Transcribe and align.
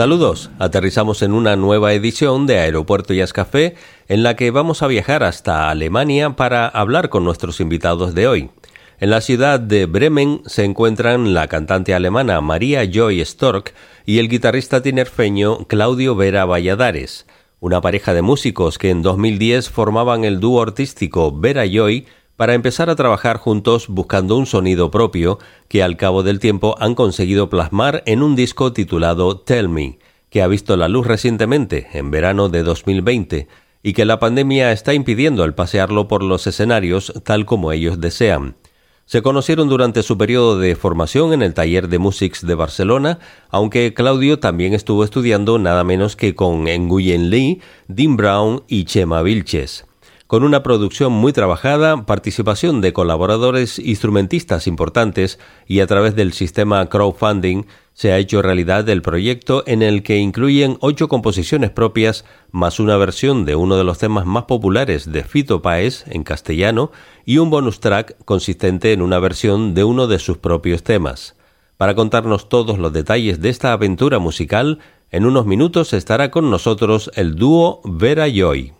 Saludos, 0.00 0.50
aterrizamos 0.58 1.20
en 1.20 1.34
una 1.34 1.56
nueva 1.56 1.92
edición 1.92 2.46
de 2.46 2.58
Aeropuerto 2.58 3.12
Jazz 3.12 3.34
Café 3.34 3.74
en 4.08 4.22
la 4.22 4.34
que 4.34 4.50
vamos 4.50 4.82
a 4.82 4.86
viajar 4.86 5.22
hasta 5.22 5.68
Alemania 5.68 6.36
para 6.36 6.66
hablar 6.68 7.10
con 7.10 7.22
nuestros 7.22 7.60
invitados 7.60 8.14
de 8.14 8.26
hoy. 8.26 8.50
En 8.98 9.10
la 9.10 9.20
ciudad 9.20 9.60
de 9.60 9.84
Bremen 9.84 10.40
se 10.46 10.64
encuentran 10.64 11.34
la 11.34 11.48
cantante 11.48 11.92
alemana 11.92 12.40
María 12.40 12.90
Joy 12.90 13.22
Stork 13.22 13.74
y 14.06 14.20
el 14.20 14.30
guitarrista 14.30 14.80
tinerfeño 14.80 15.66
Claudio 15.66 16.16
Vera 16.16 16.46
Valladares, 16.46 17.26
una 17.60 17.82
pareja 17.82 18.14
de 18.14 18.22
músicos 18.22 18.78
que 18.78 18.88
en 18.88 19.02
2010 19.02 19.68
formaban 19.68 20.24
el 20.24 20.40
dúo 20.40 20.62
artístico 20.62 21.30
Vera 21.30 21.66
Joy 21.66 22.06
para 22.40 22.54
empezar 22.54 22.88
a 22.88 22.96
trabajar 22.96 23.36
juntos 23.36 23.88
buscando 23.88 24.34
un 24.38 24.46
sonido 24.46 24.90
propio 24.90 25.38
que 25.68 25.82
al 25.82 25.98
cabo 25.98 26.22
del 26.22 26.38
tiempo 26.38 26.74
han 26.78 26.94
conseguido 26.94 27.50
plasmar 27.50 28.02
en 28.06 28.22
un 28.22 28.34
disco 28.34 28.72
titulado 28.72 29.36
Tell 29.36 29.68
Me, 29.68 29.98
que 30.30 30.40
ha 30.40 30.46
visto 30.46 30.74
la 30.78 30.88
luz 30.88 31.06
recientemente, 31.06 31.88
en 31.92 32.10
verano 32.10 32.48
de 32.48 32.62
2020, 32.62 33.46
y 33.82 33.92
que 33.92 34.06
la 34.06 34.18
pandemia 34.18 34.72
está 34.72 34.94
impidiendo 34.94 35.44
el 35.44 35.52
pasearlo 35.52 36.08
por 36.08 36.22
los 36.22 36.46
escenarios 36.46 37.12
tal 37.26 37.44
como 37.44 37.72
ellos 37.72 38.00
desean. 38.00 38.56
Se 39.04 39.20
conocieron 39.20 39.68
durante 39.68 40.02
su 40.02 40.16
periodo 40.16 40.58
de 40.58 40.76
formación 40.76 41.34
en 41.34 41.42
el 41.42 41.52
taller 41.52 41.88
de 41.88 41.98
Musics 41.98 42.46
de 42.46 42.54
Barcelona, 42.54 43.18
aunque 43.50 43.92
Claudio 43.92 44.38
también 44.38 44.72
estuvo 44.72 45.04
estudiando 45.04 45.58
nada 45.58 45.84
menos 45.84 46.16
que 46.16 46.34
con 46.34 46.64
Nguyen 46.64 47.28
Lee, 47.28 47.60
Dean 47.86 48.16
Brown 48.16 48.62
y 48.66 48.84
Chema 48.84 49.20
Vilches. 49.20 49.89
Con 50.30 50.44
una 50.44 50.62
producción 50.62 51.12
muy 51.12 51.32
trabajada, 51.32 52.06
participación 52.06 52.80
de 52.80 52.92
colaboradores 52.92 53.80
instrumentistas 53.80 54.68
importantes 54.68 55.40
y 55.66 55.80
a 55.80 55.88
través 55.88 56.14
del 56.14 56.32
sistema 56.34 56.88
crowdfunding 56.88 57.64
se 57.94 58.12
ha 58.12 58.18
hecho 58.18 58.40
realidad 58.40 58.88
el 58.88 59.02
proyecto 59.02 59.64
en 59.66 59.82
el 59.82 60.04
que 60.04 60.18
incluyen 60.18 60.78
ocho 60.82 61.08
composiciones 61.08 61.70
propias 61.70 62.24
más 62.52 62.78
una 62.78 62.96
versión 62.96 63.44
de 63.44 63.56
uno 63.56 63.76
de 63.76 63.82
los 63.82 63.98
temas 63.98 64.24
más 64.24 64.44
populares 64.44 65.10
de 65.10 65.24
Fito 65.24 65.62
Páez 65.62 66.04
en 66.06 66.22
castellano 66.22 66.92
y 67.24 67.38
un 67.38 67.50
bonus 67.50 67.80
track 67.80 68.16
consistente 68.24 68.92
en 68.92 69.02
una 69.02 69.18
versión 69.18 69.74
de 69.74 69.82
uno 69.82 70.06
de 70.06 70.20
sus 70.20 70.38
propios 70.38 70.84
temas. 70.84 71.34
Para 71.76 71.96
contarnos 71.96 72.48
todos 72.48 72.78
los 72.78 72.92
detalles 72.92 73.40
de 73.40 73.48
esta 73.48 73.72
aventura 73.72 74.20
musical, 74.20 74.78
en 75.10 75.26
unos 75.26 75.44
minutos 75.44 75.92
estará 75.92 76.30
con 76.30 76.52
nosotros 76.52 77.10
el 77.16 77.34
dúo 77.34 77.80
Vera 77.82 78.28
Joy. 78.28 78.74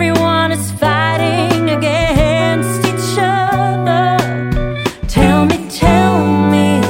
Everyone 0.00 0.52
is 0.52 0.70
fighting 0.78 1.70
against 1.70 2.86
each 2.86 3.18
other. 3.18 4.16
Tell 5.08 5.44
me, 5.44 5.58
tell 5.68 6.24
me. 6.52 6.80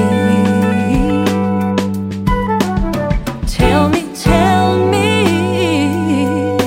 Tell 3.46 3.88
me, 3.88 4.02
tell 4.12 4.76
me. 4.91 6.58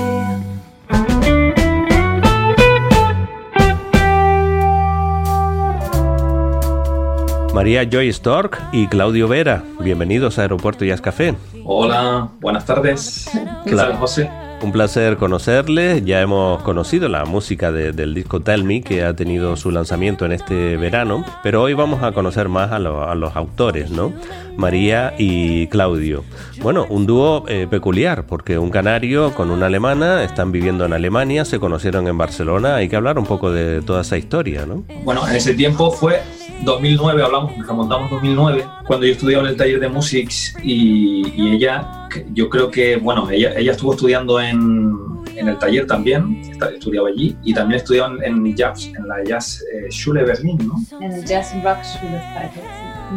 María 7.54 7.84
Joy 7.84 8.12
Stork 8.12 8.60
y 8.72 8.88
Claudio 8.88 9.28
Vera, 9.28 9.64
bienvenidos 9.80 10.40
a 10.40 10.42
Aeropuerto 10.42 10.86
Jazz 10.86 11.02
Café. 11.02 11.36
Hola, 11.64 12.30
buenas 12.40 12.66
tardes. 12.66 13.30
¿Qué 13.64 13.76
tal, 13.76 13.98
José? 13.98 14.41
Un 14.62 14.72
placer 14.72 15.18
conocerles. 15.18 16.06
Ya 16.06 16.22
hemos 16.22 16.62
conocido 16.62 17.10
la 17.10 17.26
música 17.26 17.72
de- 17.72 17.94
del 17.94 18.14
disco 18.14 18.42
Tell 18.42 18.64
Me, 18.64 18.82
que 18.82 19.04
ha 19.04 19.16
tenido 19.16 19.56
su 19.56 19.72
lanzamiento 19.72 20.24
en 20.26 20.34
este 20.34 20.78
verano, 20.78 21.26
pero 21.42 21.64
hoy 21.64 21.74
vamos 21.74 22.04
a 22.04 22.12
conocer 22.12 22.48
más 22.48 22.72
a, 22.72 22.76
a 22.76 23.16
los 23.16 23.36
autores, 23.36 23.90
¿no? 23.90 24.14
María 24.58 25.16
y 25.18 25.66
Claudio. 25.68 26.24
Bueno, 26.62 26.86
un 26.90 27.08
dúo 27.08 27.44
eh, 27.48 27.66
peculiar, 27.70 28.26
porque 28.28 28.60
un 28.60 28.70
canario 28.70 29.34
con 29.34 29.50
una 29.50 29.66
alemana 29.66 30.24
están 30.24 30.52
viviendo 30.52 30.86
en 30.86 30.94
Alemania, 30.94 31.44
se 31.44 31.60
conocieron 31.60 32.08
en 32.08 32.18
Barcelona. 32.20 32.76
Hay 32.76 32.88
que 32.88 32.96
hablar 32.96 33.18
un 33.18 33.26
poco 33.26 33.52
de 33.52 33.82
toda 33.82 34.02
esa 34.02 34.18
historia, 34.18 34.68
¿no? 34.68 34.84
Bueno, 35.04 35.28
en 35.28 35.36
ese 35.36 35.56
tiempo 35.56 35.90
fue 35.92 36.22
2009, 36.64 37.24
hablamos, 37.24 37.68
remontamos 37.68 38.10
2009, 38.10 38.66
cuando 38.86 39.06
yo 39.06 39.14
estudiaba 39.14 39.44
en 39.44 39.50
el 39.50 39.58
taller 39.58 39.80
de 39.80 39.90
Musics 39.90 40.56
y, 40.64 41.24
y 41.36 41.56
ella, 41.56 42.08
yo 42.34 42.50
creo 42.50 42.70
que, 42.70 42.98
bueno, 42.98 43.30
ella, 43.30 43.54
ella 43.58 43.72
estuvo 43.72 43.94
estudiando 43.94 44.40
en, 44.40 44.94
en 45.36 45.48
el 45.48 45.58
taller 45.58 45.88
también, 45.88 46.42
estudiaba 46.74 47.10
allí, 47.10 47.36
y 47.44 47.54
también 47.54 47.80
estudiaba 47.80 48.14
en, 48.24 48.46
en 48.46 48.56
Jazz, 48.56 48.92
en 48.96 49.08
la 49.08 49.24
Jazz 49.24 49.64
eh, 49.74 49.90
Schule 49.90 50.24
Berlin, 50.24 50.58
¿no? 50.68 51.00
En 51.00 51.12
el 51.12 51.26
Jazz 51.26 51.54
Rock 51.56 51.64
Paris. 51.64 52.52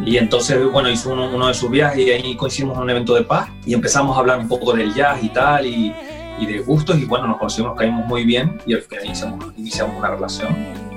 Y 0.07 0.17
entonces, 0.17 0.59
bueno, 0.73 0.91
hizo 0.91 1.13
uno, 1.13 1.31
uno 1.33 1.49
de 1.49 1.55
sus 1.55 1.71
viajes 1.71 2.05
y 2.05 2.11
ahí 2.11 2.37
coincidimos 2.37 2.77
en 2.77 2.83
un 2.83 2.91
evento 2.91 3.15
de 3.15 3.23
paz 3.23 3.49
y 3.65 3.75
empezamos 3.75 4.17
a 4.17 4.21
hablar 4.21 4.39
un 4.41 4.49
poco 4.49 4.73
del 4.73 4.93
jazz 4.93 5.23
y 5.23 5.29
tal 5.29 5.67
y, 5.67 5.95
y 6.39 6.47
de 6.47 6.59
gustos 6.61 6.99
y 6.99 7.05
bueno, 7.05 7.29
nos 7.29 7.39
conocimos, 7.39 7.71
nos 7.71 7.79
caímos 7.79 8.07
muy 8.07 8.25
bien 8.25 8.59
y 8.67 8.75
al 8.75 8.83
final 8.83 9.07
iniciamos, 9.07 9.45
iniciamos 9.57 9.97
una 9.97 10.11
relación. 10.11 10.94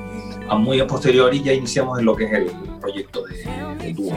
A 0.49 0.55
muy 0.57 0.79
a 0.79 0.87
posteriori 0.87 1.41
ya 1.41 1.53
iniciamos 1.53 1.99
en 1.99 2.05
lo 2.05 2.15
que 2.15 2.25
es 2.25 2.33
el 2.33 2.45
proyecto 2.79 3.23
de, 3.25 3.83
de 3.83 3.93
dúo. 3.93 4.13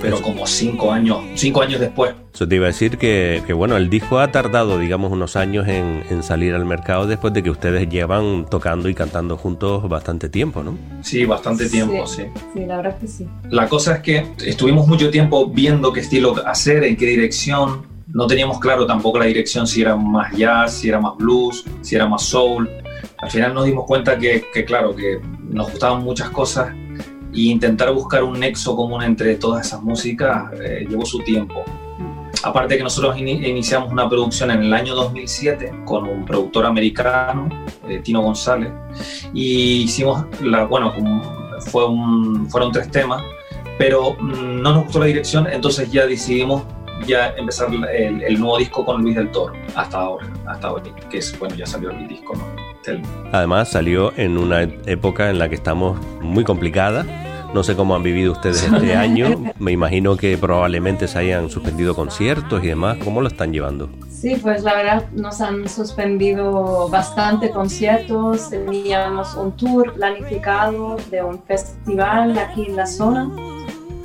Pero 0.00 0.20
como 0.22 0.46
cinco 0.46 0.92
años, 0.92 1.18
cinco 1.34 1.60
años 1.60 1.78
después. 1.78 2.14
Eso 2.32 2.48
te 2.48 2.56
iba 2.56 2.64
a 2.64 2.68
decir 2.68 2.96
que, 2.96 3.42
que 3.46 3.52
bueno, 3.52 3.76
el 3.76 3.90
disco 3.90 4.18
ha 4.18 4.32
tardado, 4.32 4.78
digamos, 4.78 5.12
unos 5.12 5.36
años 5.36 5.68
en, 5.68 6.04
en, 6.08 6.22
salir 6.22 6.54
al 6.54 6.64
mercado 6.64 7.06
después 7.06 7.34
de 7.34 7.42
que 7.42 7.50
ustedes 7.50 7.88
llevan 7.88 8.46
tocando 8.48 8.88
y 8.88 8.94
cantando 8.94 9.36
juntos 9.36 9.86
bastante 9.88 10.28
tiempo, 10.28 10.62
¿no? 10.62 10.78
Sí, 11.02 11.24
bastante 11.24 11.68
tiempo, 11.68 12.06
sí. 12.06 12.22
Sí, 12.22 12.42
sí 12.54 12.66
la 12.66 12.76
verdad 12.78 12.98
que 12.98 13.08
sí. 13.08 13.26
La 13.50 13.68
cosa 13.68 13.96
es 13.96 14.00
que 14.00 14.26
estuvimos 14.46 14.86
mucho 14.86 15.10
tiempo 15.10 15.48
viendo 15.48 15.92
qué 15.92 16.00
estilo 16.00 16.34
hacer, 16.46 16.84
en 16.84 16.96
qué 16.96 17.06
dirección. 17.06 17.82
No 18.06 18.26
teníamos 18.26 18.58
claro 18.58 18.86
tampoco 18.86 19.18
la 19.18 19.26
dirección 19.26 19.66
si 19.66 19.82
era 19.82 19.96
más 19.96 20.34
jazz, 20.34 20.74
si 20.74 20.88
era 20.88 20.98
más 20.98 21.16
blues, 21.16 21.64
si 21.82 21.94
era 21.94 22.08
más 22.08 22.22
soul. 22.22 22.68
Al 23.18 23.30
final 23.30 23.52
nos 23.52 23.66
dimos 23.66 23.84
cuenta 23.86 24.18
que, 24.18 24.46
que 24.52 24.64
claro, 24.64 24.96
que 24.96 25.20
nos 25.50 25.70
gustaban 25.70 26.02
muchas 26.02 26.30
cosas 26.30 26.74
y 27.32 27.50
intentar 27.50 27.92
buscar 27.92 28.22
un 28.22 28.40
nexo 28.40 28.74
común 28.74 29.02
entre 29.02 29.36
todas 29.36 29.66
esas 29.66 29.82
músicas 29.82 30.52
eh, 30.60 30.86
llevó 30.88 31.04
su 31.04 31.18
tiempo. 31.20 31.62
Aparte 32.42 32.76
que 32.76 32.82
nosotros 32.82 33.18
in 33.18 33.28
iniciamos 33.28 33.92
una 33.92 34.08
producción 34.08 34.50
en 34.50 34.62
el 34.62 34.72
año 34.72 34.94
2007 34.94 35.82
con 35.84 36.08
un 36.08 36.24
productor 36.24 36.64
americano, 36.64 37.48
eh, 37.88 38.00
Tino 38.02 38.22
González, 38.22 38.72
y 39.34 39.82
hicimos, 39.82 40.24
la, 40.42 40.64
bueno, 40.64 40.92
fue 41.58 41.86
un, 41.86 42.48
fueron 42.48 42.72
tres 42.72 42.90
temas, 42.90 43.22
pero 43.78 44.14
mm, 44.18 44.62
no 44.62 44.72
nos 44.72 44.84
gustó 44.84 45.00
la 45.00 45.06
dirección, 45.06 45.46
entonces 45.48 45.90
ya 45.90 46.06
decidimos 46.06 46.62
ya 47.06 47.34
empezar 47.36 47.68
el, 47.72 48.22
el, 48.22 48.38
nuevo 48.38 48.58
disco 48.58 48.84
con 48.84 49.02
Luis 49.02 49.16
del 49.16 49.30
Toro, 49.30 49.54
hasta 49.74 49.98
ahora, 49.98 50.26
hasta 50.46 50.72
hoy, 50.72 50.82
que 51.10 51.18
es, 51.18 51.38
bueno, 51.38 51.54
ya 51.56 51.66
salió 51.66 51.90
el 51.90 52.08
disco, 52.08 52.34
¿no? 52.36 52.69
Además 53.32 53.70
salió 53.70 54.12
en 54.16 54.38
una 54.38 54.62
época 54.62 55.30
en 55.30 55.38
la 55.38 55.48
que 55.48 55.54
estamos 55.54 56.00
muy 56.20 56.44
complicada. 56.44 57.04
No 57.52 57.64
sé 57.64 57.74
cómo 57.74 57.96
han 57.96 58.02
vivido 58.02 58.32
ustedes 58.32 58.62
este 58.62 58.94
año. 58.96 59.52
Me 59.58 59.72
imagino 59.72 60.16
que 60.16 60.38
probablemente 60.38 61.08
se 61.08 61.18
hayan 61.18 61.50
suspendido 61.50 61.94
conciertos 61.94 62.62
y 62.62 62.68
demás. 62.68 62.98
¿Cómo 63.04 63.20
lo 63.20 63.28
están 63.28 63.52
llevando? 63.52 63.90
Sí, 64.08 64.36
pues 64.40 64.62
la 64.62 64.74
verdad 64.74 65.04
nos 65.12 65.40
han 65.40 65.68
suspendido 65.68 66.88
bastante 66.88 67.50
conciertos. 67.50 68.50
Teníamos 68.50 69.34
un 69.34 69.52
tour 69.56 69.92
planificado 69.94 70.96
de 71.10 71.22
un 71.22 71.42
festival 71.42 72.38
aquí 72.38 72.66
en 72.66 72.76
la 72.76 72.86
zona 72.86 73.30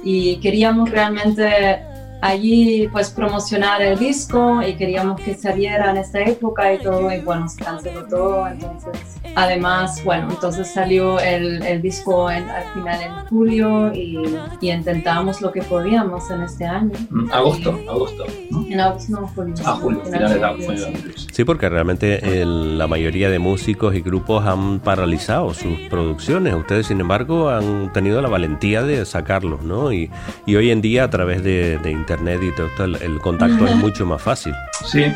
y 0.03 0.37
queríamos 0.37 0.89
realmente 0.89 1.81
allí 2.21 2.87
pues 2.91 3.09
promocionar 3.09 3.81
el 3.81 3.97
disco 3.99 4.61
y 4.61 4.75
queríamos 4.75 5.19
que 5.21 5.35
saliera 5.35 5.91
en 5.91 5.97
esta 5.97 6.21
época 6.21 6.73
y 6.73 6.79
todo 6.79 7.11
y 7.11 7.19
bueno 7.19 7.47
se 7.47 7.63
canceló 7.63 8.05
todo 8.07 8.47
entonces 8.47 9.17
además 9.35 10.03
bueno 10.03 10.27
entonces 10.29 10.67
salió 10.71 11.19
el, 11.19 11.61
el 11.63 11.81
disco 11.81 12.29
en, 12.31 12.49
al 12.49 12.63
final 12.73 13.01
en 13.01 13.13
julio 13.27 13.93
y, 13.93 14.17
y, 14.61 14.71
intentamos 14.71 15.41
lo 15.41 15.51
que 15.51 15.61
podíamos 15.61 16.29
en 16.31 16.41
este 16.41 16.65
año. 16.65 16.91
Agosto 17.31 17.79
y, 17.83 17.87
agosto 17.87 18.25
¿no? 18.49 18.65
en 18.67 18.79
agosto 18.79 19.21
no 19.21 19.27
julio 19.27 19.55
ah 19.65 19.77
julio 19.81 20.01
final 20.01 20.57
de 20.59 20.65
julio, 20.65 20.87
sí 21.31 21.43
porque 21.43 21.69
realmente 21.69 22.41
el, 22.41 22.77
la 22.77 22.87
mayoría 22.87 23.29
de 23.29 23.39
músicos 23.39 23.95
y 23.95 24.01
grupos 24.01 24.45
han 24.45 24.79
paralizado 24.79 25.53
sus 25.53 25.79
producciones. 25.89 26.53
Ustedes 26.55 26.87
sin 26.87 26.99
embargo 26.99 27.49
han 27.49 27.91
tenido 27.93 28.21
la 28.21 28.29
valentía 28.29 28.83
de 28.83 29.05
sacarlos 29.05 29.63
no 29.63 29.91
y, 29.91 30.09
y 30.45 30.55
hoy 30.55 30.71
en 30.71 30.81
día 30.81 31.05
a 31.05 31.09
través 31.09 31.43
de, 31.43 31.77
de 31.77 31.91
internet 32.05 32.39
y 32.43 32.51
todo 32.51 32.67
esto, 32.67 32.83
el, 32.83 32.95
el 33.01 33.19
contacto 33.19 33.65
es 33.65 33.75
mucho 33.75 34.05
más 34.05 34.21
fácil. 34.21 34.53
Sí, 34.85 35.11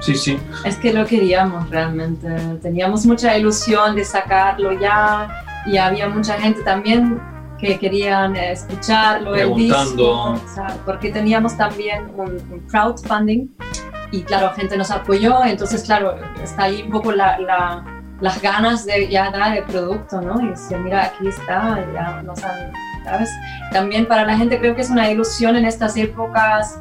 sí, 0.00 0.14
sí. 0.14 0.38
Es 0.64 0.76
que 0.76 0.92
lo 0.92 1.04
queríamos 1.04 1.68
realmente. 1.70 2.28
Teníamos 2.62 3.04
mucha 3.04 3.36
ilusión 3.36 3.96
de 3.96 4.04
sacarlo 4.04 4.72
ya 4.78 5.44
y 5.66 5.76
había 5.76 6.08
mucha 6.08 6.34
gente 6.34 6.62
también 6.62 7.20
que 7.58 7.78
querían 7.78 8.36
escucharlo, 8.36 9.34
el 9.34 9.54
disco, 9.54 10.38
porque 10.84 11.10
teníamos 11.10 11.56
también 11.56 12.10
un, 12.16 12.30
un, 12.52 12.60
crowdfunding 12.68 13.48
y 14.10 14.22
claro, 14.22 14.52
gente 14.54 14.76
nos 14.76 14.90
apoyó, 14.90 15.44
entonces 15.44 15.82
claro, 15.82 16.16
está 16.42 16.64
ahí 16.64 16.82
un 16.82 16.90
poco 16.90 17.12
la, 17.12 17.38
la, 17.38 17.84
las 18.20 18.40
ganas 18.42 18.84
de 18.84 19.08
ya 19.08 19.30
dar 19.30 19.56
el 19.56 19.64
producto, 19.64 20.20
¿no? 20.20 20.40
Y 20.42 20.48
decir, 20.48 20.78
mira, 20.78 21.04
aquí 21.06 21.28
está, 21.28 21.84
ya 21.94 22.22
nos 22.22 22.42
han 22.44 22.72
¿sabes? 23.04 23.30
También 23.72 24.06
para 24.06 24.24
la 24.24 24.36
gente 24.36 24.58
creo 24.58 24.74
que 24.74 24.80
es 24.80 24.90
una 24.90 25.10
ilusión 25.10 25.56
en 25.56 25.64
estas 25.64 25.96
épocas 25.96 26.80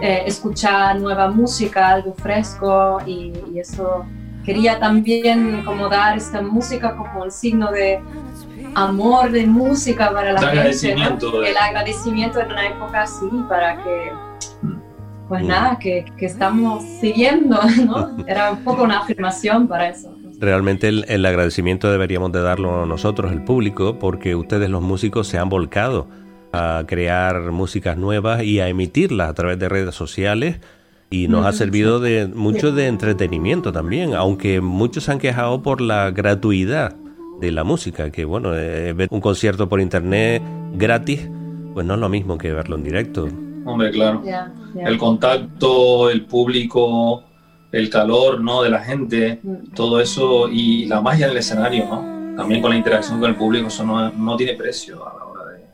eh, 0.00 0.24
escuchar 0.26 1.00
nueva 1.00 1.30
música, 1.30 1.88
algo 1.90 2.14
fresco 2.14 3.00
y, 3.06 3.32
y, 3.52 3.60
eso 3.60 4.04
quería 4.44 4.80
también 4.80 5.64
como 5.64 5.88
dar 5.88 6.16
esta 6.16 6.42
música 6.42 6.96
como 6.96 7.22
un 7.22 7.30
signo 7.30 7.70
de 7.70 8.00
amor 8.74 9.30
de 9.30 9.46
música 9.46 10.10
para 10.12 10.32
la 10.32 10.40
el 10.40 10.46
gente, 10.46 10.58
agradecimiento 10.58 11.30
¿no? 11.30 11.42
el 11.42 11.56
agradecimiento 11.56 12.40
en 12.40 12.50
una 12.50 12.66
época 12.66 13.02
así 13.02 13.28
para 13.48 13.76
que 13.76 14.12
pues 15.28 15.44
nada, 15.44 15.78
que, 15.78 16.04
que 16.18 16.26
estamos 16.26 16.82
siguiendo, 17.00 17.58
¿no? 17.86 18.16
Era 18.26 18.50
un 18.50 18.64
poco 18.64 18.82
una 18.82 18.98
afirmación 18.98 19.68
para 19.68 19.88
eso 19.88 20.14
realmente 20.42 20.88
el, 20.88 21.06
el, 21.08 21.24
agradecimiento 21.24 21.90
deberíamos 21.90 22.32
de 22.32 22.42
darlo 22.42 22.84
nosotros, 22.84 23.32
el 23.32 23.42
público, 23.42 23.98
porque 23.98 24.34
ustedes 24.34 24.68
los 24.68 24.82
músicos 24.82 25.28
se 25.28 25.38
han 25.38 25.48
volcado 25.48 26.08
a 26.52 26.84
crear 26.86 27.50
músicas 27.50 27.96
nuevas 27.96 28.42
y 28.42 28.60
a 28.60 28.68
emitirlas 28.68 29.30
a 29.30 29.34
través 29.34 29.58
de 29.58 29.68
redes 29.68 29.94
sociales 29.94 30.60
y 31.12 31.28
nos 31.28 31.44
ha 31.46 31.52
servido 31.52 32.00
de 32.00 32.26
mucho 32.26 32.72
de 32.72 32.86
entretenimiento 32.86 33.72
también, 33.72 34.14
aunque 34.14 34.60
muchos 34.60 35.04
se 35.04 35.12
han 35.12 35.18
quejado 35.18 35.62
por 35.62 35.80
la 35.80 36.10
gratuidad 36.10 36.94
de 37.40 37.52
la 37.52 37.64
música, 37.64 38.10
que 38.10 38.24
bueno, 38.24 38.56
eh, 38.56 38.92
ver 38.94 39.08
un 39.10 39.20
concierto 39.20 39.68
por 39.68 39.80
internet 39.80 40.42
gratis, 40.74 41.28
pues 41.74 41.84
no 41.84 41.94
es 41.94 42.00
lo 42.00 42.08
mismo 42.08 42.38
que 42.38 42.52
verlo 42.52 42.76
en 42.76 42.84
directo. 42.84 43.28
Hombre, 43.64 43.90
claro. 43.90 44.22
Yeah, 44.24 44.52
yeah. 44.74 44.88
El 44.88 44.96
contacto, 44.96 46.08
el 46.08 46.24
público, 46.24 47.24
el 47.72 47.88
calor 47.88 48.40
¿no? 48.40 48.62
de 48.62 48.70
la 48.70 48.80
gente, 48.80 49.40
todo 49.74 49.98
eso 49.98 50.48
y 50.48 50.84
la 50.84 51.00
magia 51.00 51.26
del 51.26 51.38
escenario, 51.38 51.86
¿no? 51.86 52.36
También 52.36 52.60
con 52.60 52.70
la 52.70 52.76
interacción 52.76 53.18
con 53.18 53.30
el 53.30 53.36
público, 53.36 53.68
eso 53.68 53.84
no, 53.84 54.10
no 54.10 54.36
tiene 54.36 54.54
precio 54.54 55.06
a 55.06 55.16
la 55.18 55.24
hora 55.24 55.44
de... 55.46 55.64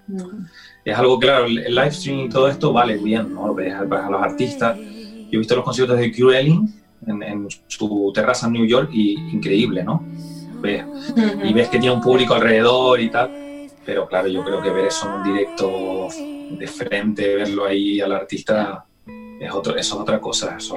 Es 0.85 0.97
algo 0.97 1.19
claro, 1.19 1.47
el, 1.47 1.75
live 1.75 1.91
stream 1.91 2.21
y 2.21 2.29
todo 2.29 2.49
esto 2.49 2.73
vale 2.73 2.97
bien, 2.97 3.35
¿no? 3.35 3.53
Ves 3.55 3.75
a, 3.75 3.85
los 3.85 4.23
artistas. 4.23 4.77
Yo 4.77 5.29
he 5.33 5.39
visto 5.39 5.55
los 5.56 5.65
conciertos 5.65 5.99
de 5.99 6.12
Q 6.12 6.31
Elling 6.31 6.75
en, 7.06 7.23
en, 7.23 7.49
su 7.67 8.12
terraza 8.15 8.47
en 8.47 8.55
New 8.55 8.65
York 8.65 8.91
y 8.93 9.12
increíble, 9.33 9.85
¿no? 9.85 10.05
Ves. 10.61 10.85
Y 11.44 11.53
ves 11.53 11.69
que 11.69 11.79
tiene 11.79 11.94
un 11.94 12.01
público 12.01 12.35
alrededor 12.35 13.01
y 13.01 13.11
tal. 13.11 13.31
Pero 13.85 14.06
claro, 14.06 14.29
yo 14.29 14.44
creo 14.44 14.62
que 14.62 14.71
ver 14.71 14.87
eso 14.87 15.09
en 15.09 15.15
un 15.15 15.23
directo 15.25 16.09
de 16.51 16.67
frente, 16.67 17.37
verlo 17.37 17.67
ahí 17.67 18.01
al 18.01 18.13
artista 18.13 18.84
es 19.41 19.53
otro, 19.53 19.77
eso 19.77 19.94
es 19.94 20.00
otra 20.00 20.20
cosa. 20.20 20.56
Eso, 20.58 20.77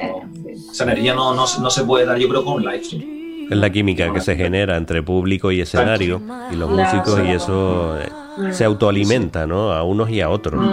esa 0.72 0.84
energía 0.84 1.14
no, 1.14 1.34
no, 1.34 1.46
no, 1.60 1.70
se 1.70 1.84
puede 1.84 2.06
dar, 2.06 2.18
yo 2.18 2.30
creo, 2.30 2.44
con 2.44 2.56
un 2.56 2.64
live 2.64 2.84
stream. 2.84 3.48
Es 3.50 3.58
la 3.58 3.70
química 3.70 4.14
que 4.14 4.22
se 4.22 4.36
genera 4.36 4.78
entre 4.78 5.04
público 5.04 5.52
y 5.52 5.60
escenario 5.60 6.22
y 6.52 6.56
los 6.56 6.70
músicos 6.70 7.20
y 7.26 7.32
eso 7.32 7.98
se 8.52 8.64
autoalimenta, 8.64 9.46
¿no? 9.46 9.74
A 9.74 9.84
unos 9.84 10.10
y 10.10 10.22
a 10.22 10.30
otros. 10.30 10.64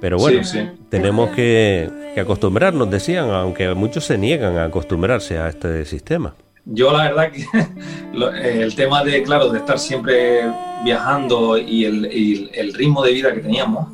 Pero 0.00 0.18
bueno, 0.18 0.44
sí, 0.44 0.58
sí. 0.60 0.68
tenemos 0.88 1.30
que, 1.30 1.90
que, 2.14 2.20
acostumbrarnos, 2.20 2.90
decían, 2.90 3.30
aunque 3.30 3.74
muchos 3.74 4.04
se 4.04 4.18
niegan 4.18 4.56
a 4.58 4.64
acostumbrarse 4.64 5.38
a 5.38 5.48
este 5.48 5.84
sistema. 5.84 6.34
Yo 6.66 6.92
la 6.92 7.04
verdad 7.04 7.32
que 7.32 7.44
el 8.62 8.74
tema 8.74 9.02
de, 9.02 9.22
claro, 9.22 9.48
de 9.50 9.58
estar 9.58 9.78
siempre 9.78 10.42
viajando 10.84 11.56
y 11.56 11.86
el, 11.86 12.06
y 12.12 12.50
el 12.52 12.74
ritmo 12.74 13.02
de 13.02 13.12
vida 13.12 13.32
que 13.32 13.40
teníamos, 13.40 13.88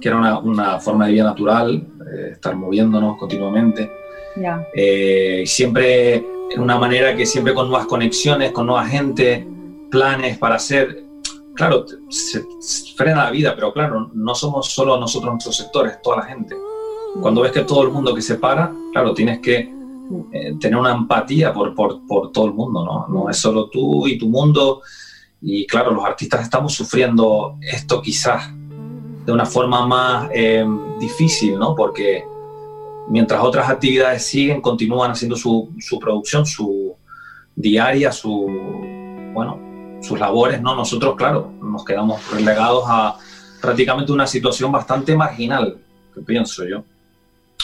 que 0.00 0.08
era 0.08 0.16
una, 0.16 0.38
una 0.38 0.78
forma 0.78 1.06
de 1.06 1.12
vida 1.12 1.24
natural, 1.24 1.84
estar 2.32 2.54
moviéndonos 2.56 3.16
continuamente. 3.16 3.90
Yeah. 4.36 4.66
Eh, 4.74 5.44
siempre 5.46 6.24
en 6.50 6.60
una 6.60 6.78
manera 6.78 7.16
que 7.16 7.26
siempre 7.26 7.54
con 7.54 7.68
nuevas 7.68 7.86
conexiones, 7.86 8.52
con 8.52 8.66
nueva 8.66 8.86
gente, 8.86 9.46
planes 9.90 10.38
para 10.38 10.56
hacer. 10.56 11.04
Claro, 11.54 11.86
se, 12.10 12.44
se 12.60 12.94
frena 12.94 13.24
la 13.24 13.30
vida, 13.30 13.54
pero 13.54 13.72
claro, 13.72 14.10
no 14.12 14.34
somos 14.34 14.70
solo 14.70 14.98
nosotros 14.98 15.32
nuestros 15.32 15.56
sectores, 15.56 16.00
toda 16.02 16.18
la 16.18 16.22
gente. 16.24 16.54
Cuando 17.20 17.40
ves 17.40 17.52
que 17.52 17.62
todo 17.62 17.82
el 17.82 17.90
mundo 17.90 18.14
que 18.14 18.20
se 18.20 18.34
para, 18.36 18.72
claro, 18.92 19.14
tienes 19.14 19.40
que 19.40 19.72
eh, 20.32 20.54
tener 20.60 20.78
una 20.78 20.92
empatía 20.92 21.52
por, 21.52 21.74
por, 21.74 22.06
por, 22.06 22.30
todo 22.30 22.46
el 22.46 22.52
mundo, 22.52 22.84
¿no? 22.84 23.06
No 23.08 23.30
es 23.30 23.38
solo 23.38 23.68
tú 23.70 24.06
y 24.06 24.18
tu 24.18 24.28
mundo. 24.28 24.82
Y 25.40 25.66
claro, 25.66 25.92
los 25.92 26.04
artistas 26.04 26.42
estamos 26.42 26.74
sufriendo 26.74 27.56
esto 27.60 28.00
quizás 28.02 28.50
de 29.26 29.32
una 29.32 29.44
forma 29.44 29.84
más 29.86 30.30
eh, 30.32 30.64
difícil, 31.00 31.58
¿no? 31.58 31.74
Porque 31.74 32.24
mientras 33.08 33.42
otras 33.42 33.68
actividades 33.68 34.24
siguen, 34.24 34.60
continúan 34.60 35.10
haciendo 35.10 35.36
su, 35.36 35.74
su, 35.80 35.98
producción, 35.98 36.46
su 36.46 36.94
diaria, 37.56 38.12
su, 38.12 38.46
bueno, 39.34 39.58
sus 40.00 40.18
labores, 40.20 40.62
¿no? 40.62 40.76
Nosotros, 40.76 41.16
claro, 41.16 41.50
nos 41.60 41.84
quedamos 41.84 42.20
relegados 42.30 42.84
a 42.86 43.16
prácticamente 43.60 44.12
una 44.12 44.28
situación 44.28 44.70
bastante 44.70 45.16
marginal, 45.16 45.76
que 46.14 46.20
pienso 46.20 46.64
yo. 46.64 46.84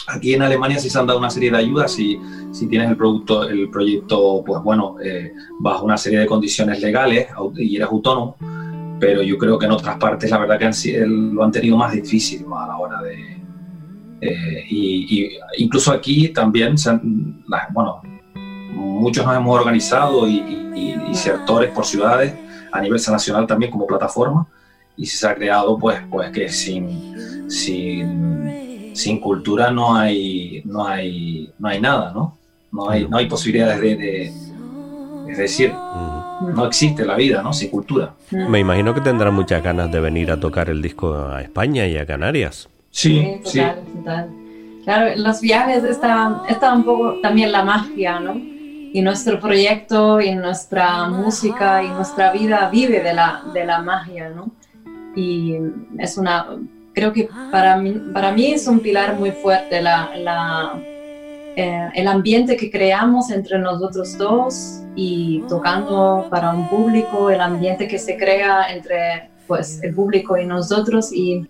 Aquí 0.07 0.33
en 0.33 0.41
Alemania 0.41 0.79
sí 0.79 0.89
se 0.89 0.99
han 0.99 1.07
dado 1.07 1.19
una 1.19 1.29
serie 1.29 1.49
de 1.49 1.57
ayudas 1.57 1.93
si, 1.93 2.19
si 2.51 2.67
tienes 2.67 2.89
el, 2.89 2.97
producto, 2.97 3.47
el 3.47 3.69
proyecto, 3.69 4.43
pues 4.45 4.61
bueno, 4.61 4.97
eh, 5.01 5.31
bajo 5.61 5.85
una 5.85 5.95
serie 5.95 6.19
de 6.19 6.25
condiciones 6.25 6.81
legales 6.81 7.27
y 7.55 7.77
eres 7.77 7.87
autónomo, 7.87 8.35
pero 9.03 9.21
yo 9.21 9.37
creo 9.37 9.59
que 9.59 9.65
en 9.65 9.73
otras 9.73 9.97
partes 9.97 10.31
la 10.31 10.37
verdad 10.37 10.57
que 10.57 11.05
lo 11.05 11.43
han 11.43 11.51
tenido 11.51 11.75
más 11.75 11.91
difícil 11.91 12.45
a 12.57 12.67
la 12.67 12.77
hora 12.77 13.01
de... 13.01 13.43
Eh, 14.21 14.65
y, 14.69 15.29
incluso 15.57 15.91
aquí 15.91 16.29
también, 16.29 16.75
bueno, 17.71 18.01
muchos 18.71 19.25
nos 19.25 19.35
hemos 19.35 19.59
organizado 19.59 20.25
y, 20.25 20.37
y, 20.73 21.15
sectores 21.15 21.71
por 21.71 21.85
ciudades 21.85 22.33
a 22.71 22.79
nivel 22.79 23.01
nacional 23.11 23.45
también 23.45 23.73
como 23.73 23.85
plataforma 23.85 24.47
y 24.95 25.05
se 25.05 25.27
ha 25.27 25.35
creado 25.35 25.77
pues, 25.77 25.99
pues 26.09 26.31
que 26.31 26.47
sin, 26.47 27.51
sin, 27.51 28.93
sin 28.95 29.19
cultura 29.19 29.69
no 29.69 29.97
hay, 29.97 30.61
no, 30.63 30.87
hay, 30.87 31.53
no 31.59 31.67
hay 31.67 31.81
nada, 31.81 32.13
¿no? 32.13 32.37
No 32.71 32.89
hay, 32.89 33.05
no 33.05 33.17
hay 33.17 33.25
posibilidades 33.25 33.81
de, 33.81 34.33
es 35.29 35.37
decir, 35.37 35.73
no 35.73 36.65
existe 36.65 37.05
la 37.05 37.15
vida, 37.15 37.41
¿no? 37.41 37.53
Sin 37.53 37.69
cultura. 37.69 38.13
Me 38.31 38.59
imagino 38.59 38.93
que 38.93 39.01
tendrán 39.01 39.33
muchas 39.33 39.63
ganas 39.63 39.91
de 39.91 39.99
venir 39.99 40.31
a 40.31 40.39
tocar 40.39 40.69
el 40.69 40.81
disco 40.81 41.13
a 41.15 41.41
España 41.41 41.87
y 41.87 41.97
a 41.97 42.05
Canarias. 42.05 42.69
Sí, 42.91 43.39
sí. 43.43 43.61
Claro, 44.83 45.15
los 45.15 45.39
viajes 45.39 45.83
está, 45.85 46.41
está 46.49 46.73
un 46.73 46.83
poco 46.83 47.19
también 47.21 47.51
la 47.51 47.63
magia, 47.63 48.19
¿no? 48.19 48.53
y 48.93 49.01
nuestro 49.01 49.39
proyecto 49.39 50.21
y 50.21 50.35
nuestra 50.35 51.07
música 51.07 51.83
y 51.83 51.89
nuestra 51.89 52.31
vida 52.31 52.69
vive 52.69 53.01
de 53.01 53.13
la, 53.13 53.43
de 53.51 53.65
la 53.65 53.81
magia, 53.81 54.29
¿no? 54.29 54.51
Y 55.15 55.55
es 55.97 56.15
una, 56.15 56.45
creo 56.93 57.11
que 57.11 57.27
para 57.51 57.75
mí, 57.77 57.91
para 58.13 58.31
mí 58.31 58.53
es 58.53 58.67
un 58.67 58.79
pilar 58.79 59.15
muy 59.15 59.31
fuerte 59.31 59.81
la, 59.81 60.15
la 60.15 60.79
eh, 61.55 61.89
el 61.93 62.07
ambiente 62.07 62.57
que 62.57 62.71
creamos 62.71 63.29
entre 63.29 63.59
nosotros 63.59 64.17
dos 64.17 64.81
y 64.95 65.43
tocando 65.47 66.27
para 66.29 66.51
un 66.51 66.67
público, 66.67 67.29
el 67.29 67.41
ambiente 67.41 67.87
que 67.87 67.99
se 67.99 68.17
crea 68.17 68.73
entre 68.73 69.29
pues, 69.47 69.81
el 69.83 69.93
público 69.93 70.37
y 70.37 70.45
nosotros 70.45 71.11
y, 71.13 71.47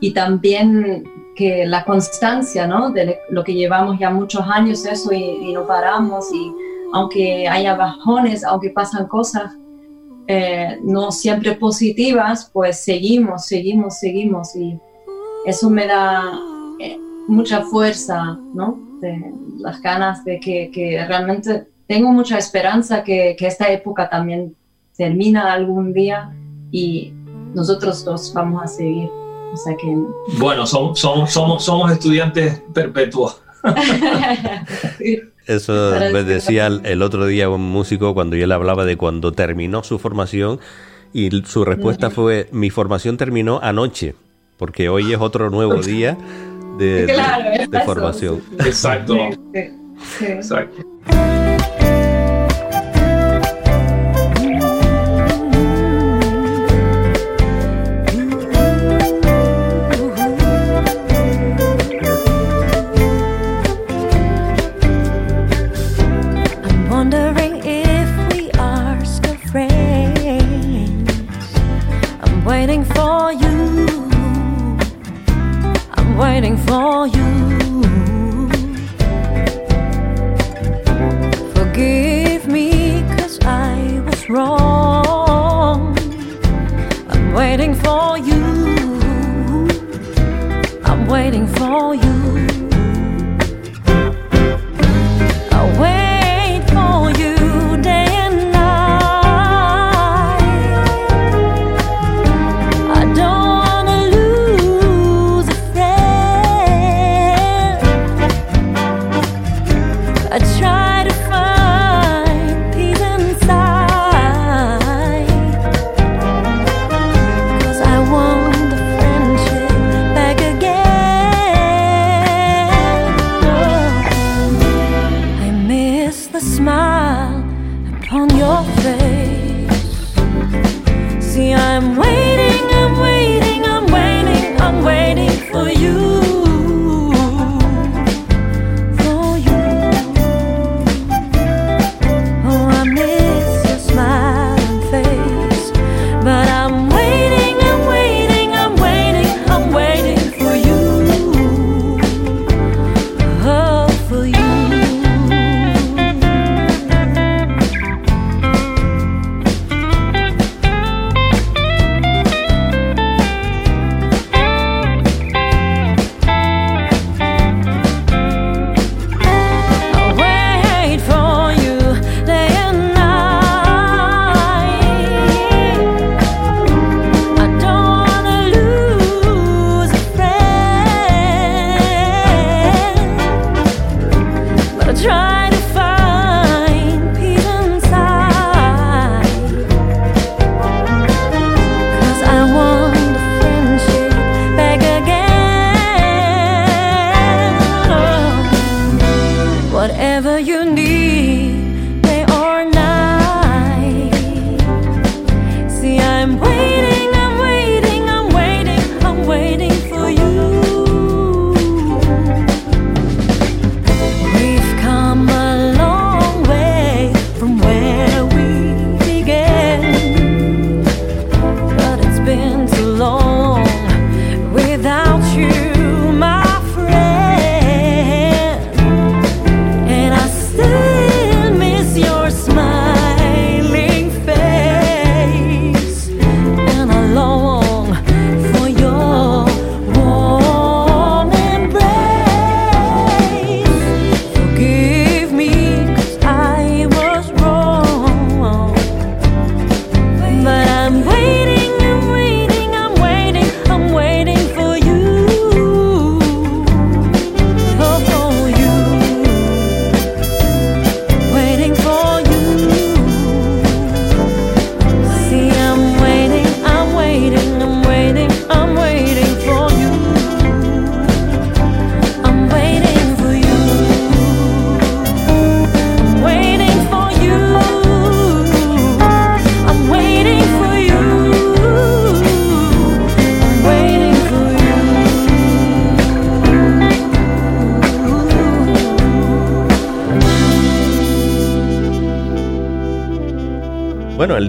y 0.00 0.12
también 0.12 1.04
que 1.36 1.66
la 1.66 1.84
constancia, 1.84 2.66
¿no? 2.66 2.90
De 2.90 3.18
lo 3.30 3.44
que 3.44 3.54
llevamos 3.54 3.98
ya 3.98 4.10
muchos 4.10 4.44
años 4.46 4.84
eso 4.86 5.12
y, 5.12 5.52
no 5.52 5.66
paramos 5.66 6.32
y 6.32 6.52
aunque 6.94 7.48
haya 7.48 7.74
bajones, 7.74 8.44
aunque 8.44 8.70
pasan 8.70 9.06
cosas 9.08 9.52
eh, 10.26 10.78
no 10.82 11.10
siempre 11.10 11.54
positivas, 11.54 12.48
pues 12.52 12.80
seguimos, 12.80 13.46
seguimos, 13.46 13.98
seguimos 13.98 14.54
y 14.54 14.78
eso 15.46 15.68
me 15.68 15.86
da 15.86 16.22
eh, 16.78 16.98
mucha 17.26 17.62
fuerza, 17.62 18.38
¿no? 18.54 18.91
De 19.02 19.22
las 19.58 19.82
ganas 19.82 20.24
de 20.24 20.40
que, 20.40 20.70
que 20.72 21.04
realmente 21.06 21.66
tengo 21.86 22.10
mucha 22.12 22.38
esperanza 22.38 23.04
que, 23.04 23.36
que 23.36 23.46
esta 23.48 23.70
época 23.70 24.08
también 24.08 24.54
termina 24.96 25.52
algún 25.52 25.92
día 25.92 26.32
y 26.70 27.12
nosotros 27.54 28.04
dos 28.04 28.32
vamos 28.32 28.62
a 28.62 28.66
seguir. 28.66 29.10
O 29.52 29.56
sea 29.56 29.76
que... 29.76 29.94
Bueno, 30.38 30.66
somos, 30.66 30.98
somos, 30.98 31.30
somos, 31.30 31.64
somos 31.64 31.92
estudiantes 31.92 32.62
perpetuos. 32.72 33.42
Eso 35.46 35.92
me 36.12 36.22
decía 36.22 36.68
el 36.68 37.02
otro 37.02 37.26
día 37.26 37.50
un 37.50 37.62
músico 37.62 38.14
cuando 38.14 38.36
yo 38.36 38.46
le 38.46 38.54
hablaba 38.54 38.84
de 38.84 38.96
cuando 38.96 39.32
terminó 39.32 39.82
su 39.82 39.98
formación 39.98 40.60
y 41.12 41.30
su 41.44 41.64
respuesta 41.64 42.10
fue, 42.10 42.48
mi 42.52 42.70
formación 42.70 43.16
terminó 43.16 43.60
anoche, 43.62 44.14
porque 44.56 44.88
hoy 44.88 45.12
es 45.12 45.20
otro 45.20 45.50
nuevo 45.50 45.82
día 45.82 46.16
de, 46.78 47.66
de 47.68 47.80
formación. 47.80 48.42
Exacto. 48.58 49.16
Exacto. 50.20 51.31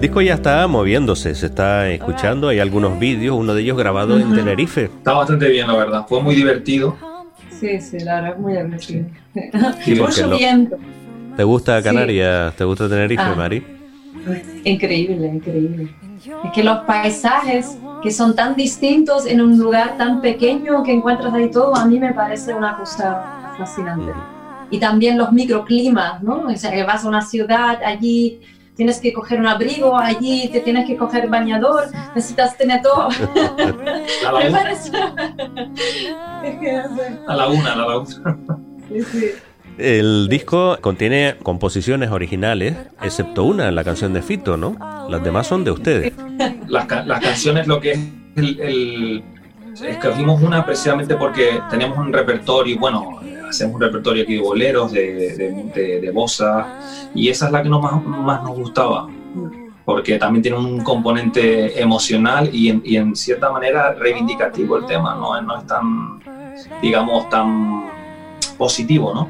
Disco 0.04 0.20
ya 0.20 0.34
está 0.34 0.66
moviéndose, 0.66 1.34
se 1.34 1.46
está 1.46 1.88
escuchando, 1.90 2.48
hay 2.48 2.58
algunos 2.60 2.98
vídeos, 2.98 3.36
uno 3.36 3.54
de 3.54 3.62
ellos 3.62 3.76
grabado 3.76 4.18
en 4.18 4.34
Tenerife. 4.34 4.84
Está 4.84 5.12
bastante 5.14 5.48
bien, 5.48 5.66
la 5.66 5.74
verdad, 5.76 6.06
fue 6.08 6.22
muy 6.22 6.34
divertido. 6.34 6.96
Sí, 7.58 7.80
sí, 7.80 7.98
la 8.00 8.20
verdad, 8.20 8.38
muy 8.38 8.52
divertido. 8.52 9.06
Sí, 9.82 9.94
Mucho 9.94 10.30
viento. 10.30 10.76
¿Te 11.36 11.42
gusta 11.44 11.82
Canarias? 11.82 12.54
¿Te 12.54 12.64
gusta 12.64 12.88
Tenerife, 12.88 13.22
Ah. 13.22 13.34
Mari? 13.36 13.64
Increíble, 14.64 15.26
increíble. 15.26 15.88
Es 16.44 16.52
que 16.52 16.62
los 16.62 16.78
paisajes 16.80 17.76
que 18.02 18.10
son 18.10 18.34
tan 18.36 18.54
distintos 18.56 19.26
en 19.26 19.40
un 19.40 19.58
lugar 19.58 19.96
tan 19.96 20.20
pequeño 20.20 20.82
que 20.82 20.92
encuentras 20.92 21.32
ahí 21.34 21.50
todo, 21.50 21.74
a 21.74 21.84
mí 21.86 21.98
me 21.98 22.12
parece 22.12 22.54
una 22.54 22.76
cosa 22.76 23.54
fascinante. 23.58 24.12
Y 24.70 24.78
también 24.78 25.18
los 25.18 25.32
microclimas, 25.32 26.22
¿no? 26.22 26.44
O 26.48 26.56
sea, 26.56 26.70
que 26.70 26.82
vas 26.84 27.04
a 27.04 27.08
una 27.08 27.22
ciudad, 27.22 27.78
allí 27.84 28.40
tienes 28.76 28.98
que 29.00 29.12
coger 29.12 29.38
un 29.40 29.46
abrigo, 29.46 29.96
allí 29.96 30.48
te 30.52 30.60
tienes 30.60 30.86
que 30.86 30.96
coger 30.96 31.28
bañador, 31.28 31.84
necesitas 32.14 32.56
tener 32.56 32.82
todo. 32.82 33.08
La. 34.22 34.72
Es 36.44 36.56
que 36.60 36.72
no 36.72 36.96
sé. 36.96 37.18
la 37.26 37.36
la 37.36 37.46
laguna. 37.76 38.36
Sí, 38.88 39.02
sí. 39.02 39.26
El 39.78 40.28
disco 40.28 40.78
contiene 40.80 41.36
composiciones 41.42 42.10
originales, 42.10 42.76
excepto 43.02 43.44
una, 43.44 43.70
la 43.72 43.82
canción 43.82 44.12
de 44.12 44.22
Fito, 44.22 44.56
¿no? 44.56 44.76
Las 45.08 45.24
demás 45.24 45.46
son 45.48 45.64
de 45.64 45.70
ustedes. 45.72 46.12
Las, 46.68 46.86
ca- 46.86 47.04
las 47.04 47.20
canciones, 47.20 47.66
lo 47.66 47.80
que 47.80 47.92
es 47.92 47.98
el, 48.36 48.60
el- 48.60 49.24
Escogimos 49.88 50.40
una 50.40 50.64
precisamente 50.64 51.16
porque 51.16 51.58
tenemos 51.68 51.98
un 51.98 52.12
repertorio, 52.12 52.78
bueno, 52.78 53.18
hacemos 53.54 53.76
un 53.76 53.80
repertorio 53.80 54.22
aquí 54.22 54.34
de 54.34 54.40
boleros, 54.40 54.92
de, 54.92 55.14
de, 55.36 55.52
de, 55.74 56.00
de 56.00 56.10
bossa, 56.10 56.78
y 57.14 57.28
esa 57.28 57.46
es 57.46 57.52
la 57.52 57.62
que 57.62 57.68
nos 57.68 57.82
más, 57.82 58.04
más 58.04 58.42
nos 58.42 58.56
gustaba, 58.56 59.08
porque 59.84 60.18
también 60.18 60.42
tiene 60.42 60.58
un 60.58 60.82
componente 60.82 61.80
emocional 61.80 62.50
y 62.52 62.70
en, 62.70 62.82
y 62.84 62.96
en 62.96 63.14
cierta 63.14 63.50
manera 63.50 63.94
reivindicativo 63.94 64.76
el 64.76 64.86
tema, 64.86 65.14
no, 65.14 65.40
no 65.40 65.58
es 65.58 65.66
tan, 65.66 66.20
digamos, 66.82 67.28
tan 67.28 67.90
positivo, 68.58 69.14
¿no? 69.14 69.28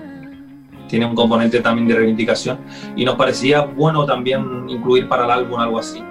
Tiene 0.88 1.06
un 1.06 1.14
componente 1.14 1.60
también 1.60 1.88
de 1.88 1.94
reivindicación 1.94 2.58
y 2.94 3.04
nos 3.04 3.16
parecía 3.16 3.62
bueno 3.62 4.04
también 4.04 4.68
incluir 4.68 5.08
para 5.08 5.24
el 5.24 5.30
álbum 5.30 5.58
algo 5.58 5.78
así 5.78 6.02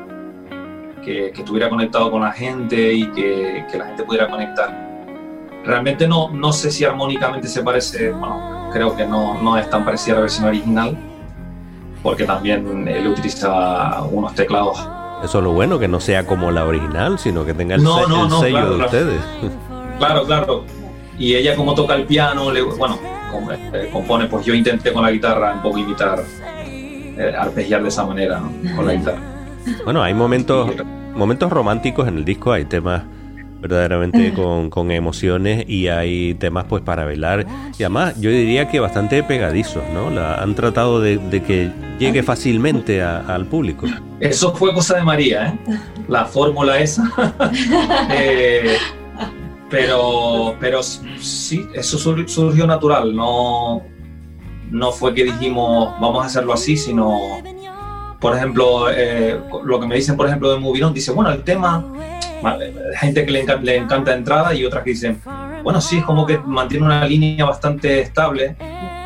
que, 1.04 1.32
que 1.32 1.41
estuviera 1.41 1.69
conectado 1.69 2.10
con 2.10 2.21
la 2.21 2.32
gente 2.32 2.93
y 2.93 3.08
que, 3.12 3.65
que 3.71 3.78
la 3.78 3.86
gente 3.86 4.04
pudiera 4.04 4.30
conectar. 4.30 4.92
Realmente 5.65 6.08
no, 6.08 6.30
no 6.32 6.52
sé 6.52 6.71
si 6.71 6.84
armónicamente 6.84 7.47
se 7.47 7.62
parece, 7.63 8.12
bueno, 8.12 8.69
creo 8.73 8.95
que 8.95 9.06
no, 9.06 9.41
no 9.41 9.58
es 9.58 9.69
tan 9.69 9.86
parecida 9.86 10.13
a 10.13 10.15
la 10.17 10.21
versión 10.21 10.45
original, 10.47 10.97
porque 12.02 12.26
también 12.26 12.86
él 12.88 13.08
utiliza 13.08 14.02
unos 14.12 14.36
teclados. 14.36 14.78
Eso 15.23 15.38
es 15.38 15.43
lo 15.43 15.54
bueno, 15.54 15.80
que 15.80 15.88
no 15.88 16.02
sea 16.02 16.26
como 16.28 16.52
la 16.52 16.65
original, 16.65 17.17
sino 17.17 17.45
que 17.45 17.54
tenga 17.54 17.76
el, 17.76 17.84
No, 17.84 17.99
se- 18.04 18.10
no, 18.10 18.23
el 18.23 18.30
no, 18.30 18.39
sello 18.41 18.52
claro, 18.58 18.69
de 18.71 18.76
claro. 18.76 18.86
ustedes. 18.91 19.21
Claro, 19.99 20.23
claro. 20.26 20.63
Y 21.17 21.36
ella 21.36 21.56
como 21.56 21.73
toca 21.76 21.95
el 21.95 22.04
piano, 22.04 22.52
le- 22.52 22.62
bueno, 22.63 22.97
eh, 23.73 23.89
compone, 23.93 24.26
pues 24.26 24.45
yo 24.45 24.54
intenté 24.54 24.91
con 24.91 25.02
la 25.04 25.12
guitarra 25.12 25.54
un 25.54 25.62
poco 25.62 25.78
imitar, 25.78 26.21
eh, 27.17 27.34
arpegiar 27.39 27.82
de 27.84 27.88
esa 27.88 28.06
manera, 28.06 28.39
¿no? 28.41 28.76
Con 28.76 28.86
la 28.86 28.93
guitarra. 28.95 29.19
Bueno, 29.86 30.04
hay 30.04 30.13
momentos, 30.13 30.71
momentos 31.15 31.49
románticos 31.54 32.06
en 32.10 32.17
el 32.17 32.26
disco, 32.26 32.52
hay 32.52 32.65
temas 32.65 33.04
verdaderamente 33.63 34.32
con, 34.36 34.69
con 34.69 34.91
emociones 34.91 35.65
y 35.67 35.88
hay 35.88 36.36
temas 36.36 36.65
pues 36.69 36.84
para 36.84 37.04
bailar 37.06 37.47
y 37.80 37.84
además 37.84 38.19
yo 38.21 38.30
diría 38.30 38.67
que 38.67 38.80
bastante 38.80 39.23
pegadizos, 39.23 39.82
¿no? 39.93 40.12
La, 40.12 40.36
han 40.36 40.54
tratado 40.54 40.99
de, 41.02 41.17
de 41.17 41.41
que 41.41 41.71
llegue 41.97 42.21
fácilmente 42.21 43.02
a- 43.02 43.21
al 43.21 43.45
público. 43.47 43.88
Eso 44.19 44.54
fue 44.54 44.73
cosa 44.73 44.97
de 44.97 45.04
María, 45.04 45.47
¿eh? 45.67 45.78
La 46.08 46.26
fórmula 46.26 46.78
esa. 46.80 47.10
Eh, 48.12 48.76
pero, 49.69 50.56
pero 50.60 50.84
sí, 50.84 51.65
eso 51.73 51.97
sur- 51.97 52.28
surgió 52.30 52.67
natural. 52.67 53.15
No, 53.15 53.82
no 54.71 54.91
fue 54.91 55.13
que 55.13 55.23
dijimos 55.23 55.93
vamos 55.99 56.23
a 56.23 56.28
hacerlo 56.28 56.54
así, 56.54 56.78
sino, 56.78 57.17
por 58.19 58.36
ejemplo, 58.36 58.88
eh, 58.91 59.39
lo 59.63 59.80
que 59.80 59.88
me 59.88 59.95
dicen, 59.95 60.15
por 60.15 60.28
ejemplo, 60.28 60.52
de 60.52 60.60
Movirón, 60.60 60.93
dice, 60.93 61.12
bueno, 61.12 61.32
el 61.32 61.43
tema, 61.43 61.86
gente 62.95 63.25
que 63.25 63.32
le 63.32 63.41
encanta, 63.41 63.63
le 63.63 63.77
encanta 63.77 64.13
entrada 64.13 64.53
y 64.53 64.65
otras 64.65 64.84
que 64.84 64.91
dicen, 64.91 65.19
bueno, 65.63 65.79
sí, 65.82 65.97
es 65.97 66.03
como 66.03 66.25
que 66.25 66.38
mantiene 66.39 66.86
una 66.86 67.06
línea 67.06 67.45
bastante 67.45 67.99
estable, 68.01 68.56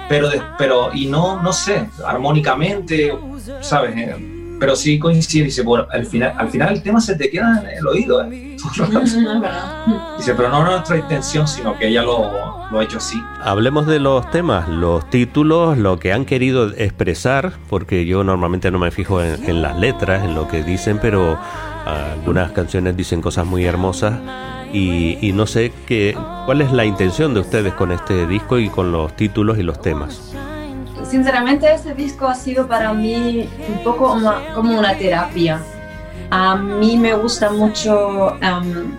pero, 0.09 0.29
de- 0.29 0.41
pero 0.57 0.89
y 0.93 1.05
no, 1.07 1.41
no 1.41 1.53
sé, 1.53 1.85
armónicamente, 2.05 3.13
¿sabes? 3.61 3.95
Eh, 3.97 4.33
pero 4.59 4.75
sí 4.75 4.97
coincide, 4.97 5.45
dice, 5.45 5.61
bueno, 5.61 5.85
al 5.91 6.05
final, 6.07 6.33
al 6.35 6.49
final 6.49 6.73
el 6.73 6.81
tema 6.81 6.99
se 6.99 7.15
te 7.15 7.29
queda 7.29 7.61
en 7.61 7.77
el 7.77 7.87
oído, 7.87 8.23
¿eh? 8.23 8.57
Dice, 10.17 10.33
pero 10.35 10.49
no 10.49 10.65
nuestra 10.65 10.97
intención, 10.97 11.47
sino 11.47 11.77
que 11.77 11.87
ella 11.89 12.01
lo, 12.01 12.65
lo 12.71 12.79
ha 12.79 12.83
hecho 12.83 12.97
así. 12.97 13.21
Hablemos 13.43 13.85
de 13.85 13.99
los 13.99 14.29
temas, 14.31 14.67
los 14.67 15.07
títulos, 15.11 15.77
lo 15.77 15.99
que 15.99 16.11
han 16.11 16.25
querido 16.25 16.69
expresar, 16.75 17.53
porque 17.69 18.05
yo 18.07 18.23
normalmente 18.23 18.71
no 18.71 18.79
me 18.79 18.89
fijo 18.89 19.21
en, 19.21 19.47
en 19.47 19.61
las 19.61 19.77
letras, 19.77 20.23
en 20.25 20.33
lo 20.33 20.47
que 20.47 20.63
dicen, 20.63 20.97
pero 20.99 21.37
algunas 21.87 22.51
canciones 22.51 22.95
dicen 22.97 23.21
cosas 23.21 23.45
muy 23.45 23.65
hermosas 23.65 24.13
y, 24.73 25.17
y 25.21 25.31
no 25.33 25.45
sé 25.45 25.71
qué, 25.85 26.17
cuál 26.45 26.61
es 26.61 26.71
la 26.71 26.85
intención 26.85 27.33
de 27.33 27.39
ustedes 27.41 27.73
con 27.73 27.91
este 27.91 28.27
disco 28.27 28.59
y 28.59 28.69
con 28.69 28.91
los 28.91 29.15
títulos 29.15 29.57
y 29.57 29.63
los 29.63 29.81
temas. 29.81 30.33
Sinceramente, 31.09 31.73
este 31.73 31.93
disco 31.93 32.27
ha 32.27 32.35
sido 32.35 32.67
para 32.67 32.91
mí 32.93 33.47
un 33.69 33.83
poco 33.83 34.09
como, 34.09 34.31
como 34.53 34.77
una 34.77 34.93
terapia. 34.97 35.61
A 36.29 36.55
mí 36.57 36.97
me 36.97 37.13
gusta 37.15 37.49
mucho 37.51 38.35
am, 38.41 38.97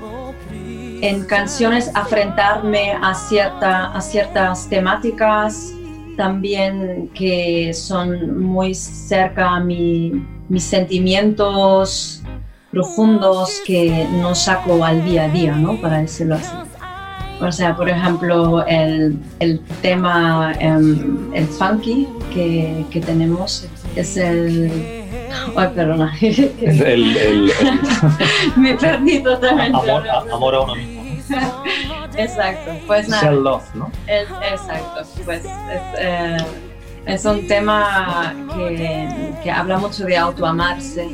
en 1.03 1.24
canciones 1.27 1.90
afrontarme 1.94 2.92
a, 2.92 3.14
cierta, 3.14 3.92
a 3.92 4.01
ciertas 4.01 4.68
temáticas 4.70 5.72
también 6.16 7.11
que 7.14 7.72
son 7.74 8.42
muy 8.42 8.74
cerca 8.74 9.57
a 9.57 9.61
mi- 9.61 10.24
mis 10.48 10.64
sentimientos 10.64 12.18
profundos 12.71 13.61
que 13.67 14.07
no 14.13 14.35
saco 14.35 14.85
al 14.85 15.05
día 15.05 15.25
a 15.25 15.29
día, 15.29 15.53
¿no? 15.53 15.77
Para 15.81 15.99
decirlo 15.99 16.37
así. 16.37 16.53
O 17.41 17.53
sea, 17.53 17.77
por 17.77 17.89
ejemplo, 17.89 18.67
el, 18.67 19.17
el 19.39 19.61
tema, 19.81 20.53
em, 20.59 21.33
el 21.33 21.47
funky 21.47 22.09
que, 22.35 22.85
que 22.91 23.01
tenemos 23.01 23.67
es 23.95 24.17
el... 24.17 25.05
Ay, 25.57 25.69
perdona. 25.75 26.13
El, 26.21 26.81
el- 26.81 27.17
el- 27.17 27.53
Me 28.57 28.75
perdí 28.75 29.23
totalmente. 29.23 29.77
amor, 29.91 30.09
a- 30.09 30.35
amor 30.35 30.55
a 30.55 30.61
uno 30.63 30.75
mismo. 30.75 30.99
Exacto, 32.17 32.73
pues 32.87 33.09
nada. 33.09 33.23
Self-love, 33.23 33.75
¿no? 33.75 33.91
Exacto, 34.09 35.03
pues 35.25 35.45
es, 35.45 35.81
eh, 35.99 36.37
es 37.07 37.25
un 37.25 37.47
tema 37.47 38.35
que, 38.57 39.09
que 39.45 39.51
habla 39.51 39.79
mucho 39.79 40.05
de 40.05 40.17
autoamarse 40.17 41.07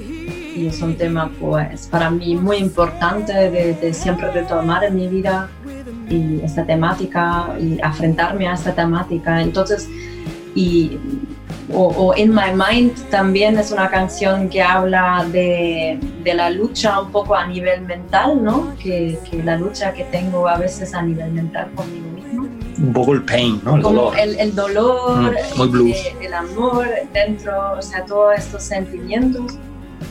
y 0.55 0.67
es 0.67 0.81
un 0.83 0.97
tema 0.97 1.31
pues 1.41 1.87
para 1.89 2.11
mí 2.11 2.37
muy 2.37 2.59
importante 2.59 3.33
de, 3.33 3.75
de 3.75 3.93
siempre 3.95 4.31
retomar 4.31 4.85
en 4.85 4.95
mi 4.97 5.09
vida 5.09 5.49
y 6.09 6.41
esta 6.43 6.65
temática 6.65 7.49
y 7.61 7.81
afrontarme 7.83 8.47
a 8.49 8.55
esta 8.55 8.73
temática. 8.75 9.41
Entonces, 9.41 9.89
y, 10.55 10.99
o, 11.73 11.87
o 11.89 12.17
In 12.17 12.33
My 12.35 12.53
Mind 12.55 12.93
también 13.11 13.59
es 13.59 13.73
una 13.73 13.89
canción 13.89 14.49
que 14.49 14.63
habla 14.63 15.27
de, 15.33 15.99
de 16.23 16.35
la 16.35 16.51
lucha 16.51 17.01
un 17.01 17.11
poco 17.11 17.35
a 17.35 17.47
nivel 17.47 17.81
mental, 17.83 18.43
¿no? 18.45 18.75
Que, 18.83 19.19
que 19.29 19.43
la 19.43 19.57
lucha 19.57 19.93
que 19.93 20.05
tengo 20.05 20.47
a 20.47 20.59
veces 20.59 20.95
a 20.95 21.03
nivel 21.03 21.33
mental 21.33 21.71
conmigo 21.75 22.07
mismo 22.15 22.47
Un 22.79 22.93
poco 22.93 23.13
el 23.15 23.23
pain, 23.23 23.61
¿no? 23.65 23.77
El 23.77 23.83
como 23.83 23.97
dolor. 24.03 24.19
el, 24.21 24.39
el 24.39 24.55
dolor, 24.55 25.35
Mm, 25.57 25.71
blues. 25.71 25.97
eh, 25.97 26.17
el 26.23 26.35
amor 26.35 26.87
dentro, 27.13 27.73
o 27.79 27.83
sea, 27.83 28.05
todos 28.05 28.35
estos 28.39 28.63
sentimientos 28.63 29.57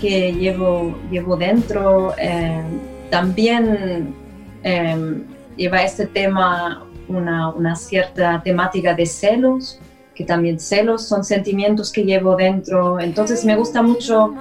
que 0.02 0.34
llevo, 0.34 0.98
llevo 1.12 1.36
dentro. 1.36 2.14
eh, 2.18 2.62
también 3.10 4.16
eh, 4.64 5.24
lleva 5.56 5.84
este 5.84 6.08
tema 6.08 6.84
una, 7.08 7.50
una 7.50 7.76
cierta 7.76 8.42
temática 8.44 8.94
de 8.96 9.06
celos, 9.06 9.80
que 10.16 10.24
también 10.26 10.60
celos 10.60 11.08
son 11.08 11.24
sentimientos 11.24 11.92
que 11.92 12.04
llevo 12.04 12.36
dentro. 12.36 13.00
Entonces 13.00 13.44
me 13.46 13.56
gusta 13.56 13.82
mucho 13.82 14.34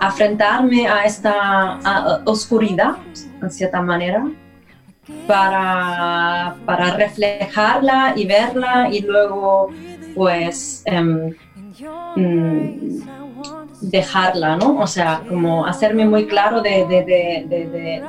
afrontarme 0.00 0.86
a 0.88 1.04
esta 1.04 1.32
a- 1.32 1.78
a 1.84 2.22
oscuridad, 2.24 2.96
en 3.42 3.50
cierta 3.50 3.80
manera, 3.82 4.26
para, 5.26 6.56
para 6.64 6.96
reflejarla 6.96 8.14
y 8.16 8.26
verla 8.26 8.88
y 8.90 9.00
luego 9.02 9.68
pues 10.14 10.82
mm, 10.90 11.30
dejarla, 13.80 14.56
¿no? 14.56 14.78
O 14.78 14.86
sea, 14.86 15.22
como 15.28 15.66
hacerme 15.66 16.06
muy 16.06 16.26
claro 16.26 16.62
de, 16.62 16.86
de- 16.86 17.04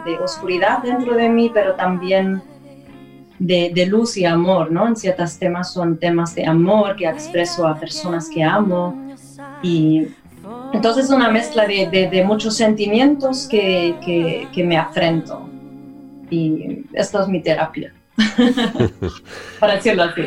de- 0.05 0.17
oscuridad 0.23 0.81
dentro 0.83 1.15
de 1.15 1.29
mí, 1.29 1.51
pero 1.53 1.75
también 1.75 2.41
de, 3.39 3.85
luz 3.85 4.17
y 4.17 4.25
amor, 4.25 4.71
¿no? 4.71 4.87
En 4.87 4.95
ciertos 4.95 5.37
temas 5.37 5.73
son 5.73 5.97
temas 5.97 6.33
de 6.35 6.45
amor 6.45 6.95
que 6.95 7.07
expreso 7.07 7.67
a 7.67 7.75
personas 7.75 8.29
que 8.29 8.43
amo 8.43 8.95
y 9.61 10.07
entonces 10.73 11.05
es 11.05 11.11
una 11.11 11.29
mezcla 11.29 11.65
de, 11.65 12.23
muchos 12.25 12.55
sentimientos 12.55 13.47
que, 13.47 13.95
que, 14.03 14.47
que, 14.53 14.63
me 14.63 14.77
afrento. 14.77 15.49
Y 16.29 16.85
esto 16.93 17.21
es 17.21 17.27
mi 17.27 17.41
terapia. 17.41 17.93
Para 19.59 19.75
decirlo 19.75 20.03
así. 20.03 20.23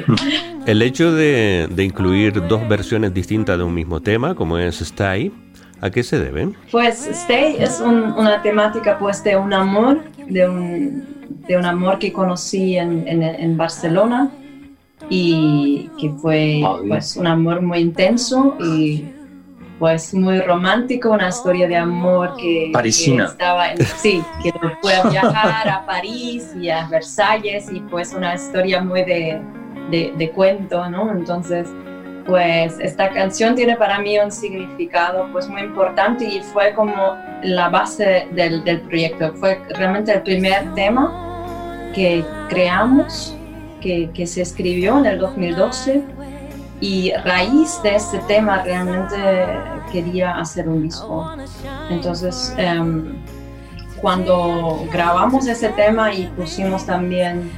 El 0.67 0.83
hecho 0.83 1.13
de, 1.13 1.69
de, 1.71 1.85
incluir 1.85 2.47
dos 2.47 2.69
versiones 2.69 3.13
distintas 3.13 3.59
de 3.59 3.65
un 3.65 3.75
mismo 3.75 4.01
tema, 4.01 4.35
como 4.35 4.59
es 4.59 4.81
Stay, 4.81 5.33
¿a 5.81 5.91
qué 5.91 6.03
se 6.03 6.19
debe? 6.19 6.51
Pues 6.71 7.07
Stay 7.07 7.57
es 7.59 7.81
una 7.81 8.43
temática 8.43 8.99
pues 8.99 9.25
de 9.25 9.37
un 9.37 9.53
amor, 9.53 10.03
de 10.29 10.49
un, 10.49 11.05
de 11.49 11.57
un 11.57 11.65
amor 11.65 11.99
que 11.99 12.13
conocí 12.13 12.77
en, 12.77 13.07
en, 13.09 13.23
en 13.23 13.57
Barcelona 13.57 14.31
y 15.09 15.91
que 15.99 16.11
fue 16.11 16.63
pues 16.87 17.17
un 17.17 17.27
amor 17.27 17.63
muy 17.63 17.79
intenso 17.79 18.57
y 18.61 19.05
pues 19.81 20.13
muy 20.13 20.41
romántico, 20.43 21.11
una 21.11 21.31
historia 21.31 21.67
de 21.67 21.75
amor 21.75 22.37
que, 22.37 22.71
estaba 22.71 23.73
en, 23.73 23.83
sí, 23.83 24.23
que 24.43 24.53
fue 24.83 24.95
a 24.95 25.09
viajar 25.09 25.69
a 25.71 25.87
París 25.87 26.55
y 26.61 26.69
a 26.69 26.87
Versalles 26.87 27.73
y 27.73 27.81
pues 27.81 28.13
una 28.13 28.35
historia 28.35 28.83
muy 28.83 29.05
de, 29.05 29.41
de, 29.91 30.31
cuento, 30.33 30.89
¿no? 30.91 31.11
Entonces, 31.11 31.67
pues 32.27 32.79
esta 32.79 33.09
canción 33.09 33.55
tiene 33.55 33.75
para 33.75 33.99
mí 34.01 34.19
un 34.19 34.31
significado 34.31 35.27
pues 35.33 35.49
muy 35.49 35.63
importante 35.63 36.27
y 36.27 36.43
fue 36.43 36.75
como 36.75 37.17
la 37.43 37.71
base 37.71 38.29
del, 38.33 38.63
del 38.65 38.83
proyecto, 38.83 39.33
fue 39.37 39.63
realmente 39.71 40.13
el 40.13 40.21
primer 40.21 40.75
tema 40.75 41.91
que 41.95 42.23
creamos, 42.51 43.35
que, 43.81 44.11
que 44.13 44.27
se 44.27 44.43
escribió 44.43 44.99
en 44.99 45.07
el 45.07 45.19
2012 45.19 46.05
y 46.81 47.13
raíz 47.25 47.81
de 47.83 47.97
este 47.97 48.19
tema 48.21 48.63
realmente 48.63 49.17
quería 49.93 50.37
hacer 50.37 50.69
un 50.69 50.83
disco. 50.83 51.31
Entonces, 51.91 52.55
em, 52.57 53.17
cuando 54.01 54.87
grabamos 54.91 55.47
ese 55.47 55.69
tema 55.71 56.13
y 56.15 56.27
pusimos 56.29 56.87
también, 56.87 57.51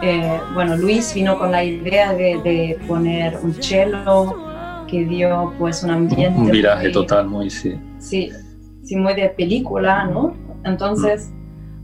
eh, 0.00 0.40
bueno, 0.54 0.76
Luis 0.76 1.12
vino 1.14 1.38
con 1.38 1.52
la 1.52 1.62
idea 1.62 2.14
de, 2.14 2.78
poner 2.88 3.38
un 3.42 3.54
cello 3.62 4.36
que 4.88 5.04
dio 5.04 5.52
pues 5.58 5.82
un 5.82 5.90
ambiente. 5.90 6.40
Un 6.40 6.50
viraje 6.50 6.88
total, 6.90 7.26
muy, 7.26 7.50
sí. 7.50 7.78
Sí, 7.98 8.30
sí, 8.82 8.96
muy 8.96 9.14
de 9.14 9.28
película, 9.28 10.06
¿no? 10.06 10.34
Entonces... 10.64 11.30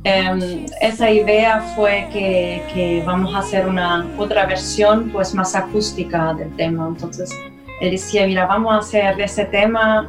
Em, 0.08 0.64
esa 0.80 1.10
idea 1.10 1.60
fue 1.76 2.08
que, 2.10 3.02
vamos 3.04 3.34
a 3.34 3.40
hacer 3.40 3.66
una 3.68 4.06
otra 4.16 4.46
versión 4.46 5.10
pues 5.10 5.34
más 5.34 5.54
acústica 5.54 6.32
del 6.32 6.50
tema. 6.56 6.88
Entonces 6.88 7.30
él 7.82 7.90
decía, 7.90 8.26
mira, 8.26 8.46
vamos 8.46 8.72
a 8.72 8.78
hacer 8.78 9.20
ese 9.20 9.44
tema, 9.44 10.08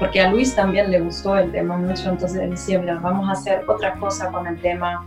porque 0.00 0.20
a 0.20 0.32
Luis 0.32 0.52
también 0.56 0.90
le 0.90 0.98
gustó 1.00 1.36
el 1.36 1.52
tema 1.52 1.76
mucho, 1.76 2.10
entonces 2.10 2.42
él 2.42 2.50
decía, 2.50 2.80
mira, 2.80 2.96
vamos 2.96 3.28
a 3.28 3.32
hacer 3.32 3.62
otra 3.68 3.94
cosa 3.94 4.32
con 4.32 4.48
el 4.48 4.60
tema. 4.60 5.06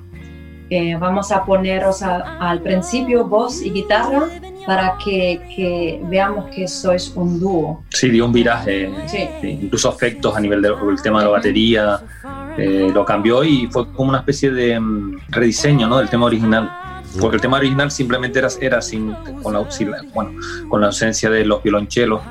Eh, 0.70 0.96
vamos 0.96 1.32
a 1.34 1.44
poneros 1.44 2.02
al 2.02 2.62
principio 2.62 3.26
voz 3.26 3.62
y 3.62 3.72
guitarra 3.72 4.30
para 4.66 4.98
que, 5.04 6.00
veamos 6.04 6.46
que 6.56 6.66
sois 6.66 7.12
un 7.14 7.42
dúo. 7.42 7.84
Sí, 7.90 8.10
dio 8.10 8.26
un 8.26 8.32
viraje, 8.32 8.90
sí. 9.08 9.28
incluso 9.42 9.90
efectos 9.90 10.38
a 10.38 10.40
nivel 10.40 10.62
del 10.62 10.76
tema 11.02 11.20
de 11.20 11.26
la 11.26 11.32
batería, 11.32 12.00
eh, 12.58 12.92
lo 12.94 13.06
cambió 13.06 13.44
y 13.44 13.68
fue 13.68 13.92
como 13.92 14.10
una 14.10 14.20
especie 14.20 14.52
de 14.52 14.80
mm, 14.80 15.20
rediseño 15.30 15.88
¿no? 15.88 15.98
del 15.98 16.10
tema 16.10 16.26
original. 16.26 16.72
Porque 17.20 17.38
el 17.38 17.42
tema 17.42 17.58
original 17.58 17.90
simplemente 17.90 18.38
era, 18.38 18.50
era 18.62 18.82
sin, 18.82 19.14
con, 19.42 19.54
la, 19.54 19.66
bueno, 20.14 20.32
con 20.70 20.82
la 20.82 20.88
ausencia 20.88 21.30
de 21.30 21.44
los 21.44 21.64
violonchelos 21.64 22.22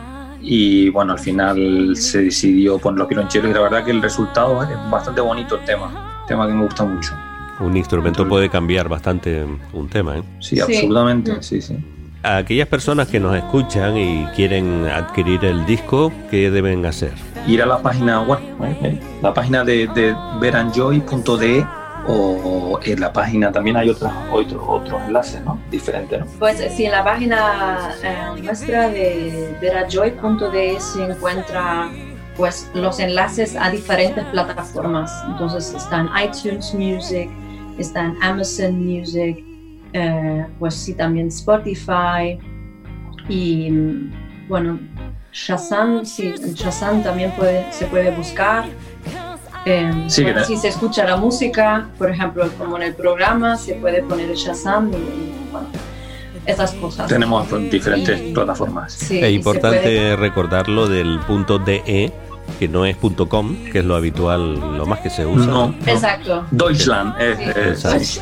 y 0.40 0.88
bueno, 0.90 1.14
al 1.14 1.18
final 1.18 1.96
se 1.96 2.22
decidió 2.22 2.78
poner 2.78 3.00
los 3.00 3.08
violonchelos 3.08 3.50
y 3.50 3.54
la 3.54 3.60
verdad 3.60 3.84
que 3.84 3.90
el 3.90 4.00
resultado 4.00 4.62
es 4.62 4.68
bastante 4.90 5.20
bonito 5.20 5.56
el 5.56 5.64
tema, 5.64 6.24
tema 6.28 6.46
que 6.46 6.52
me 6.52 6.62
gusta 6.62 6.84
mucho. 6.84 7.12
Un 7.58 7.76
instrumento 7.76 8.26
puede 8.28 8.48
cambiar 8.48 8.88
bastante 8.88 9.44
un 9.72 9.88
tema, 9.88 10.18
¿eh? 10.18 10.22
Sí, 10.38 10.60
absolutamente, 10.60 11.42
sí, 11.42 11.60
sí. 11.60 11.76
A 12.22 12.38
aquellas 12.38 12.68
personas 12.68 13.08
que 13.08 13.20
nos 13.20 13.36
escuchan 13.36 13.96
y 13.96 14.26
quieren 14.34 14.86
adquirir 14.86 15.44
el 15.44 15.64
disco, 15.66 16.12
¿qué 16.30 16.50
deben 16.50 16.84
hacer? 16.84 17.12
ir 17.48 17.62
a 17.62 17.66
la 17.66 17.78
página 17.80 18.20
web, 18.22 18.40
¿eh? 18.82 19.00
la 19.22 19.32
página 19.32 19.64
de, 19.64 19.86
de 19.88 20.14
veranjoy.de 20.38 21.66
o 22.06 22.78
en 22.82 23.00
la 23.00 23.12
página 23.12 23.52
también 23.52 23.76
hay 23.76 23.90
otros 23.90 24.10
otros 24.32 24.62
otros 24.66 25.02
enlaces 25.06 25.42
¿no? 25.44 25.60
diferentes 25.70 26.20
¿no? 26.20 26.26
pues 26.38 26.62
sí 26.74 26.86
en 26.86 26.92
la 26.92 27.04
página 27.04 27.90
eh, 28.02 28.40
nuestra 28.42 28.88
de 28.88 29.54
veranjoy.de 29.60 30.80
se 30.80 31.04
encuentra 31.04 31.90
pues 32.36 32.70
los 32.72 32.98
enlaces 33.00 33.56
a 33.56 33.70
diferentes 33.70 34.24
plataformas 34.26 35.12
entonces 35.26 35.74
están 35.74 36.08
iTunes 36.22 36.72
Music 36.72 37.28
están 37.78 38.16
Amazon 38.22 38.82
Music 38.82 39.44
eh, 39.92 40.46
pues 40.58 40.74
sí 40.74 40.94
también 40.94 41.28
Spotify 41.28 42.38
y 43.28 43.70
bueno 44.48 44.78
Shazam, 45.32 46.04
sí, 46.04 46.34
en 46.42 46.54
Shazam 46.54 47.02
también 47.02 47.30
puede, 47.32 47.70
se 47.72 47.86
puede 47.86 48.10
buscar. 48.10 48.64
Em, 49.64 50.08
si 50.08 50.56
se 50.56 50.68
escucha 50.68 51.04
la 51.04 51.16
música, 51.16 51.88
por 51.98 52.10
ejemplo, 52.10 52.48
como 52.56 52.76
en 52.76 52.84
el 52.84 52.94
programa, 52.94 53.56
se 53.56 53.74
puede 53.74 54.02
poner 54.02 54.30
el 54.30 54.36
Shazam 54.36 54.90
y, 54.92 55.38
esas 56.46 56.72
cosas. 56.74 57.08
Tenemos 57.08 57.46
diferentes 57.70 58.18
plataformas. 58.32 59.10
es 59.10 59.32
importante 59.32 60.16
recordarlo 60.16 60.88
del 60.88 61.20
punto 61.20 61.58
DE 61.58 62.10
que 62.58 62.68
no 62.68 62.84
es 62.84 62.96
.com, 63.28 63.56
que 63.72 63.80
es 63.80 63.84
lo 63.84 63.96
habitual, 63.96 64.76
lo 64.76 64.86
más 64.86 65.00
que 65.00 65.10
se 65.10 65.26
usa. 65.26 65.46
No, 65.46 65.74
exacto. 65.86 66.44
Deutschland 66.50 67.14
es, 67.20 68.20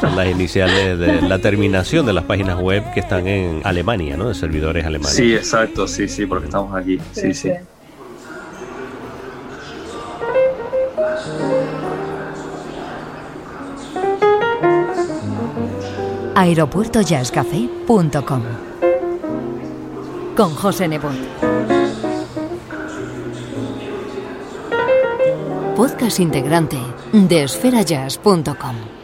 Son 0.00 0.16
las 0.16 0.28
iniciales 0.28 0.98
de 0.98 1.22
la 1.22 1.38
terminación 1.38 2.06
de 2.06 2.12
las 2.12 2.24
páginas 2.24 2.58
web 2.58 2.92
que 2.92 3.00
están 3.00 3.26
en 3.26 3.60
Alemania, 3.64 4.16
¿no? 4.16 4.28
De 4.28 4.34
servidores 4.34 4.84
alemanes. 4.84 5.14
Sí, 5.14 5.34
exacto, 5.34 5.86
sí, 5.86 6.08
sí, 6.08 6.26
porque 6.26 6.46
estamos 6.46 6.74
aquí. 6.74 6.98
Sí, 7.12 7.34
sí. 7.34 7.50
aeropuertojazzcafé.com 16.38 18.42
con 20.36 20.54
José 20.54 20.86
Nebot. 20.86 21.77
Podcast 25.78 26.18
integrante 26.18 26.76
de 27.12 27.44
esferajazz.com. 27.44 28.97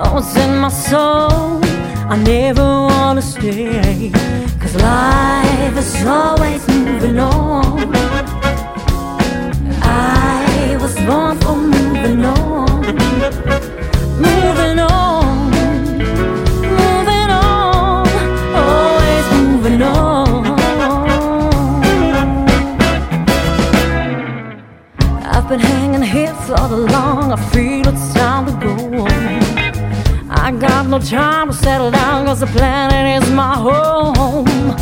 Oh, 0.00 0.22
in 0.36 0.58
my 0.60 0.68
soul. 0.68 1.60
I 2.08 2.16
never 2.16 2.62
wanna 2.62 3.20
stay. 3.20 4.12
Cause 4.60 4.76
life 4.76 5.76
is 5.76 6.06
always 6.06 6.66
moving 6.68 7.18
on. 7.18 7.92
I 9.82 10.78
was 10.80 10.94
born 11.06 11.36
for 11.40 11.56
moving 11.56 12.24
on. 12.24 12.80
Moving 14.26 14.78
on. 14.78 15.50
Moving 16.80 17.30
on. 17.30 18.06
Always 18.54 19.26
moving 19.40 19.82
on. 19.82 20.46
I've 25.24 25.48
been 25.48 25.60
hanging 25.60 26.02
here 26.02 26.34
so 26.46 26.54
long. 26.94 27.32
I 27.32 27.36
feel 27.50 27.88
it's 27.88 28.14
time 28.14 28.46
to 28.46 28.52
go 28.64 29.04
on. 29.04 29.17
I 30.48 30.50
got 30.50 30.86
no 30.86 30.98
time 30.98 31.48
to 31.48 31.52
settle 31.52 31.90
down 31.90 32.24
cause 32.24 32.40
the 32.40 32.46
planet 32.46 33.22
is 33.22 33.30
my 33.32 33.54
home. 33.54 34.74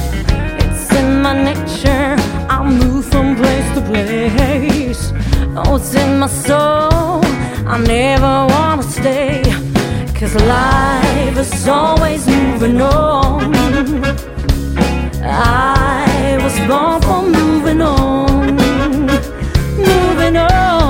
It's 0.61 0.89
in 0.95 1.21
my 1.21 1.35
nature, 1.43 2.15
I 2.49 2.63
move 2.63 3.05
from 3.07 3.35
place 3.35 3.69
to 3.75 3.81
place. 3.81 5.13
Oh, 5.57 5.75
it's 5.75 5.93
in 5.93 6.21
my 6.21 6.29
soul, 6.29 7.21
I 7.67 7.79
never 7.85 8.47
wanna 8.55 8.85
stay. 8.85 9.43
Cause 10.15 10.37
life 10.37 11.37
is 11.37 11.67
always 11.67 12.29
moving 12.29 12.81
on. 12.81 13.53
I 15.25 16.39
was 16.45 16.57
born 16.69 17.03
for 17.03 17.23
moving 17.23 17.83
on, 17.83 18.55
moving 19.77 20.37
on. 20.37 20.86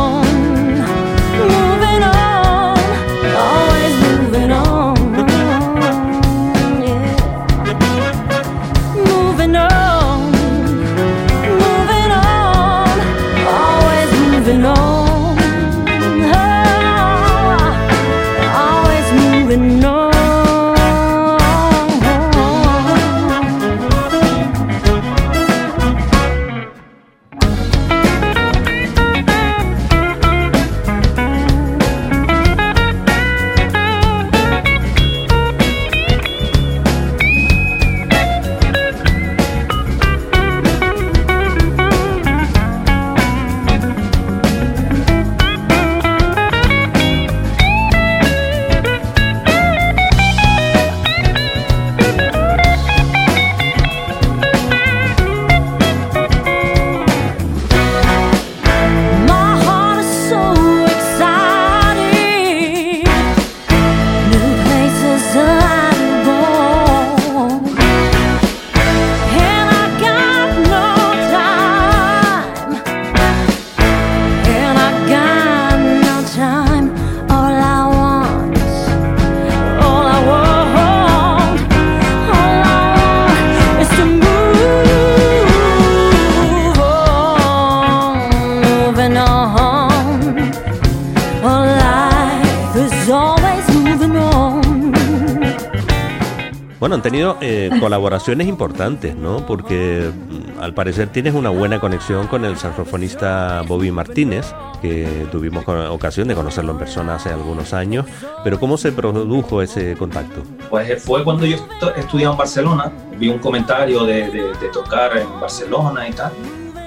Colaboraciones 98.16 98.46
importantes, 98.48 99.14
¿no? 99.14 99.44
Porque 99.46 100.11
mm, 100.11 100.62
al 100.62 100.72
parecer 100.72 101.09
tienes 101.09 101.35
una 101.35 101.50
buena 101.50 101.79
conexión 101.81 102.26
con 102.29 102.44
el 102.46 102.57
saxofonista 102.57 103.62
Bobby 103.68 103.90
Martínez, 103.90 104.55
que 104.81 105.26
tuvimos 105.31 105.64
ocasión 105.68 106.26
de 106.29 106.35
conocerlo 106.35 106.72
en 106.72 106.79
persona 106.79 107.16
hace 107.16 107.29
algunos 107.31 107.74
años. 107.74 108.07
Pero 108.42 108.59
¿cómo 108.59 108.79
se 108.79 108.92
produjo 108.92 109.61
ese 109.61 109.96
contacto? 109.96 110.42
Pues 110.70 110.88
eh, 110.88 110.96
fue 110.96 111.24
cuando 111.24 111.44
yo 111.44 111.59
estu- 111.59 111.92
estudiaba 111.96 112.33
en 112.33 112.38
Barcelona, 112.38 112.92
vi 113.18 113.29
un 113.29 113.38
comentario 113.38 114.05
de, 114.05 114.52
tocar 114.72 115.18
en 115.18 115.29
Barcelona 115.38 116.09
y 116.09 116.12
tal, 116.12 116.33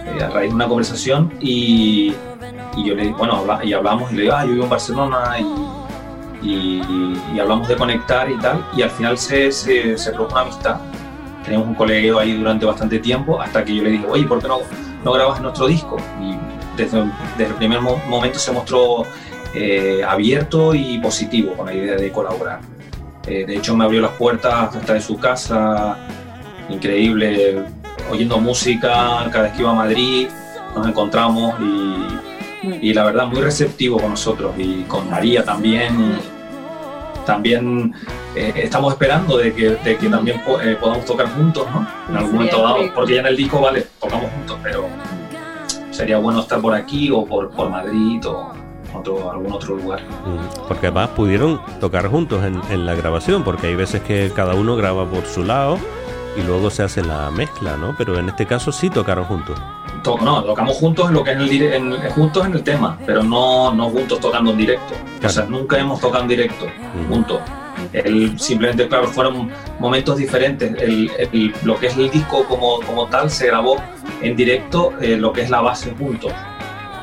eh, 0.08 0.24
a 0.24 0.30
raíz 0.30 0.50
de 0.50 0.56
una 0.56 0.68
conversación 0.68 1.32
y, 1.40 2.12
yo 2.76 2.96
le 2.96 3.12
bueno, 3.12 3.36
habla- 3.38 3.64
y 3.64 3.74
hablamos 3.74 4.12
y 4.12 4.16
le 4.16 4.22
digo, 4.24 4.34
ah, 4.36 4.46
yo 4.46 4.52
vivo 4.54 4.64
en 4.64 4.70
Barcelona 4.70 5.38
y, 5.40 5.46
hablamos 7.40 7.68
de 7.68 7.76
conectar 7.76 8.30
y 8.32 8.38
tal, 8.40 8.66
y 8.76 8.82
al 8.82 8.90
final 8.90 9.18
se, 9.18 9.52
se, 9.52 9.98
se 9.98 10.12
una 10.12 10.42
amistad. 10.42 10.80
Teníamos 11.44 11.68
un 11.70 11.76
colegio 11.76 12.20
ahí 12.20 12.34
durante 12.34 12.66
bastante 12.66 13.00
tiempo 13.00 13.42
hasta 13.42 13.64
que 13.64 13.76
yo 13.76 13.84
le 13.84 13.92
dije, 13.92 14.06
oye, 14.10 14.26
¿por 14.26 14.42
qué 14.42 14.48
no, 14.48 14.60
no 15.04 15.12
grabas 15.14 15.38
en 15.38 15.44
nuestro 15.44 15.68
disco? 15.68 15.98
Y 16.22 16.36
desde, 16.78 17.04
desde 17.38 17.52
el 17.52 17.56
primer 17.56 17.82
mo- 17.82 18.02
momento 18.08 18.38
se 18.40 18.52
mostró 18.52 19.04
eh, 19.54 20.02
abierto 20.08 20.76
y 20.76 21.00
positivo 21.00 21.54
con 21.54 21.66
la 21.68 21.74
idea 21.74 21.96
de 21.96 22.12
colaborar. 22.12 22.60
Eh, 23.26 23.46
de 23.46 23.56
hecho, 23.58 23.76
me 23.76 23.86
abrió 23.86 24.02
las 24.02 24.12
puertas 24.12 24.76
hasta 24.76 24.94
de 24.94 25.02
su 25.02 25.18
casa, 25.18 25.98
increíble, 26.70 27.64
oyendo 28.12 28.38
música 28.40 29.28
cada 29.32 29.44
vez 29.46 29.54
que 29.54 29.62
iba 29.62 29.72
a 29.72 29.76
Madrid, 29.76 30.28
nos 30.76 30.88
encontramos 30.88 31.56
y, 31.60 32.88
y 32.90 32.94
la 32.94 33.04
verdad 33.06 33.26
muy 33.28 33.42
receptivo 33.42 34.00
con 34.00 34.12
nosotros 34.12 34.54
y 34.58 34.84
con 34.84 35.10
María 35.10 35.44
también. 35.44 36.18
también 37.26 37.94
eh, 38.48 38.54
estamos 38.56 38.94
esperando 38.94 39.38
de 39.38 39.54
que, 39.54 39.70
de 39.72 39.98
que 39.98 40.10
también 40.10 40.42
po- 40.46 40.60
eh, 40.62 40.76
podamos 40.76 41.06
tocar 41.06 41.28
juntos, 41.36 41.68
¿no? 41.72 41.88
En 42.10 42.18
algún 42.18 42.34
momento 42.34 42.62
dado, 42.62 42.78
porque 42.96 43.16
ya 43.16 43.20
en 43.22 43.28
el 43.28 43.36
disco, 43.38 43.62
vale, 43.62 43.88
tocamos 44.00 44.32
juntos, 44.32 44.58
pero 44.64 44.86
sería 45.92 46.18
bueno 46.18 46.40
estar 46.40 46.60
por 46.62 46.74
aquí 46.74 47.10
o 47.12 47.26
por, 47.26 47.50
por 47.52 47.70
Madrid 47.70 48.26
o 48.28 48.52
otro, 48.94 49.32
algún 49.32 49.52
otro 49.52 49.76
lugar. 49.76 50.02
Mm, 50.02 50.68
Porque 50.68 50.88
además 50.88 51.10
pudieron 51.10 51.62
tocar 51.80 52.08
juntos 52.08 52.44
en, 52.44 52.60
en 52.72 52.86
la 52.86 52.96
grabación, 52.96 53.44
porque 53.44 53.68
hay 53.68 53.76
veces 53.76 54.02
que 54.02 54.32
cada 54.36 54.54
uno 54.56 54.76
graba 54.76 55.06
por 55.06 55.26
su 55.26 55.44
lado 55.44 55.78
y 56.38 56.42
luego 56.42 56.70
se 56.70 56.84
hace 56.84 57.04
la 57.04 57.30
mezcla, 57.32 57.76
¿no? 57.78 57.96
Pero 57.98 58.18
en 58.18 58.30
este 58.30 58.46
caso 58.46 58.72
sí 58.72 58.90
tocaron 58.90 59.26
juntos. 59.26 59.60
To- 60.04 60.18
no, 60.22 60.42
tocamos 60.44 60.78
juntos 60.78 61.10
en 61.10 61.14
lo 61.16 61.24
que 61.24 61.32
es 61.32 61.38
el 61.38 61.50
dire- 61.50 61.76
en- 61.76 62.10
juntos 62.12 62.46
en 62.46 62.54
el 62.54 62.64
tema, 62.64 62.98
pero 63.06 63.22
no, 63.22 63.74
no 63.74 63.90
juntos 63.90 64.20
tocando 64.20 64.52
en 64.52 64.58
directo. 64.58 64.94
O 65.24 65.30
sea, 65.30 65.44
nunca 65.46 65.78
hemos 65.78 66.00
tocado 66.00 66.24
en 66.24 66.30
directo 66.30 66.66
juntos. 67.10 67.40
Simplemente, 68.38 68.88
claro, 68.88 69.08
fueron 69.08 69.50
momentos 69.80 70.18
diferentes. 70.18 70.74
El- 70.82 71.10
el- 71.32 71.54
lo 71.64 71.78
que 71.80 71.88
es 71.88 71.98
el 71.98 72.10
disco 72.12 72.46
como, 72.46 72.80
como 72.82 73.08
tal 73.08 73.30
se 73.32 73.48
grabó 73.48 73.78
en 74.22 74.36
directo, 74.36 74.94
eh, 75.02 75.18
lo 75.18 75.32
que 75.34 75.42
es 75.42 75.50
la 75.50 75.62
base 75.62 75.92
juntos, 75.98 76.32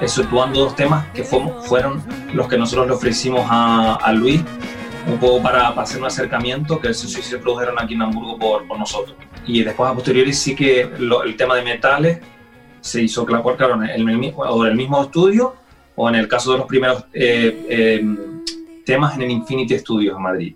exceptuando 0.01 0.61
dos 0.61 0.77
temas 0.77 1.07
que 1.15 1.25
fueron, 1.25 2.03
los 2.35 2.47
que 2.49 2.57
nosotros 2.59 2.87
le 2.87 2.93
ofrecimos 2.93 3.43
a, 3.49 3.97
a 3.97 4.13
Luis, 4.13 4.43
un 5.09 5.19
poco 5.19 5.43
para, 5.43 5.71
para 5.71 5.83
hacer 5.83 6.01
un 6.01 6.07
acercamiento, 6.07 6.81
que 6.81 6.89
esos 6.89 7.13
sí 7.13 7.23
se 7.23 7.39
produjeron 7.39 7.77
aquí 7.79 7.95
en 7.95 8.03
Hamburgo 8.03 8.39
por, 8.39 8.67
por 8.67 8.79
nosotros. 8.79 9.17
Y 9.47 9.63
después 9.63 9.91
a 9.91 9.95
posteriori 9.95 10.33
sí 10.33 10.55
que 10.57 10.89
lo- 10.99 11.23
el 11.23 11.37
tema 11.37 11.55
de 11.57 11.63
metales 11.63 12.19
se 12.81 13.03
hizo 13.03 13.25
claro, 13.25 13.43
claro 13.57 13.75
en 13.83 13.89
el, 14.09 14.19
mismo, 14.19 14.63
en 14.63 14.71
el 14.71 14.77
mismo 14.77 15.03
estudio 15.03 15.55
o 15.95 16.09
en 16.09 16.17
el 16.17 16.29
caso 16.29 16.53
de 16.53 16.59
los 16.59 16.67
primeros 16.67 17.05
eh, 17.13 17.67
eh, 17.69 18.05
temas 18.85 19.15
en 19.17 19.23
el 19.23 19.31
Infinity 19.31 19.79
Studios 19.79 20.17
en 20.17 20.23
Madrid. 20.23 20.55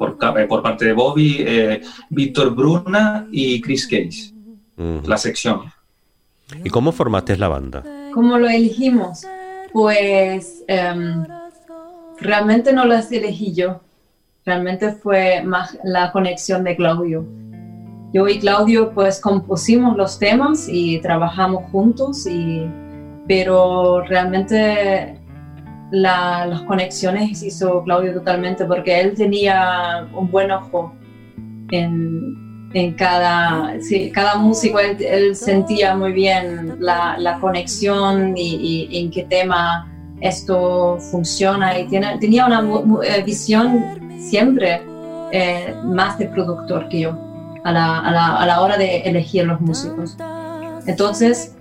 Por, 0.00 0.16
eh, 0.38 0.46
por 0.46 0.62
parte 0.62 0.86
de 0.86 0.94
Bobby, 0.94 1.44
eh, 1.46 1.82
Víctor 2.08 2.54
Bruna 2.54 3.28
y 3.30 3.60
Chris 3.60 3.86
Case, 3.86 4.32
la 5.04 5.18
sección. 5.18 5.70
¿Y 6.64 6.70
cómo 6.70 6.90
formaste 6.90 7.36
la 7.36 7.48
banda? 7.48 7.84
¿Cómo 8.14 8.38
lo 8.38 8.48
elegimos? 8.48 9.26
Pues 9.74 10.64
em, 10.68 11.26
realmente 12.18 12.72
no 12.72 12.86
las 12.86 13.12
elegí 13.12 13.52
yo. 13.52 13.82
Realmente 14.46 14.92
fue 14.92 15.42
más 15.42 15.76
la 15.84 16.10
conexión 16.12 16.64
de 16.64 16.76
Claudio. 16.76 17.26
Yo 18.14 18.26
y 18.26 18.38
Claudio 18.38 18.92
pues 18.94 19.20
compusimos 19.20 19.98
los 19.98 20.18
temas 20.18 20.66
y 20.66 20.98
trabajamos 21.00 21.70
juntos, 21.70 22.26
y, 22.26 22.66
pero 23.28 24.00
realmente 24.00 25.19
la- 25.90 26.46
las 26.46 26.62
conexiones 26.62 27.42
hizo 27.42 27.82
Claudio 27.84 28.14
totalmente 28.14 28.64
porque 28.64 29.00
él 29.00 29.14
tenía 29.14 30.06
un 30.14 30.30
buen 30.30 30.50
ojo 30.50 30.94
en, 31.70 32.70
en 32.72 32.92
cada, 32.94 33.80
sí, 33.80 34.10
cada 34.12 34.36
músico, 34.36 34.78
él, 34.78 34.96
él 35.00 35.34
sentía 35.36 35.94
muy 35.96 36.12
bien 36.12 36.76
la, 36.80 37.16
la 37.18 37.38
conexión 37.40 38.36
y, 38.36 38.88
y 38.90 38.98
en 38.98 39.10
qué 39.10 39.24
tema 39.24 39.86
esto 40.20 40.98
funciona. 41.10 41.78
Y 41.78 41.86
tiene, 41.88 42.18
tenía 42.18 42.46
una 42.46 42.62
eh, 43.04 43.22
visión 43.24 43.84
siempre 44.18 44.80
eh, 45.32 45.74
más 45.84 46.18
de 46.18 46.26
productor 46.26 46.88
que 46.88 47.00
yo 47.00 47.18
a 47.64 47.72
la, 47.72 47.98
a, 48.00 48.10
la, 48.12 48.36
a 48.36 48.46
la 48.46 48.60
hora 48.60 48.76
de 48.76 48.98
elegir 49.02 49.44
los 49.46 49.60
músicos. 49.60 50.16
Entonces, 50.86 51.56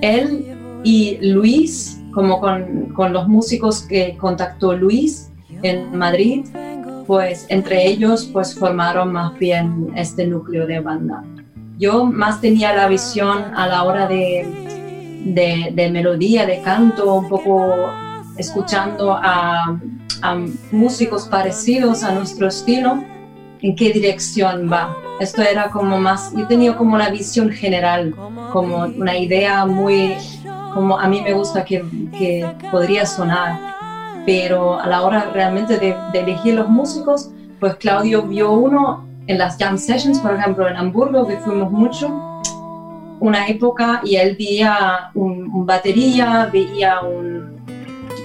él 0.00 0.56
y 0.84 1.18
Luis, 1.20 1.97
como 2.12 2.40
con, 2.40 2.90
con 2.94 3.12
los 3.12 3.28
músicos 3.28 3.82
que 3.82 4.16
contactó 4.16 4.74
Luis 4.74 5.30
en 5.62 5.96
Madrid, 5.96 6.46
pues 7.06 7.46
entre 7.48 7.86
ellos 7.86 8.28
pues 8.32 8.54
formaron 8.54 9.12
más 9.12 9.38
bien 9.38 9.88
este 9.96 10.26
núcleo 10.26 10.66
de 10.66 10.80
banda. 10.80 11.24
Yo 11.78 12.04
más 12.04 12.40
tenía 12.40 12.74
la 12.74 12.88
visión 12.88 13.54
a 13.54 13.66
la 13.66 13.84
hora 13.84 14.06
de, 14.06 14.46
de, 15.24 15.70
de 15.72 15.90
melodía, 15.90 16.44
de 16.44 16.60
canto, 16.60 17.14
un 17.14 17.28
poco 17.28 17.74
escuchando 18.36 19.12
a, 19.12 19.78
a 20.22 20.36
músicos 20.72 21.28
parecidos 21.28 22.02
a 22.02 22.12
nuestro 22.12 22.48
estilo, 22.48 23.02
en 23.60 23.74
qué 23.74 23.92
dirección 23.92 24.70
va. 24.70 24.96
Esto 25.20 25.42
era 25.42 25.70
como 25.70 25.98
más, 25.98 26.32
yo 26.36 26.46
tenía 26.46 26.76
como 26.76 26.94
una 26.94 27.10
visión 27.10 27.50
general, 27.50 28.14
como 28.52 28.84
una 28.84 29.16
idea 29.16 29.66
muy, 29.66 30.14
como 30.78 30.96
a 30.96 31.08
mí 31.08 31.20
me 31.22 31.32
gusta 31.32 31.64
que, 31.64 31.84
podría 32.70 33.04
sonar, 33.04 33.58
pero 34.24 34.78
a 34.78 34.86
la 34.86 35.02
hora 35.02 35.28
realmente 35.34 35.76
de, 35.76 35.96
elegir 36.14 36.54
los 36.54 36.68
músicos, 36.68 37.30
pues 37.58 37.74
Claudio 37.74 38.22
vio 38.22 38.52
uno 38.52 39.04
en 39.26 39.38
las 39.38 39.58
jam 39.58 39.76
sessions, 39.76 40.20
por 40.20 40.36
ejemplo 40.36 40.68
en 40.68 40.76
Hamburgo, 40.76 41.26
que 41.26 41.36
fuimos 41.38 41.72
mucho, 41.72 42.06
una 43.18 43.48
época 43.48 44.02
y 44.04 44.14
él 44.14 44.36
veía 44.38 45.10
un, 45.14 45.66
batería, 45.66 46.48
veía 46.52 47.00
un, 47.00 47.60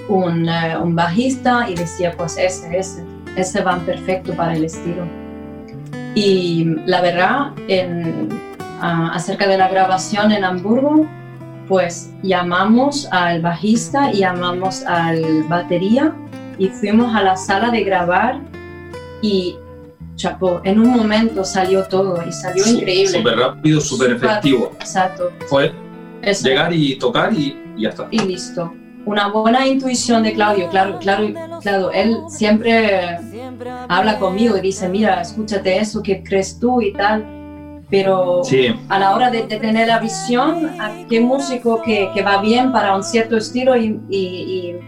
uh, 0.08 0.80
un, 0.80 0.94
bajista 0.94 1.68
y 1.68 1.74
decía, 1.74 2.12
pues 2.16 2.38
ese, 2.38 2.78
ese, 2.78 3.04
ese 3.34 3.62
van 3.62 3.80
perfecto 3.80 4.32
para 4.34 4.54
el 4.54 4.64
estilo. 4.64 5.02
Y 6.14 6.66
la 6.86 7.00
verdad, 7.00 7.50
en, 7.66 8.28
uh, 8.80 9.10
acerca 9.12 9.48
de 9.48 9.58
la 9.58 9.66
grabación 9.66 10.30
en 10.30 10.44
Hamburgo, 10.44 11.04
pues 11.68 12.10
llamamos 12.22 13.08
al 13.10 13.40
bajista 13.42 14.12
y 14.12 14.18
llamamos 14.18 14.82
al 14.82 15.44
batería 15.44 16.14
y 16.58 16.68
fuimos 16.68 17.14
a 17.14 17.22
la 17.22 17.36
sala 17.36 17.70
de 17.70 17.84
grabar 17.84 18.40
y 19.22 19.56
chapó, 20.16 20.60
en 20.64 20.78
un 20.78 20.90
momento 20.90 21.44
salió 21.44 21.84
todo 21.84 22.22
y 22.26 22.32
salió 22.32 22.66
increíble. 22.66 23.18
Súper 23.18 23.36
rápido, 23.36 23.80
súper 23.80 24.12
efectivo. 24.12 24.72
Exacto. 24.78 25.32
Fue 25.48 25.72
llegar 26.42 26.72
y 26.72 26.96
tocar 26.98 27.32
y, 27.32 27.56
y 27.76 27.82
ya 27.82 27.88
está. 27.90 28.06
Y 28.10 28.20
listo 28.20 28.72
una 29.06 29.28
buena 29.28 29.66
intuición 29.66 30.22
de 30.22 30.32
Claudio, 30.32 30.68
claro, 30.70 30.98
claro, 30.98 31.28
claro, 31.60 31.90
él 31.92 32.16
siempre 32.28 33.18
habla 33.88 34.18
conmigo 34.18 34.56
y 34.56 34.60
dice, 34.60 34.88
mira, 34.88 35.20
escúchate 35.20 35.78
eso, 35.78 36.02
¿qué 36.02 36.22
crees 36.22 36.58
tú 36.58 36.80
y 36.80 36.92
tal? 36.92 37.24
Pero 37.90 38.42
sí. 38.44 38.74
a 38.88 38.98
la 38.98 39.14
hora 39.14 39.30
de, 39.30 39.46
de, 39.46 39.58
tener 39.58 39.88
la 39.88 39.98
visión, 39.98 40.80
a 40.80 41.06
qué 41.08 41.20
músico 41.20 41.82
que, 41.82 42.10
que, 42.14 42.22
va 42.22 42.40
bien 42.40 42.72
para 42.72 42.96
un 42.96 43.04
cierto 43.04 43.36
estilo 43.36 43.76
y, 43.76 44.00
y, 44.08 44.18
y, 44.18 44.80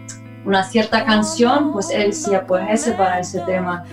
una 0.45 0.63
cierta 0.63 1.03
canción, 1.03 1.73
pues 1.73 1.89
él 1.91 2.07
decía, 2.07 2.45
pues 2.47 2.65
ese 2.69 2.93
para 2.93 3.19
ese 3.19 3.41
tema 3.41 3.83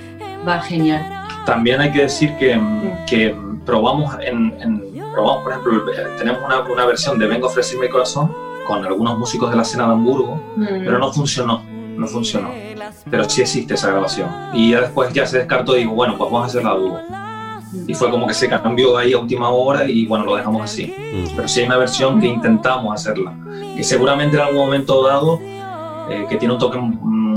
va 0.46 0.60
genial. 0.60 1.04
También 1.46 1.80
hay 1.80 1.92
que 1.92 2.02
decir 2.02 2.34
que, 2.38 2.58
que 3.06 3.36
probamos, 3.66 4.16
en, 4.20 4.54
en, 4.60 5.12
probamos, 5.12 5.42
por 5.42 5.52
ejemplo, 5.52 5.82
tenemos 6.16 6.42
una, 6.44 6.60
una 6.60 6.86
versión 6.86 7.18
de 7.18 7.26
Vengo 7.26 7.46
a 7.46 7.50
ofrecerme 7.50 7.86
mi 7.86 7.90
corazón, 7.90 8.32
con 8.66 8.84
algunos 8.84 9.18
músicos 9.18 9.50
de 9.50 9.56
la 9.56 9.62
escena 9.62 9.86
de 9.86 9.92
Hamburgo, 9.92 10.40
mm. 10.56 10.84
pero 10.84 10.98
no 10.98 11.12
funcionó, 11.12 11.62
no 11.96 12.06
funcionó. 12.06 12.50
Pero 13.10 13.28
sí 13.28 13.42
existe 13.42 13.74
esa 13.74 13.90
grabación. 13.90 14.28
Y 14.52 14.72
ya 14.72 14.80
después 14.80 15.12
ya 15.12 15.26
se 15.26 15.38
descartó 15.38 15.76
y 15.76 15.80
digo, 15.80 15.94
bueno, 15.94 16.16
pues 16.16 16.30
vamos 16.30 16.44
a 16.44 16.46
hacerla 16.46 16.70
a 16.70 16.74
dúo. 16.74 17.00
Y 17.86 17.94
fue 17.94 18.10
como 18.10 18.26
que 18.26 18.34
se 18.34 18.48
cambió 18.48 18.96
ahí 18.96 19.12
a 19.12 19.18
última 19.18 19.50
hora 19.50 19.84
y 19.84 20.06
bueno, 20.06 20.24
lo 20.24 20.36
dejamos 20.36 20.62
así. 20.62 20.86
Mm. 20.86 21.36
Pero 21.36 21.48
sí 21.48 21.60
hay 21.60 21.66
una 21.66 21.76
versión 21.76 22.20
que 22.20 22.26
intentamos 22.26 22.94
hacerla, 22.94 23.34
que 23.76 23.84
seguramente 23.84 24.36
en 24.36 24.42
algún 24.42 24.58
momento 24.58 25.06
dado, 25.06 25.40
eh, 26.08 26.26
que 26.28 26.36
tiene 26.36 26.54
un 26.54 26.60
toque 26.60 26.78
mm, 26.78 27.34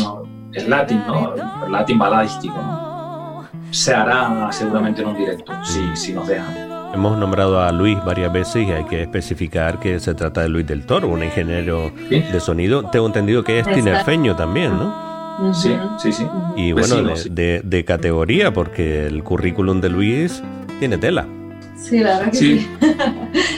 es 0.53 0.67
latín, 0.67 1.03
¿no? 1.07 1.33
El 1.65 1.71
latín 1.71 1.99
baladístico, 1.99 2.55
¿no? 2.55 3.43
Se 3.71 3.93
hará 3.93 4.49
seguramente 4.51 5.01
en 5.01 5.09
un 5.09 5.17
directo, 5.17 5.51
si, 5.63 5.95
si 5.95 6.13
nos 6.13 6.27
dejan. 6.27 6.77
Hemos 6.93 7.17
nombrado 7.17 7.61
a 7.61 7.71
Luis 7.71 8.03
varias 8.03 8.31
veces 8.31 8.67
y 8.67 8.71
hay 8.71 8.85
que 8.85 9.01
especificar 9.03 9.79
que 9.79 9.99
se 9.99 10.15
trata 10.15 10.41
de 10.41 10.49
Luis 10.49 10.65
del 10.65 10.85
Toro, 10.85 11.09
un 11.09 11.21
ingeniero 11.21 11.91
¿Sí? 12.09 12.21
de 12.21 12.39
sonido. 12.39 12.83
Tengo 12.89 13.05
entendido 13.05 13.43
que 13.43 13.59
es 13.59 13.67
tinerfeño 13.67 14.35
también, 14.35 14.77
¿no? 14.77 15.06
Sí, 15.53 15.77
sí, 15.99 16.11
sí. 16.11 16.27
Y 16.55 16.71
bueno, 16.71 16.95
de, 16.95 17.29
de, 17.29 17.61
de, 17.63 17.85
categoría, 17.85 18.51
porque 18.53 19.05
el 19.05 19.23
currículum 19.23 19.81
de 19.81 19.89
Luis 19.89 20.41
tiene 20.79 20.97
tela. 20.97 21.27
Sí, 21.75 21.99
la 21.99 22.17
verdad 22.17 22.31
que 22.31 22.37
sí. 22.37 22.67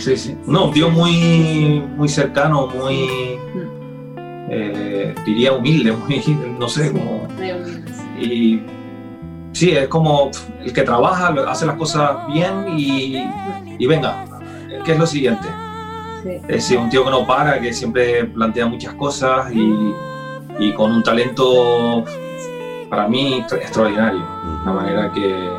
Sí, 0.02 0.18
sí. 0.18 0.38
No, 0.46 0.66
un 0.66 0.74
tío 0.74 0.90
muy, 0.90 1.82
muy 1.96 2.10
cercano, 2.10 2.68
muy, 2.68 3.08
eh, 4.50 5.16
diría 5.26 5.54
humilde, 5.54 5.92
muy, 6.08 6.22
no 6.60 6.68
sé, 6.68 6.92
como... 6.92 7.28
Y 8.20 8.62
sí, 9.54 9.72
es 9.72 9.88
como 9.88 10.32
el 10.62 10.74
que 10.74 10.82
trabaja, 10.84 11.34
hace 11.48 11.66
las 11.66 11.76
cosas 11.76 12.28
bien 12.28 12.78
y, 12.78 13.24
y 13.78 13.88
venga, 13.88 14.26
¿qué 14.84 14.92
es 14.92 15.00
lo 15.00 15.08
siguiente? 15.08 15.48
Sí. 16.24 16.42
Es 16.50 16.70
un 16.72 16.90
tío 16.90 17.06
que 17.06 17.12
no 17.12 17.26
para, 17.26 17.62
que 17.62 17.72
siempre 17.72 18.26
plantea 18.26 18.66
muchas 18.66 18.94
cosas 18.96 19.54
y, 19.54 19.94
y 20.60 20.74
con 20.74 20.92
un 20.92 21.04
talento 21.04 22.04
para 22.90 23.08
mí 23.08 23.44
extraordinario. 23.52 24.22
La 24.66 24.72
manera 24.74 25.12
que... 25.14 25.50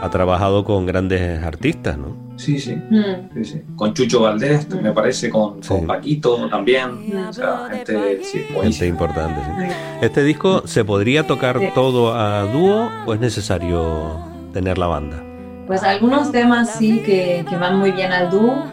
Ha 0.00 0.10
trabajado 0.10 0.64
con 0.64 0.84
grandes 0.84 1.42
artistas, 1.42 1.96
¿no? 1.96 2.24
Sí, 2.36 2.58
sí. 2.58 2.74
Mm. 2.74 3.32
sí, 3.34 3.44
sí. 3.44 3.62
Con 3.76 3.94
Chucho 3.94 4.20
Valdés, 4.20 4.68
mm. 4.68 4.82
me 4.82 4.92
parece, 4.92 5.30
con, 5.30 5.62
sí. 5.62 5.68
con 5.68 5.86
Paquito 5.86 6.48
también. 6.48 7.08
Mm. 7.08 7.28
O 7.28 7.32
sea, 7.32 7.68
gente, 7.70 8.24
sí, 8.24 8.44
gente 8.62 8.86
importante. 8.86 9.40
Sí. 9.40 9.74
¿Este 10.02 10.22
disco 10.22 10.66
se 10.66 10.84
podría 10.84 11.26
tocar 11.26 11.58
todo 11.74 12.14
a 12.14 12.42
dúo 12.42 12.90
o 13.06 13.14
es 13.14 13.20
necesario 13.20 14.18
tener 14.52 14.78
la 14.78 14.88
banda? 14.88 15.22
Pues 15.66 15.82
algunos 15.82 16.30
temas 16.30 16.74
sí 16.74 17.00
que, 17.00 17.46
que 17.48 17.56
van 17.56 17.78
muy 17.78 17.92
bien 17.92 18.12
al 18.12 18.30
dúo, 18.30 18.64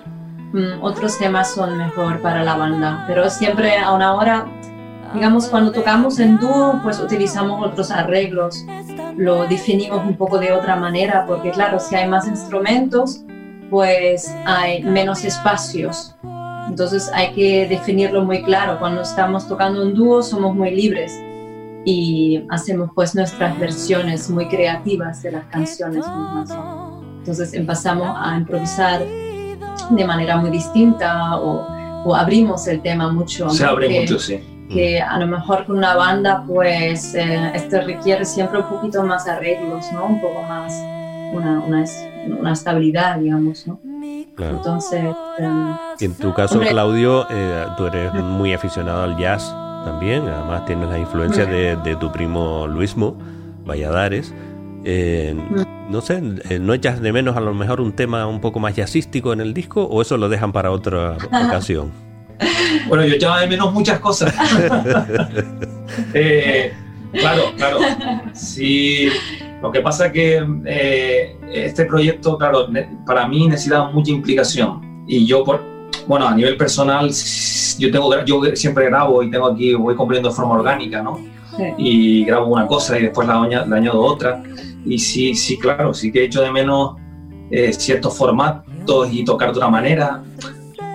otros 0.82 1.18
temas 1.18 1.54
son 1.54 1.78
mejor 1.78 2.20
para 2.20 2.44
la 2.44 2.58
banda, 2.58 3.06
pero 3.08 3.30
siempre 3.30 3.78
a 3.78 3.94
una 3.94 4.14
hora, 4.16 4.46
digamos, 5.13 5.47
cuando 5.47 5.71
tocamos 5.71 6.19
en 6.19 6.39
dúo, 6.39 6.80
pues 6.84 7.00
utilizamos 7.00 7.65
otros 7.65 7.91
arreglos, 7.91 8.66
lo 9.18 9.47
definimos 9.47 10.05
un 10.05 10.16
poco 10.16 10.38
de 10.39 10.51
otra 10.51 10.76
manera, 10.76 11.26
porque 11.28 11.51
claro, 11.51 11.80
si 11.80 11.95
hay 11.95 12.07
más 12.07 12.28
instrumentos, 12.28 13.24
pues 13.70 14.34
hay 14.45 14.84
menos 14.84 15.24
espacios. 15.24 16.16
Entonces 16.68 17.09
hay 17.14 17.32
que 17.34 17.68
definirlo 17.68 18.24
muy 18.24 18.43
claro. 18.43 18.80
Cuando 18.80 19.01
estamos 19.01 19.47
tocando 19.47 19.84
un 19.84 19.93
dúo 19.93 20.22
somos 20.22 20.55
muy 20.55 20.72
libres 20.72 21.12
y 21.84 22.45
hacemos 22.49 22.91
pues 22.93 23.16
nuestras 23.16 23.57
versiones 23.59 24.30
muy 24.30 24.47
creativas 24.47 25.24
de 25.24 25.32
las 25.32 25.45
canciones 25.45 26.05
mismas. 26.05 26.51
Entonces 27.20 27.53
empezamos 27.53 28.16
a 28.20 28.38
improvisar 28.38 29.01
de 29.89 30.05
manera 30.05 30.38
muy 30.38 30.49
distinta 30.49 31.38
o, 31.38 31.68
o 32.05 32.16
abrimos 32.16 32.68
el 32.68 32.82
tema 32.82 33.12
mucho. 33.12 33.49
Se 33.49 33.66
abre 33.66 34.01
mucho, 34.01 34.20
sí. 34.20 34.39
Que 34.74 35.01
a 35.01 35.17
lo 35.17 35.28
mejor 35.28 35.65
con 35.65 35.78
una 35.78 35.95
banda 35.95 36.43
pues 36.47 37.13
eh, 37.15 37.51
esto 37.53 37.82
requiere 37.82 38.26
siempre 38.26 38.59
un 38.59 38.65
poquito 38.65 39.03
más 39.03 39.28
arreglos, 39.28 39.86
¿no? 39.91 40.05
Un 40.05 40.22
poco 40.22 40.41
más, 40.43 40.74
una, 41.34 41.59
una, 41.59 41.86
una 42.39 42.53
estabilidad, 42.53 43.17
digamos, 43.17 43.67
¿no? 43.67 43.80
Claro. 44.36 44.57
Entonces... 44.57 45.03
Um, 45.39 45.76
en 45.99 46.15
tu 46.15 46.34
caso, 46.34 46.55
hombre, 46.55 46.69
Claudio, 46.69 47.28
eh, 47.30 47.65
tú 47.78 47.86
eres 47.86 48.13
muy 48.13 48.53
aficionado 48.53 49.03
al 49.03 49.17
jazz 49.17 49.53
también, 49.86 50.28
además 50.28 50.65
tienes 50.65 50.89
la 50.89 50.99
influencia 50.99 51.45
de, 51.45 51.76
de 51.78 51.95
tu 51.95 52.11
primo 52.11 52.67
Luismo 52.67 53.17
Valladares. 53.65 54.34
Eh, 54.84 55.36
no 55.89 56.01
sé, 56.01 56.22
¿no 56.22 56.74
echas 56.74 57.01
de 57.01 57.11
menos 57.11 57.38
a 57.38 57.41
lo 57.41 57.53
mejor 57.53 57.82
un 57.82 57.91
tema 57.91 58.26
un 58.26 58.41
poco 58.41 58.59
más 58.59 58.76
jazzístico 58.76 59.34
en 59.34 59.41
el 59.41 59.53
disco 59.53 59.84
o 59.84 60.01
eso 60.01 60.17
lo 60.17 60.30
dejan 60.30 60.51
para 60.51 60.72
otra 60.72 61.17
ocasión? 61.47 61.91
Bueno, 62.88 63.06
yo 63.06 63.16
echaba 63.16 63.42
de 63.42 63.48
menos 63.48 63.74
muchas 63.74 64.00
cosas. 64.00 64.34
eh, 66.14 66.74
claro, 67.12 67.44
claro. 67.56 67.80
Sí, 68.34 69.10
lo 69.62 69.72
que 69.72 69.82
pasa 69.82 70.08
es 70.08 70.14
que 70.14 70.46
eh, 70.66 71.38
este 71.52 71.86
proyecto, 71.86 72.38
claro, 72.38 72.68
para 73.06 73.28
mí 73.28 73.48
necesitaba 73.48 73.92
mucha 73.92 74.12
implicación. 74.12 75.06
Y 75.08 75.26
yo, 75.26 75.44
por, 75.44 75.62
bueno, 76.08 76.28
a 76.28 76.36
nivel 76.36 76.58
personal, 76.58 77.12
yo, 77.78 77.92
tengo, 77.92 78.24
yo 78.26 78.42
siempre 78.56 78.86
grabo 78.86 79.22
y 79.24 79.30
tengo 79.30 79.48
aquí, 79.48 79.74
voy 79.74 79.96
cumpliendo 79.96 80.30
de 80.30 80.36
forma 80.36 80.56
orgánica, 80.56 81.02
¿no? 81.02 81.20
Sí. 81.58 81.64
Y 81.78 82.26
grabo 82.26 82.48
una 82.48 82.66
cosa 82.66 82.98
y 82.98 83.04
después 83.04 83.28
la, 83.28 83.66
la 83.68 83.76
añado 83.76 84.02
otra. 84.02 84.42
Y 84.86 84.98
sí, 84.98 85.36
sí, 85.36 85.58
claro, 85.58 85.94
sí 85.94 86.12
que 86.12 86.22
he 86.22 86.26
hecho 86.26 86.42
de 86.42 86.52
menos 86.52 86.96
eh, 87.52 87.74
ciertos 87.74 88.18
formatos 88.18 89.10
y 89.12 89.24
tocar 89.24 89.52
de 89.52 89.58
otra 89.58 89.70
manera. 89.70 90.24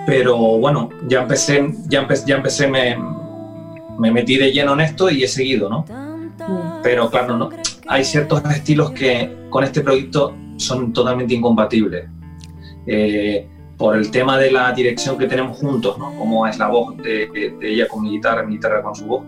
Pero 0.07 0.37
bueno, 0.37 0.89
ya 1.09 1.23
empecé, 1.23 1.69
ya 1.89 1.99
empecé, 1.99 2.23
ya 2.25 2.35
empecé 2.37 2.65
me, 2.65 2.97
me 3.99 4.09
metí 4.09 4.37
de 4.37 4.53
lleno 4.53 4.71
en 4.73 4.79
esto 4.79 5.09
y 5.09 5.21
he 5.21 5.27
seguido, 5.27 5.69
¿no? 5.69 5.83
Pero 6.81 7.09
claro, 7.09 7.35
no, 7.37 7.49
hay 7.87 8.05
ciertos 8.05 8.41
estilos 8.45 8.91
que 8.91 9.35
con 9.49 9.65
este 9.65 9.81
proyecto 9.81 10.33
son 10.55 10.93
totalmente 10.93 11.33
incompatibles. 11.33 12.05
Eh, 12.85 13.49
por 13.77 13.97
el 13.97 14.09
tema 14.09 14.37
de 14.37 14.49
la 14.49 14.71
dirección 14.71 15.17
que 15.17 15.27
tenemos 15.27 15.57
juntos, 15.57 15.97
¿no? 15.99 16.17
Cómo 16.17 16.47
es 16.47 16.57
la 16.57 16.69
voz 16.69 16.95
de, 16.97 17.27
de, 17.27 17.57
de, 17.59 17.73
ella 17.73 17.87
con 17.89 18.01
mi 18.01 18.11
guitarra, 18.11 18.43
mi 18.43 18.53
guitarra 18.53 18.81
con 18.81 18.95
su 18.95 19.05
voz. 19.05 19.25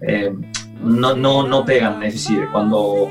Eh, 0.00 0.34
no, 0.82 1.14
no, 1.14 1.46
no 1.46 1.64
pegan, 1.64 2.02
es 2.02 2.14
decir, 2.14 2.48
cuando 2.50 3.08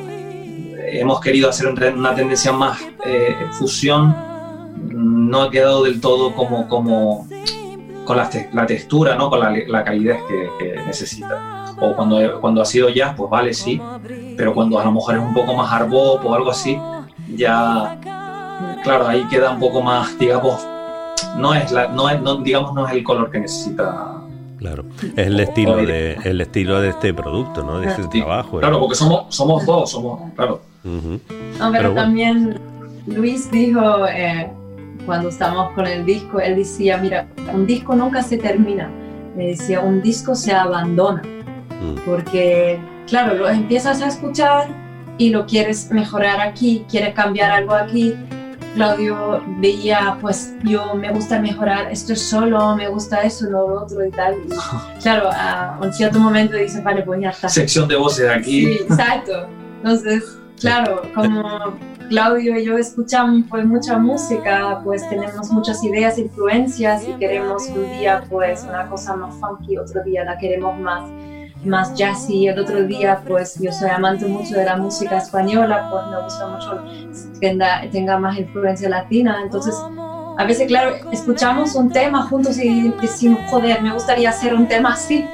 hemos 0.78 1.22
querido 1.22 1.50
hacer 1.50 1.68
una 1.68 2.14
tendencia 2.14 2.52
más 2.52 2.80
eh, 3.06 3.34
fusión, 3.52 4.14
no 5.28 5.44
ha 5.44 5.52
quedado 5.52 5.84
del 5.84 6.02
todo 6.02 6.34
como, 6.34 6.68
como 6.68 7.28
con 8.06 8.18
la, 8.18 8.30
la 8.54 8.66
textura, 8.66 9.16
¿no? 9.16 9.30
con 9.30 9.40
la, 9.40 9.54
la 9.68 9.84
calidez 9.84 10.18
que, 10.28 10.50
que, 10.60 10.82
necesita. 10.84 11.74
O 11.80 11.96
cuando, 11.96 12.42
cuando 12.42 12.62
ha 12.62 12.66
sido 12.66 12.90
jazz, 12.90 13.14
pues 13.16 13.30
vale, 13.30 13.54
sí, 13.54 13.80
pero 14.36 14.54
cuando 14.54 14.80
a 14.80 14.86
lo 14.86 14.92
mejor 14.92 15.16
es 15.16 15.22
un 15.22 15.34
poco 15.34 15.54
más 15.54 15.72
arbop 15.72 16.26
o 16.26 16.34
algo 16.34 16.50
así, 16.50 16.80
ya, 17.36 18.00
claro, 18.84 19.08
ahí 19.08 19.26
queda 19.28 19.52
un 19.52 19.60
poco 19.60 19.82
más, 19.82 20.18
digamos, 20.18 20.66
no 21.38 21.54
es, 21.54 21.72
la, 21.72 21.90
no 21.90 22.10
es 22.10 22.20
no, 22.22 22.38
digamos, 22.38 22.74
no 22.74 22.88
es 22.88 22.94
el 22.94 23.04
color 23.04 23.30
que 23.30 23.40
necesita 23.40 24.18
Claro, 24.58 24.86
es 25.16 25.28
el 25.28 25.40
estilo 25.40 25.76
de 25.76 26.18
el 26.24 26.42
estilo 26.42 26.82
de 26.82 26.90
este 26.90 27.14
producto, 27.14 27.64
¿no? 27.64 27.80
De 27.80 27.88
este 27.88 28.08
trabajo. 28.08 28.60
Claro, 28.60 28.80
porque 28.80 28.96
somos 28.96 29.36
somos 29.36 29.66
dos, 29.66 29.92
somos, 29.92 30.32
claro. 30.36 30.62
no, 30.84 31.72
pero, 31.72 31.94
también 31.94 32.60
Luis 33.06 33.52
dijo 33.52 34.08
eh, 34.08 34.50
cuando 35.06 35.30
estábamos 35.30 35.74
con 35.74 35.88
el 35.88 36.06
disco, 36.06 36.40
él 36.40 36.56
decía, 36.56 36.98
mira, 36.98 37.28
un 37.54 37.66
disco 37.66 37.96
nunca 37.96 38.22
se 38.24 38.38
termina. 38.38 38.90
Me 39.36 39.48
decía, 39.48 39.82
un 39.82 40.02
disco 40.02 40.36
se 40.36 40.54
abandona. 40.54 41.22
Mm. 41.82 41.96
Porque, 42.06 42.80
claro, 43.08 43.36
lo 43.36 43.50
empiezas 43.50 44.02
a 44.02 44.08
escuchar 44.08 44.68
y 45.18 45.30
lo 45.30 45.46
quieres 45.46 45.92
mejorar 45.92 46.42
aquí, 46.42 46.86
quieres 46.90 47.14
cambiar 47.14 47.52
algo 47.52 47.74
aquí, 47.74 48.16
Claudio 48.78 49.44
veía, 49.60 50.20
pues 50.22 50.54
yo 50.64 50.94
me 50.94 51.12
gusta 51.12 51.40
mejorar 51.42 51.92
esto 51.92 52.16
solo, 52.16 52.76
me 52.76 52.88
gusta 52.88 53.24
eso, 53.24 53.50
lo 53.50 53.66
otro 53.66 54.06
y 54.06 54.12
tal. 54.12 54.36
claro, 55.02 55.32
a 55.34 55.80
un 55.82 55.92
cierto 55.92 56.20
momento 56.20 56.56
dice, 56.56 56.82
vale, 56.82 57.02
pues 57.02 57.20
ya 57.20 57.30
está. 57.30 57.50
Sección 57.50 57.88
de 57.88 57.96
voces 57.96 58.30
aquí. 58.30 58.66
Sí, 58.66 58.80
exacto. 58.88 59.48
Entonces, 59.78 60.38
claro, 60.60 61.02
como 61.16 61.76
Claudio 62.10 62.58
y 62.58 62.66
yo 62.66 62.78
escuchamos 62.78 63.44
pues 63.50 63.66
mucha 63.66 63.98
música, 63.98 64.82
pues 64.84 65.08
tenemos 65.10 65.50
muchas 65.52 65.84
ideas, 65.84 66.18
influencias 66.18 67.08
y 67.08 67.14
queremos 67.14 67.68
un 67.68 67.90
día 68.00 68.24
pues 68.30 68.64
una 68.64 68.88
cosa 68.90 69.16
más 69.16 69.36
funky, 69.36 69.78
otro 69.78 70.04
día 70.04 70.24
la 70.24 70.38
queremos 70.38 70.80
más 70.80 71.10
más 71.66 71.94
jazzy. 71.96 72.48
El 72.48 72.60
otro 72.60 72.84
día, 72.84 73.22
pues 73.28 73.60
yo 73.60 73.72
soy 73.72 73.90
amante 73.90 74.26
mucho 74.26 74.56
de 74.56 74.66
la 74.66 74.78
música 74.78 75.18
española, 75.18 75.88
pues 75.92 76.06
me 76.08 76.24
gusta 76.24 76.48
mucho 76.48 77.40
que 77.40 77.58
tenga, 77.92 78.18
más 78.18 78.38
influencia 78.38 78.90
latina. 78.90 79.40
Entonces, 79.44 79.76
a 80.38 80.46
veces, 80.46 80.68
claro, 80.68 80.96
escuchamos 81.12 81.76
un 81.76 81.92
tema 81.92 82.24
juntos 82.24 82.58
y 82.58 82.90
decimos, 83.02 83.40
joder, 83.50 83.82
me 83.82 83.94
gustaría 83.94 84.30
hacer 84.30 84.54
un 84.54 84.68
tema 84.68 84.94
así. 84.94 85.26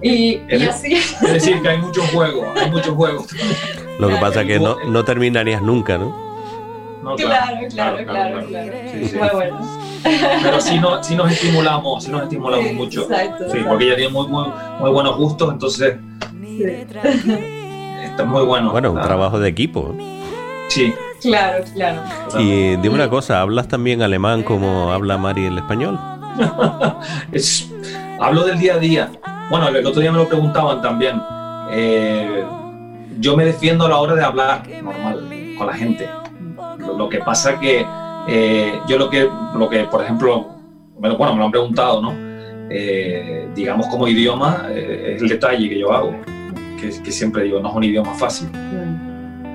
Y, 0.00 0.40
y 0.48 0.62
así. 0.68 0.94
Es 0.94 1.32
decir, 1.32 1.60
que 1.60 1.68
hay 1.68 1.78
mucho 1.78 2.02
juego, 2.12 2.46
hay 2.56 2.70
mucho 2.70 2.94
juego. 2.94 3.26
Lo 3.98 4.08
que 4.08 4.16
pasa 4.16 4.42
es 4.42 4.46
que 4.46 4.60
no, 4.60 4.76
no 4.86 5.04
terminarías 5.04 5.62
nunca, 5.62 5.98
¿no? 5.98 6.28
claro, 7.16 7.56
claro, 7.70 8.04
claro, 8.04 8.46
claro. 8.46 8.72
Sí, 8.92 9.16
Muy 9.16 9.28
bueno. 9.32 9.60
Pero 10.42 10.60
sí, 10.60 10.78
no, 10.78 11.02
sí 11.02 11.16
nos 11.16 11.32
estimulamos, 11.32 12.04
sí 12.04 12.10
nos 12.10 12.22
estimulamos 12.22 12.72
mucho. 12.72 13.06
Sí, 13.50 13.58
porque 13.66 13.86
ella 13.86 13.96
tiene 13.96 14.12
muy, 14.12 14.28
muy, 14.28 14.46
muy 14.80 14.90
buenos 14.90 15.16
gustos, 15.16 15.52
entonces 15.52 15.96
está 18.04 18.24
muy 18.24 18.44
bueno. 18.44 18.70
Bueno, 18.70 18.92
un 18.92 19.00
trabajo 19.00 19.38
de 19.38 19.48
equipo. 19.48 19.94
Sí. 20.68 20.94
Claro, 21.20 21.64
claro. 21.74 22.00
Y 22.38 22.76
dime 22.76 22.94
una 22.94 23.10
cosa, 23.10 23.40
¿hablas 23.40 23.66
también 23.66 24.02
alemán 24.02 24.44
como 24.44 24.92
habla 24.92 25.18
Mari 25.18 25.46
el 25.46 25.58
español? 25.58 25.98
es, 27.32 27.68
hablo 28.20 28.44
del 28.44 28.58
día 28.58 28.74
a 28.74 28.78
día. 28.78 29.10
Bueno, 29.50 29.68
el 29.68 29.84
otro 29.84 30.00
día 30.00 30.12
me 30.12 30.18
lo 30.18 30.28
preguntaban 30.28 30.80
también. 30.80 31.20
Eh, 31.70 32.44
yo 33.18 33.36
me 33.36 33.44
defiendo 33.44 33.86
a 33.86 33.88
la 33.88 33.98
hora 33.98 34.14
de 34.14 34.24
hablar 34.24 34.62
normal 34.82 35.28
con 35.56 35.66
la 35.66 35.74
gente. 35.74 36.08
Lo, 36.78 37.08
que 37.08 37.18
pasa 37.18 37.58
que 37.58 37.84
eh, 38.28 38.80
yo 38.86 38.98
lo 38.98 39.10
que, 39.10 39.28
lo 39.54 39.68
que, 39.68 39.84
por 39.84 40.02
ejemplo, 40.02 40.48
bueno, 40.96 41.16
me 41.34 41.38
lo 41.38 41.44
han 41.44 41.50
preguntado, 41.50 42.00
¿no? 42.00 42.12
Eh, 42.70 43.48
digamos 43.54 43.86
como 43.88 44.06
idioma, 44.06 44.66
eh, 44.70 45.14
es 45.16 45.22
el 45.22 45.28
detalle 45.28 45.68
que 45.68 45.78
yo 45.78 45.92
hago, 45.92 46.14
que, 46.80 46.92
siempre 47.10 47.44
digo, 47.44 47.60
no 47.60 47.70
es 47.70 47.74
un 47.74 47.84
idioma 47.84 48.14
fácil. 48.14 48.48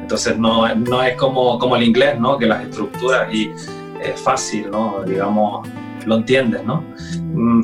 Entonces 0.02 0.38
no, 0.38 0.74
no 0.76 1.02
es 1.02 1.16
como, 1.16 1.58
como 1.58 1.76
el 1.76 1.84
inglés, 1.84 2.20
¿no? 2.20 2.38
Que 2.38 2.46
las 2.46 2.64
estructuras 2.64 3.34
y 3.34 3.52
es 4.02 4.20
fácil, 4.20 4.70
¿no? 4.70 5.04
Digamos, 5.06 5.68
lo 6.06 6.16
entiendes, 6.16 6.64
¿no? 6.66 6.84
Mm, 7.34 7.64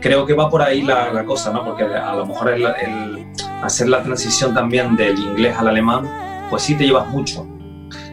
creo 0.00 0.26
que 0.26 0.34
va 0.34 0.50
por 0.50 0.62
ahí 0.62 0.82
la, 0.82 1.24
cosa, 1.24 1.52
¿no? 1.52 1.64
Porque 1.64 1.84
a 1.84 2.14
lo 2.14 2.26
mejor 2.26 2.50
el 2.50 3.21
hacer 3.62 3.88
la 3.88 4.02
transición 4.02 4.52
también 4.52 4.96
del 4.96 5.18
inglés 5.18 5.56
al 5.56 5.68
alemán, 5.68 6.08
pues 6.50 6.62
sí 6.62 6.76
te 6.76 6.84
llevas 6.84 7.08
mucho 7.08 7.46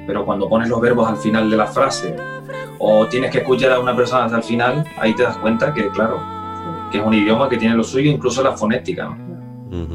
pero 0.09 0.25
cuando 0.25 0.49
pones 0.49 0.67
los 0.69 0.81
verbos 0.81 1.07
al 1.07 1.17
final 1.17 1.51
de 1.51 1.55
la 1.55 1.67
frase 1.67 2.15
o 2.79 3.05
tienes 3.05 3.29
que 3.29 3.37
escuchar 3.37 3.73
a 3.73 3.79
una 3.79 3.95
persona 3.95 4.25
hasta 4.25 4.37
el 4.37 4.43
final, 4.43 4.83
ahí 4.97 5.13
te 5.13 5.21
das 5.21 5.37
cuenta 5.37 5.71
que, 5.71 5.87
claro, 5.89 6.19
que 6.91 6.97
es 6.97 7.03
un 7.05 7.13
idioma 7.13 7.47
que 7.47 7.57
tiene 7.57 7.75
lo 7.75 7.83
suyo, 7.83 8.09
incluso 8.09 8.41
la 8.41 8.57
fonética. 8.57 9.15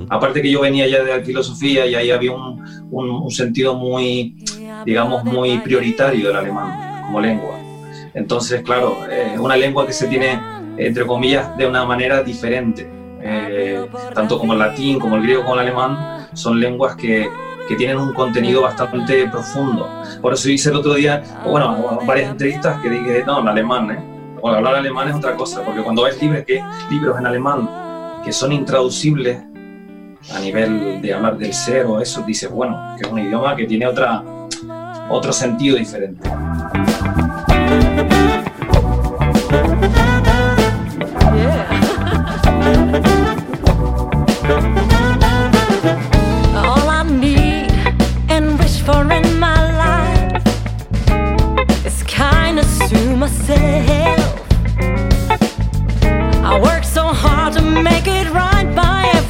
Aparte 0.08 0.40
que 0.40 0.48
yo 0.48 0.60
venía 0.60 0.86
ya 0.86 1.02
de 1.02 1.18
la 1.18 1.24
filosofía 1.24 1.84
y 1.86 1.96
ahí 1.96 2.12
había 2.12 2.30
un, 2.30 2.62
un, 2.92 3.30
sentido 3.32 3.74
muy, 3.74 4.36
digamos, 4.86 5.24
muy 5.24 5.58
prioritario 5.58 6.28
del 6.28 6.36
alemán 6.36 7.02
como 7.06 7.20
lengua. 7.20 7.58
Entonces, 8.14 8.62
claro, 8.62 8.98
es 9.10 9.36
una 9.36 9.56
lengua 9.56 9.84
que 9.84 9.92
se 9.92 10.06
tiene, 10.06 10.40
entre 10.76 11.04
comillas, 11.04 11.56
de 11.56 11.66
una 11.66 11.84
manera 11.84 12.22
diferente. 12.22 12.88
Eh, 13.26 13.88
tanto 14.14 14.38
como 14.38 14.52
el 14.52 14.58
latín, 14.58 14.98
como 15.00 15.16
el 15.16 15.22
griego, 15.22 15.42
como 15.42 15.54
el 15.54 15.60
alemán, 15.60 16.28
son 16.34 16.60
lenguas 16.60 16.94
que, 16.94 17.26
que 17.66 17.74
tienen 17.74 17.96
un 17.96 18.12
contenido 18.12 18.60
bastante 18.60 19.26
profundo. 19.28 19.88
Por 20.20 20.34
eso 20.34 20.50
hice 20.50 20.68
el 20.68 20.76
otro 20.76 20.94
día, 20.94 21.22
bueno, 21.46 22.00
varias 22.06 22.30
entrevistas 22.30 22.80
que 22.82 22.90
dije, 22.90 23.24
no, 23.26 23.40
en 23.40 23.48
alemán, 23.48 23.90
¿eh? 23.90 23.98
Bueno, 24.42 24.58
hablar 24.58 24.74
alemán 24.74 25.08
es 25.08 25.14
otra 25.14 25.34
cosa, 25.36 25.62
porque 25.64 25.82
cuando 25.82 26.02
ves 26.02 26.20
libros, 26.20 26.44
que, 26.44 26.62
libros 26.90 27.18
en 27.18 27.26
alemán 27.26 27.66
que 28.22 28.30
son 28.30 28.52
intraducibles 28.52 29.42
a 30.34 30.38
nivel 30.38 31.00
de 31.00 31.14
hablar 31.14 31.38
del 31.38 31.54
ser 31.54 31.86
o 31.86 31.98
eso, 32.00 32.22
dices, 32.26 32.50
bueno, 32.50 32.94
que 32.98 33.06
es 33.06 33.12
un 33.12 33.20
idioma 33.20 33.56
que 33.56 33.64
tiene 33.64 33.86
otra, 33.86 34.22
otro 35.08 35.32
sentido 35.32 35.78
diferente. 35.78 36.28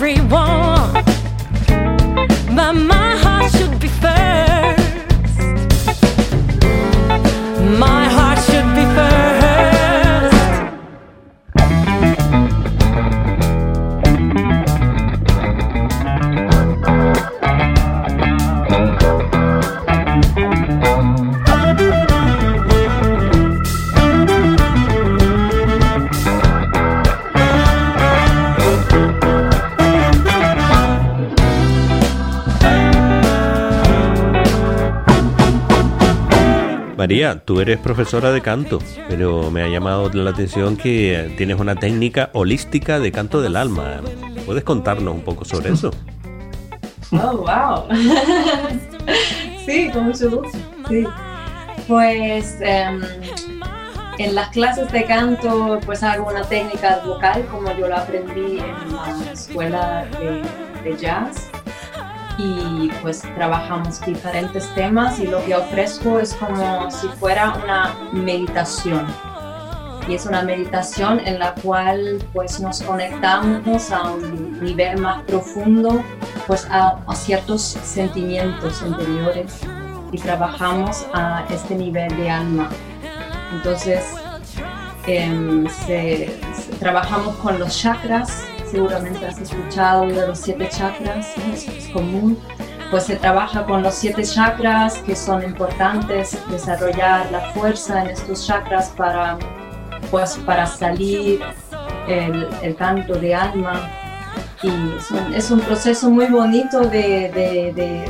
everyone, 0.07 0.93
but 2.55 2.73
my 2.75 3.17
heart 3.17 3.51
should 3.53 3.81
be 3.81 3.89
first. 3.89 4.54
María, 37.15 37.45
tú 37.45 37.61
eres 37.61 37.79
profesora 37.79 38.33
de 38.33 38.41
canto, 38.41 38.81
pero 39.09 39.49
me 39.49 39.63
ha 39.63 39.69
llamado 39.69 40.11
la 40.13 40.31
atención 40.31 40.77
que 40.77 41.33
tienes 41.37 41.61
una 41.61 41.77
técnica 41.77 42.31
holística 42.33 42.99
de 42.99 43.13
canto 43.13 43.41
del 43.41 43.55
alma. 43.55 44.01
¿Puedes 44.45 44.65
contarnos 44.65 45.15
un 45.15 45.21
poco 45.21 45.45
sobre 45.45 45.73
eso? 45.73 45.93
Oh, 47.13 47.37
wow. 47.37 47.87
sí, 49.65 49.89
con 49.93 50.07
mucho 50.07 50.29
gusto. 50.29 50.59
Sí. 50.89 51.05
Pues 51.87 52.57
em, 52.61 53.03
en 54.19 54.35
las 54.35 54.49
clases 54.49 54.91
de 54.91 55.05
canto 55.05 55.79
pues 55.87 56.03
hago 56.03 56.27
una 56.27 56.43
técnica 56.43 57.03
vocal 57.07 57.47
como 57.53 57.71
yo 57.77 57.87
lo 57.87 57.97
aprendí 57.97 58.59
en 58.59 58.97
la 58.97 59.33
escuela 59.33 60.07
de 60.83 60.97
jazz 60.97 61.53
y 62.39 62.91
pues 63.03 63.23
trabajamos 63.35 64.01
diferentes 64.05 64.73
temas 64.75 65.19
y 65.19 65.27
lo 65.27 65.45
que 65.45 65.55
ofrezco 65.55 66.19
es 66.19 66.35
como 66.35 66.91
si 66.91 67.09
fuera 67.09 67.55
una 67.63 67.95
meditación. 68.13 69.07
Y 70.09 70.15
es 70.15 70.27
una 70.27 70.43
meditación 70.43 71.21
en 71.21 71.39
la 71.39 71.55
cual 71.55 72.23
pues 72.33 72.61
nos 72.61 72.83
conectamos 72.83 73.91
a 73.91 74.11
un 74.11 74.63
nivel 74.63 75.01
más 75.01 75.23
profundo 75.23 76.05
pues 76.47 76.67
a, 76.71 76.99
ciertos 77.15 77.63
sentimientos 77.63 78.83
interiores 78.83 79.61
y 80.13 80.19
trabajamos 80.19 81.07
a 81.15 81.45
este 81.49 81.75
nivel 81.75 82.15
de 82.17 82.31
alma. 82.31 82.69
Entonces, 83.53 84.05
em, 85.07 85.67
trabajamos 86.79 87.37
con 87.37 87.59
los 87.59 87.79
chakras, 87.81 88.45
seguramente 88.75 89.25
has 89.25 89.39
escuchado 89.39 90.07
de 90.07 90.27
los 90.27 90.39
siete 90.39 90.69
chakras, 90.69 91.33
es 91.53 91.89
común 91.93 92.37
pues 92.91 93.05
se 93.05 93.17
trabaja 93.17 93.65
con 93.65 93.83
los 93.83 93.95
siete 93.95 94.23
chakras 94.23 94.99
que 94.99 95.17
son 95.17 95.43
importantes, 95.43 96.39
desarrollar 96.49 97.31
la 97.33 97.41
fuerza 97.53 98.03
en 98.03 98.11
estos 98.11 98.47
chakras 98.47 98.91
para, 98.91 99.37
pues, 100.13 100.39
para 100.47 100.65
salir 100.67 101.41
el, 102.07 102.47
el 102.63 102.77
canto 102.77 103.15
de 103.15 103.35
alma. 103.35 103.91
Y 104.63 104.71
es 105.35 105.51
un, 105.51 105.61
proceso 105.61 106.09
muy 106.09 106.27
bonito 106.27 106.81
de, 106.81 107.73
de, 107.75 108.05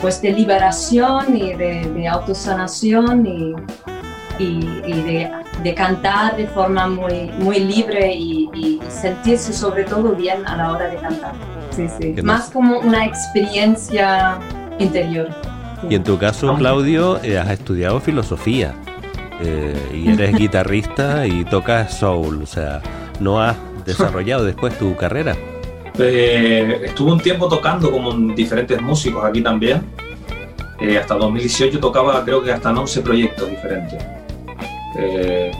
pues, 0.00 0.22
de 0.22 0.30
liberación 0.30 1.36
y 1.36 1.54
de, 1.54 2.06
autosanación 2.06 3.26
y, 3.26 3.54
y, 4.38 5.02
de, 5.02 5.41
cantar 5.74 6.36
de 6.36 6.46
forma 6.46 6.86
muy, 6.88 7.30
muy 7.38 7.60
libre 7.60 8.12
y, 8.14 8.50
y 8.54 8.80
sentirse 8.88 9.52
sobre 9.52 9.84
todo 9.84 10.14
bien 10.14 10.46
a 10.46 10.56
la 10.56 10.72
hora 10.72 10.88
de 10.88 10.96
cantar. 10.96 11.32
Sí, 11.70 11.86
sí. 11.98 12.14
Más 12.22 12.50
como 12.50 12.78
una 12.80 13.04
experiencia 13.06 14.38
interior. 14.78 15.28
Y 15.88 15.94
en 15.94 16.04
tu 16.04 16.18
caso, 16.18 16.54
Claudio, 16.56 17.22
eh, 17.22 17.38
has 17.38 17.50
estudiado 17.50 18.00
filosofía 18.00 18.74
eh, 19.40 19.74
y 19.92 20.10
eres 20.10 20.32
guitarrista 20.38 21.26
y 21.26 21.44
tocas 21.44 21.98
soul, 21.98 22.42
o 22.42 22.46
sea, 22.46 22.80
¿no 23.20 23.40
has 23.40 23.56
desarrollado 23.84 24.44
después 24.44 24.78
tu 24.78 24.94
carrera? 24.96 25.36
Eh, 25.98 26.82
estuve 26.84 27.12
un 27.12 27.20
tiempo 27.20 27.48
tocando 27.48 27.90
como 27.90 28.12
diferentes 28.34 28.80
músicos 28.80 29.24
aquí 29.24 29.42
también. 29.42 29.82
hasta 30.98 31.14
2018 31.14 31.78
tocaba 31.80 32.24
creo 32.24 32.42
que 32.42 32.52
hasta 32.52 32.70
11 32.70 33.02
proyectos 33.02 33.50
diferentes. 33.50 34.21
De, 34.94 35.52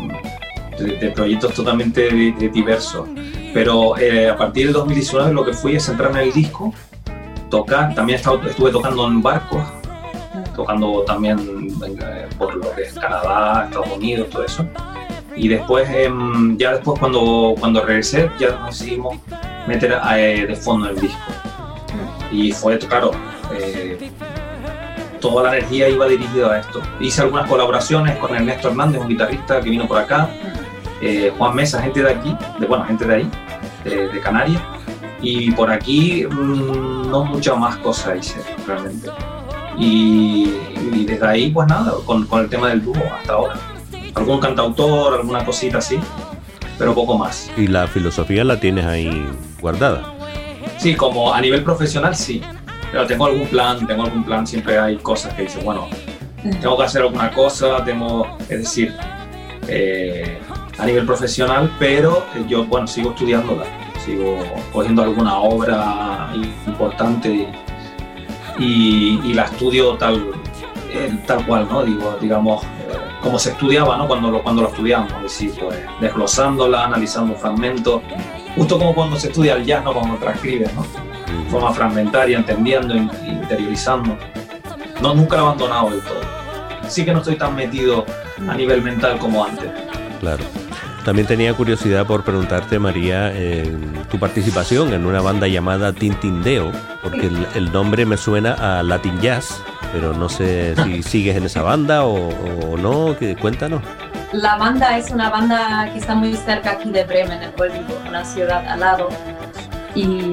proyectos 1.14 1.54
totalmente 1.54 2.10
diversos. 2.10 3.06
Pero 3.54 3.96
eh, 3.98 4.28
a 4.28 4.36
partir 4.36 4.66
del 4.66 4.72
2019 4.72 5.32
lo 5.32 5.44
que 5.44 5.52
fui 5.52 5.76
es 5.76 5.84
centrarme 5.84 6.22
en 6.22 6.28
el 6.28 6.32
disco, 6.32 6.72
tocar, 7.50 7.94
también 7.94 8.18
estuve 8.18 8.70
tocando 8.72 9.06
en 9.06 9.22
barcos, 9.22 9.62
tocando 10.56 11.02
también 11.02 11.68
por 12.38 12.54
lo 12.54 12.74
que 12.74 12.82
es 12.82 12.94
Canadá, 12.94 13.66
Estados 13.66 13.96
Unidos, 13.96 14.30
todo 14.30 14.44
eso. 14.44 14.66
Y 15.36 15.48
después, 15.48 15.88
em, 15.90 16.56
ya 16.58 16.72
después 16.72 16.98
cuando, 16.98 17.54
cuando 17.58 17.84
regresé, 17.84 18.30
ya 18.38 18.64
decidimos 18.66 19.18
meter 19.66 19.98
eh, 20.16 20.46
de 20.46 20.56
fondo 20.56 20.88
el 20.88 21.00
disco. 21.00 21.18
Y 22.30 22.52
fue, 22.52 22.78
claro, 22.78 23.12
eh, 23.54 24.10
toda 25.22 25.44
la 25.44 25.56
energía 25.56 25.88
iba 25.88 26.06
dirigida 26.06 26.52
a 26.52 26.58
esto. 26.58 26.82
Hice 27.00 27.22
algunas 27.22 27.48
colaboraciones 27.48 28.18
con 28.18 28.34
Ernesto 28.34 28.68
Hernández, 28.68 29.00
un 29.00 29.08
guitarrista 29.08 29.60
que 29.62 29.70
vino 29.70 29.86
por 29.88 29.96
acá, 29.96 30.28
eh, 31.00 31.32
Juan 31.38 31.54
Mesa, 31.54 31.80
gente 31.80 32.02
de 32.02 32.10
aquí, 32.10 32.36
de, 32.58 32.66
bueno, 32.66 32.84
gente 32.84 33.06
de 33.06 33.14
ahí, 33.14 33.30
de, 33.84 34.20
Canarias, 34.20 34.60
y 35.22 35.50
por 35.52 35.70
aquí 35.70 36.26
mm, 36.28 37.08
no 37.10 37.24
muchas 37.24 37.56
más 37.56 37.76
cosas 37.76 38.18
hice 38.18 38.40
realmente. 38.66 39.08
Y, 39.78 40.52
desde 41.06 41.26
ahí, 41.26 41.50
pues 41.50 41.66
nada, 41.68 41.92
con, 42.04 42.28
el 42.40 42.48
tema 42.48 42.68
del 42.68 42.84
dúo 42.84 43.02
hasta 43.18 43.32
ahora. 43.32 43.54
Algún 44.14 44.40
cantautor, 44.40 45.14
alguna 45.14 45.44
cosita 45.44 45.78
así, 45.78 45.98
pero 46.78 46.94
poco 46.94 47.16
más. 47.16 47.50
¿Y 47.56 47.68
la 47.68 47.86
filosofía 47.86 48.44
la 48.44 48.60
tienes 48.60 48.84
ahí 48.84 49.26
guardada? 49.60 50.14
Sí, 50.78 50.94
como 50.94 51.32
a 51.32 51.40
nivel 51.40 51.62
profesional 51.62 52.14
sí, 52.14 52.42
pero 52.92 53.06
tengo 53.06 53.24
algún 53.24 53.46
plan, 53.46 53.86
tengo 53.86 54.04
algún 54.04 54.22
plan, 54.22 54.46
siempre 54.46 54.78
hay 54.78 54.96
cosas 54.96 55.32
que 55.32 55.42
dices, 55.42 55.64
bueno, 55.64 55.88
tengo 56.60 56.76
que 56.76 56.84
hacer 56.84 57.00
alguna 57.02 57.30
cosa, 57.30 57.82
tengo, 57.82 58.36
es 58.42 58.58
decir, 58.58 58.94
eh, 59.66 60.38
a 60.78 60.84
nivel 60.84 61.06
profesional, 61.06 61.74
pero 61.78 62.26
eh, 62.34 62.44
yo, 62.46 62.66
bueno, 62.66 62.86
sigo 62.86 63.12
estudiándola, 63.12 63.64
sigo 64.04 64.38
cogiendo 64.72 65.02
alguna 65.02 65.38
obra 65.38 66.32
importante 66.66 67.48
y, 68.58 69.32
la 69.32 69.44
estudio 69.44 69.94
tal, 69.94 70.30
eh, 70.92 71.18
tal 71.26 71.46
cual, 71.46 71.66
¿no? 71.70 71.82
Digo, 71.84 72.18
digamos, 72.20 72.62
como 73.22 73.38
se 73.38 73.52
estudiaba, 73.52 73.96
¿no? 73.96 74.06
Cuando 74.06 74.30
lo, 74.30 74.42
cuando 74.42 74.60
lo 74.60 74.68
estudiamos, 74.68 75.10
es 75.12 75.22
decir, 75.22 75.54
pues 75.58 75.78
desglosándola, 75.98 76.84
analizando 76.84 77.34
fragmentos, 77.36 78.02
justo 78.54 78.78
como 78.78 78.94
cuando 78.94 79.16
se 79.16 79.28
estudia 79.28 79.54
el 79.54 79.64
jazz, 79.64 79.82
¿no? 79.82 79.94
Cuando 79.94 80.16
transcribes, 80.16 80.74
¿no? 80.74 81.11
Forma 81.52 81.70
fragmentaria, 81.74 82.38
entendiendo, 82.38 82.94
interiorizando. 82.96 84.16
No, 85.02 85.12
nunca 85.12 85.36
lo 85.36 85.42
he 85.42 85.46
abandonado 85.48 85.90
del 85.90 86.00
todo. 86.00 86.20
Sí 86.88 87.04
que 87.04 87.12
no 87.12 87.18
estoy 87.18 87.36
tan 87.36 87.54
metido 87.54 88.06
a 88.48 88.54
nivel 88.54 88.80
mental 88.80 89.18
como 89.18 89.44
antes. 89.44 89.70
Claro. 90.20 90.42
También 91.04 91.28
tenía 91.28 91.52
curiosidad 91.52 92.06
por 92.06 92.24
preguntarte, 92.24 92.78
María, 92.78 93.30
tu 94.10 94.18
participación 94.18 94.94
en 94.94 95.04
una 95.04 95.20
banda 95.20 95.46
llamada 95.46 95.92
Tintindeo, 95.92 96.72
porque 97.02 97.28
el, 97.54 97.70
nombre 97.70 98.06
me 98.06 98.16
suena 98.16 98.54
a 98.54 98.82
Latin 98.82 99.20
Jazz, 99.20 99.60
pero 99.92 100.14
no 100.14 100.30
sé 100.30 100.74
si 100.82 101.02
sigues 101.02 101.36
en 101.36 101.44
esa 101.44 101.60
banda 101.60 102.06
o, 102.06 102.78
no, 102.78 103.14
que, 103.18 103.36
cuéntanos. 103.36 103.82
La 104.32 104.56
banda 104.56 104.96
es 104.96 105.10
una 105.10 105.28
banda 105.28 105.90
que 105.92 105.98
está 105.98 106.14
muy 106.14 106.34
cerca 106.34 106.70
aquí 106.70 106.88
de 106.88 107.04
Bremen, 107.04 107.42
el 107.42 107.50
pueblo, 107.50 107.80
una 108.08 108.24
ciudad 108.24 108.66
al 108.66 108.80
lado. 108.80 109.10
Y 109.94 110.32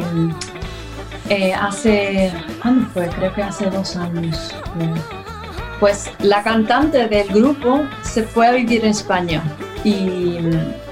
eh, 1.29 1.53
hace, 1.53 2.31
¿cuándo 2.61 2.87
fue? 2.89 3.07
Creo 3.07 3.33
que 3.33 3.43
hace 3.43 3.69
dos 3.69 3.95
años. 3.95 4.51
Pues 5.79 6.11
la 6.19 6.43
cantante 6.43 7.07
del 7.07 7.27
grupo 7.29 7.81
se 8.01 8.23
fue 8.23 8.47
a 8.47 8.51
vivir 8.51 8.83
en 8.83 8.91
España 8.91 9.43
y 9.83 10.37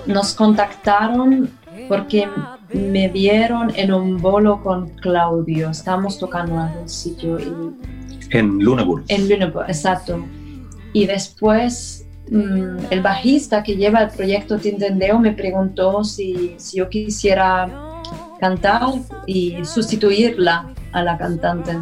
nos 0.06 0.34
contactaron 0.34 1.50
porque 1.88 2.28
me 2.74 3.10
vieron 3.10 3.72
en 3.76 3.92
un 3.92 4.18
bolo 4.18 4.62
con 4.62 4.90
Claudio. 4.90 5.72
Estábamos 5.72 6.20
tocando 6.20 6.54
en 6.54 6.60
algún 6.60 6.90
sitio. 6.90 7.38
en 8.30 8.60
Luneburg. 8.60 9.04
En 9.08 9.28
Luneburg, 9.28 9.68
exacto. 9.68 10.24
Y 10.94 11.06
después 11.06 12.06
mm, 12.30 12.78
el 12.92 13.02
bajista 13.02 13.64
que 13.64 13.76
lleva 13.76 14.04
el 14.04 14.10
proyecto 14.10 14.58
Tintendeo 14.58 15.20
me 15.20 15.32
preguntó 15.32 16.04
si, 16.04 16.56
si 16.58 16.78
yo 16.78 16.90
quisiera 16.90 17.97
cantar 18.40 18.82
y 19.26 19.64
sustituirla 19.66 20.74
a 20.92 21.04
la 21.04 21.18
cantante 21.18 21.78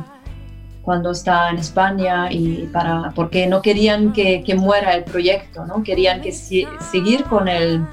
cuando 0.86 1.12
está 1.12 1.50
en 1.50 1.58
España 1.58 2.32
y 2.32 2.70
para 2.72 3.12
porque 3.16 3.48
no 3.48 3.62
querían 3.62 4.14
que, 4.14 4.44
que 4.44 4.54
muera 4.54 4.94
el 4.94 5.04
proyecto, 5.04 5.66
¿no? 5.66 5.82
Querían 5.84 6.22
que 6.22 6.32
seguir 6.32 7.24
con 7.24 7.48
el, 7.48 7.84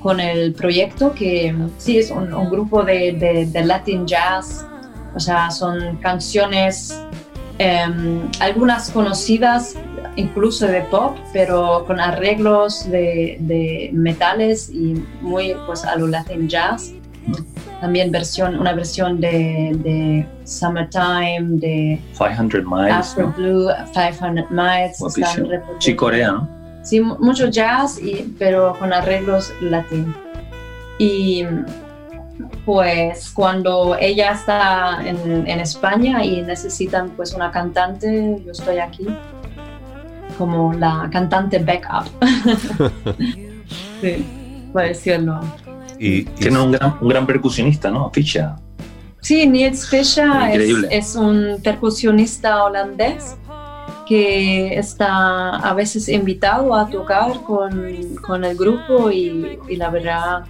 con 0.00 0.20
el 0.20 0.54
proyecto 0.54 1.12
que 1.12 1.54
sí 1.76 1.98
es 1.98 2.10
un, 2.10 2.30
grupo 2.50 2.82
de, 2.82 3.46
de, 3.52 3.64
Latin 3.64 4.06
jazz, 4.06 4.64
o 5.14 5.20
sea, 5.20 5.50
son 5.50 5.98
canciones, 5.98 6.98
em, 7.58 8.22
algunas 8.40 8.90
conocidas 8.90 9.74
incluso 10.16 10.66
de 10.66 10.80
pop, 10.82 11.16
pero 11.34 11.84
con 11.86 12.00
arreglos 12.00 12.90
de, 12.90 13.36
de 13.40 13.90
metales 13.92 14.70
y 14.70 14.94
muy 15.20 15.54
pues 15.66 15.84
a 15.84 15.94
lo 15.96 16.06
Latin 16.06 16.48
jazz 16.48 16.92
también 17.80 18.10
versión, 18.10 18.58
una 18.58 18.72
versión 18.72 19.20
de, 19.20 19.72
de 19.82 20.26
Summertime, 20.44 21.58
de 21.58 22.00
500 22.16 22.64
Miles, 22.64 22.92
Afro 22.92 23.32
Blue, 23.36 23.68
500 23.92 24.50
Miles, 24.50 25.02
Chicorea, 25.78 26.32
¿no? 26.32 26.60
Sí, 26.82 27.00
mucho 27.00 27.48
jazz, 27.48 28.00
y, 28.02 28.34
pero 28.38 28.76
con 28.78 28.92
arreglos 28.92 29.52
latinos. 29.60 30.16
Y 30.98 31.44
pues 32.64 33.30
cuando 33.30 33.96
ella 33.98 34.32
está 34.32 34.98
en, 35.04 35.46
en, 35.46 35.60
España 35.60 36.24
y 36.24 36.42
necesitan 36.42 37.10
pues 37.10 37.32
una 37.34 37.50
cantante, 37.50 38.42
yo 38.44 38.52
estoy 38.52 38.78
aquí 38.78 39.06
como 40.38 40.72
la 40.72 41.08
cantante 41.12 41.58
backup. 41.58 42.06
sí, 44.00 44.24
puede 44.72 44.88
decirlo. 44.88 45.40
Y, 46.00 46.22
Tiene 46.22 46.58
un 46.58 46.72
gran, 46.72 46.96
un 46.98 47.08
gran 47.10 47.26
percusionista, 47.26 47.90
¿no? 47.90 48.10
Fischer. 48.10 48.52
Sí, 49.20 49.46
Niels 49.46 49.86
Fischer 49.86 50.30
es, 50.90 51.14
un 51.14 51.58
percusionista 51.62 52.64
holandés 52.64 53.36
que 54.08 54.78
está 54.78 55.56
a 55.56 55.74
veces 55.74 56.08
invitado 56.08 56.74
a 56.74 56.88
tocar 56.88 57.42
con, 57.42 58.16
con 58.26 58.44
el 58.44 58.56
grupo 58.56 59.10
y, 59.10 59.58
y, 59.68 59.76
la 59.76 59.90
verdad 59.90 60.44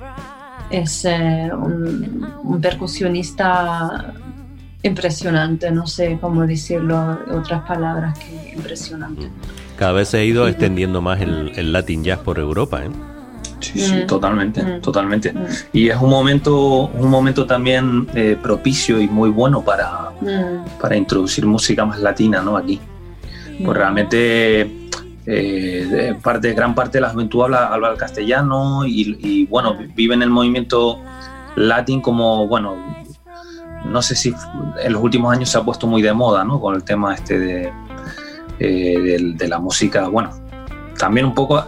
es 0.71 1.05
eh, 1.05 1.51
un, 1.53 2.61
percusionista 2.63 4.15
impresionante, 4.85 5.71
no 5.73 5.87
sé 5.89 6.17
cómo 6.21 6.47
decirlo 6.47 7.19
en 7.27 7.39
otras 7.39 7.63
palabras 7.67 8.17
que 8.21 8.53
impresionante. 8.55 9.29
Cada 9.77 9.93
vez 9.93 10.09
se 10.09 10.19
ha 10.19 10.25
ido 10.25 10.47
extendiendo 10.47 11.03
más 11.03 11.21
el, 11.21 11.53
el 11.57 11.73
Latin 11.73 12.05
Jazz 12.05 12.21
por 12.21 12.39
Europa, 12.39 12.85
¿eh? 12.85 12.91
Sí, 13.61 13.79
sí, 13.81 13.95
mm. 13.95 14.07
totalmente, 14.07 14.63
mm. 14.63 14.81
totalmente. 14.81 15.33
Mm. 15.33 15.47
Y 15.73 15.89
es 15.89 15.97
un 15.97 16.11
momento, 16.11 16.87
un 16.87 17.11
momento 17.11 17.47
también 17.47 18.09
eh, 18.15 18.37
propicio 18.41 19.01
y 19.01 19.09
muy 19.09 19.31
bueno 19.31 19.63
para, 19.63 20.11
para 20.81 20.97
introducir 20.97 21.47
música 21.47 21.85
más 21.85 22.01
latina, 22.01 22.43
¿no? 22.43 22.57
Aquí. 22.57 22.81
Pues 23.63 23.77
realmente 23.77 24.81
eh, 25.27 26.17
parte, 26.23 26.53
gran 26.55 26.75
parte 26.75 26.99
de 26.99 27.03
la 27.03 27.11
juventud 27.11 27.43
habla, 27.43 27.67
habla 27.67 27.91
el 27.91 27.99
castellano 27.99 28.85
y, 28.87 29.47
bueno, 29.47 29.77
vive 29.95 30.15
en 30.15 30.23
el 30.23 30.31
movimiento 30.31 31.01
latín 31.57 32.01
como, 32.01 32.47
bueno, 32.49 32.77
no 33.85 34.03
sé 34.03 34.15
si 34.15 34.35
en 34.83 34.93
los 34.93 35.03
últimos 35.03 35.33
años 35.33 35.49
se 35.51 35.59
ha 35.59 35.63
puesto 35.63 35.87
muy 35.87 36.03
de 36.03 36.13
moda, 36.13 36.45
¿no? 36.45 36.61
Con 36.61 36.75
el 36.75 36.85
tema 36.85 37.15
este 37.15 37.39
de, 37.39 37.73
eh, 38.59 39.19
de 39.35 39.49
la 39.49 39.59
música, 39.59 40.09
bueno, 40.09 40.31
también 40.99 41.27
un 41.27 41.35
poco 41.35 41.65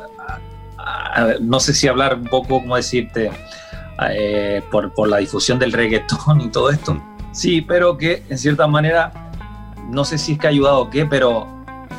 no 1.40 1.60
sé 1.60 1.74
si 1.74 1.88
hablar 1.88 2.16
un 2.16 2.24
poco, 2.24 2.60
como 2.60 2.76
decirte, 2.76 3.30
eh, 4.10 4.62
por, 4.70 4.92
por, 4.94 5.08
la 5.08 5.18
difusión 5.18 5.58
del 5.58 5.72
reggaetón 5.72 6.40
y 6.40 6.48
todo 6.48 6.70
esto. 6.70 7.00
Sí, 7.32 7.62
pero 7.62 7.96
que 7.96 8.22
en 8.28 8.38
cierta 8.38 8.66
manera, 8.66 9.12
no 9.88 10.04
sé 10.04 10.18
si 10.18 10.32
es 10.32 10.38
que 10.38 10.46
ha 10.46 10.50
ayudado 10.50 10.80
o 10.80 10.90
qué, 10.90 11.06
pero 11.06 11.46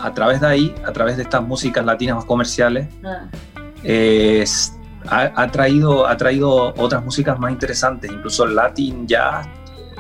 a 0.01 0.14
través 0.14 0.41
de 0.41 0.47
ahí, 0.47 0.76
a 0.86 0.91
través 0.91 1.18
de 1.18 1.24
estas 1.24 1.43
músicas 1.43 1.86
latinas 1.86 2.18
más 2.18 2.26
comerciales, 2.26 2.88
ah. 3.03 3.26
ha, 5.36 5.47
traído, 5.47 6.07
ha 6.07 6.18
traído 6.18 6.74
otras 6.78 7.03
músicas 7.03 7.39
más 7.39 7.51
interesantes, 7.51 8.11
incluso 8.11 8.43
el 8.45 8.55
latin 8.55 9.07
ya 9.07 9.41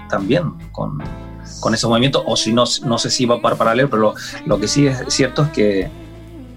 también, 0.09 0.53
con, 0.71 1.01
con 1.59 1.73
ese 1.73 1.87
movimiento, 1.87 2.23
o 2.25 2.35
si 2.35 2.53
no, 2.53 2.65
no 2.85 2.97
sé 2.97 3.09
si 3.09 3.25
va 3.25 3.41
para 3.41 3.55
paralelo, 3.55 3.89
pero 3.89 4.01
lo, 4.01 4.15
lo 4.45 4.59
que 4.59 4.67
sí 4.67 4.87
es 4.87 5.03
cierto 5.07 5.43
es 5.43 5.49
que, 5.49 5.89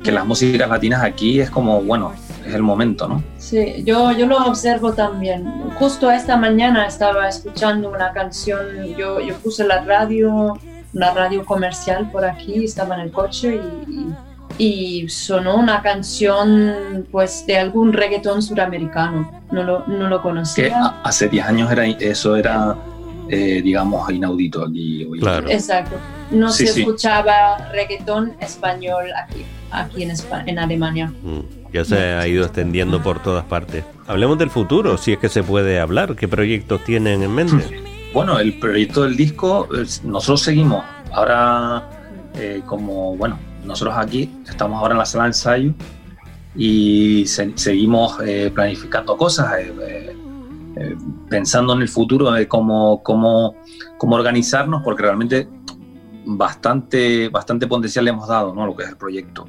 que 0.02 0.12
las 0.12 0.26
músicas 0.26 0.68
latinas 0.68 1.02
aquí 1.02 1.40
es 1.40 1.50
como, 1.50 1.80
bueno, 1.82 2.12
es 2.46 2.54
el 2.54 2.62
momento, 2.62 3.08
¿no? 3.08 3.22
Sí, 3.38 3.82
yo, 3.84 4.12
yo 4.12 4.26
lo 4.26 4.38
observo 4.46 4.92
también. 4.92 5.44
Justo 5.78 6.10
esta 6.10 6.36
mañana 6.36 6.86
estaba 6.86 7.28
escuchando 7.28 7.90
una 7.90 8.12
canción, 8.12 8.60
yo, 8.96 9.20
yo 9.20 9.34
puse 9.36 9.66
la 9.66 9.84
radio, 9.84 10.58
una 10.94 11.12
radio 11.12 11.44
comercial 11.44 12.10
por 12.10 12.24
aquí, 12.24 12.64
estaba 12.64 12.94
en 12.96 13.02
el 13.02 13.10
coche 13.10 13.60
y, 14.58 15.02
y, 15.02 15.08
sonó 15.08 15.56
una 15.56 15.82
canción 15.82 17.06
pues 17.10 17.44
de 17.46 17.58
algún 17.58 17.92
reggaetón 17.92 18.42
suramericano, 18.42 19.42
no 19.50 19.62
lo, 19.62 19.86
no 19.86 20.08
lo 20.08 20.22
conocía. 20.22 20.68
Que 20.68 20.74
hace 21.04 21.28
10 21.28 21.46
años 21.46 21.72
era, 21.72 21.86
eso 21.86 22.36
era, 22.36 22.76
eh, 23.28 23.60
digamos, 23.62 24.10
inaudito 24.10 24.64
aquí. 24.64 25.04
Hoy. 25.04 25.20
Claro. 25.20 25.48
Exacto, 25.48 25.96
no 26.30 26.50
se 26.50 26.64
escuchaba 26.64 27.70
reggaetón 27.72 28.36
español 28.40 29.06
aquí, 29.16 29.44
aquí 29.70 30.02
en, 30.02 30.12
en 30.46 30.58
Alemania. 30.58 31.12
Mm 31.22 31.56
ya 31.76 31.84
se 31.84 31.96
ha 31.96 32.26
ido 32.26 32.44
extendiendo 32.44 33.02
por 33.02 33.22
todas 33.22 33.44
partes. 33.44 33.84
Hablemos 34.06 34.38
del 34.38 34.50
futuro, 34.50 34.96
si 34.96 35.12
es 35.12 35.18
que 35.18 35.28
se 35.28 35.42
puede 35.42 35.78
hablar. 35.78 36.16
¿Qué 36.16 36.28
proyectos 36.28 36.82
tienen 36.84 37.22
en 37.22 37.34
mente? 37.34 37.82
Bueno, 38.14 38.38
el 38.38 38.58
proyecto 38.58 39.02
del 39.02 39.14
disco, 39.14 39.68
nosotros 40.04 40.40
seguimos. 40.40 40.82
Ahora, 41.12 41.86
eh, 42.34 42.62
como, 42.64 43.14
bueno, 43.14 43.38
nosotros 43.62 43.94
aquí 43.98 44.30
estamos 44.48 44.80
ahora 44.80 44.94
en 44.94 44.98
la 44.98 45.04
sala 45.04 45.24
de 45.24 45.28
ensayo 45.30 45.74
y 46.54 47.26
seguimos 47.26 48.16
eh, 48.24 48.50
planificando 48.54 49.18
cosas, 49.18 49.52
eh, 49.58 50.16
pensando 51.28 51.74
en 51.74 51.82
el 51.82 51.90
futuro 51.90 52.30
de 52.30 52.48
cómo, 52.48 53.02
cómo, 53.02 53.54
cómo 53.98 54.16
organizarnos, 54.16 54.82
porque 54.82 55.02
realmente 55.02 55.46
bastante, 56.26 57.28
bastante 57.28 57.66
potencial 57.66 58.04
le 58.04 58.10
hemos 58.10 58.28
dado 58.28 58.54
¿no? 58.54 58.64
a 58.64 58.66
lo 58.66 58.76
que 58.76 58.82
es 58.82 58.88
el 58.90 58.96
proyecto. 58.96 59.46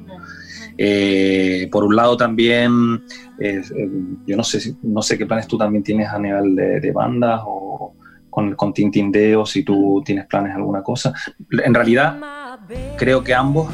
Eh, 0.76 1.68
por 1.72 1.84
un 1.84 1.96
lado 1.96 2.16
también, 2.16 3.04
eh, 3.40 3.60
eh, 3.76 3.90
yo 4.26 4.36
no 4.36 4.44
sé, 4.44 4.76
no 4.82 5.02
sé 5.02 5.18
qué 5.18 5.26
planes 5.26 5.48
tú 5.48 5.58
también 5.58 5.82
tienes 5.82 6.08
a 6.08 6.18
nivel 6.18 6.54
de, 6.54 6.92
bandas 6.92 7.40
o 7.44 7.94
con, 8.30 8.54
con 8.54 8.72
Tintindeo, 8.72 9.44
si 9.44 9.64
tú 9.64 10.02
tienes 10.04 10.26
planes 10.26 10.54
alguna 10.54 10.82
cosa. 10.82 11.12
En 11.50 11.74
realidad, 11.74 12.20
creo 12.96 13.24
que 13.24 13.34
ambos 13.34 13.68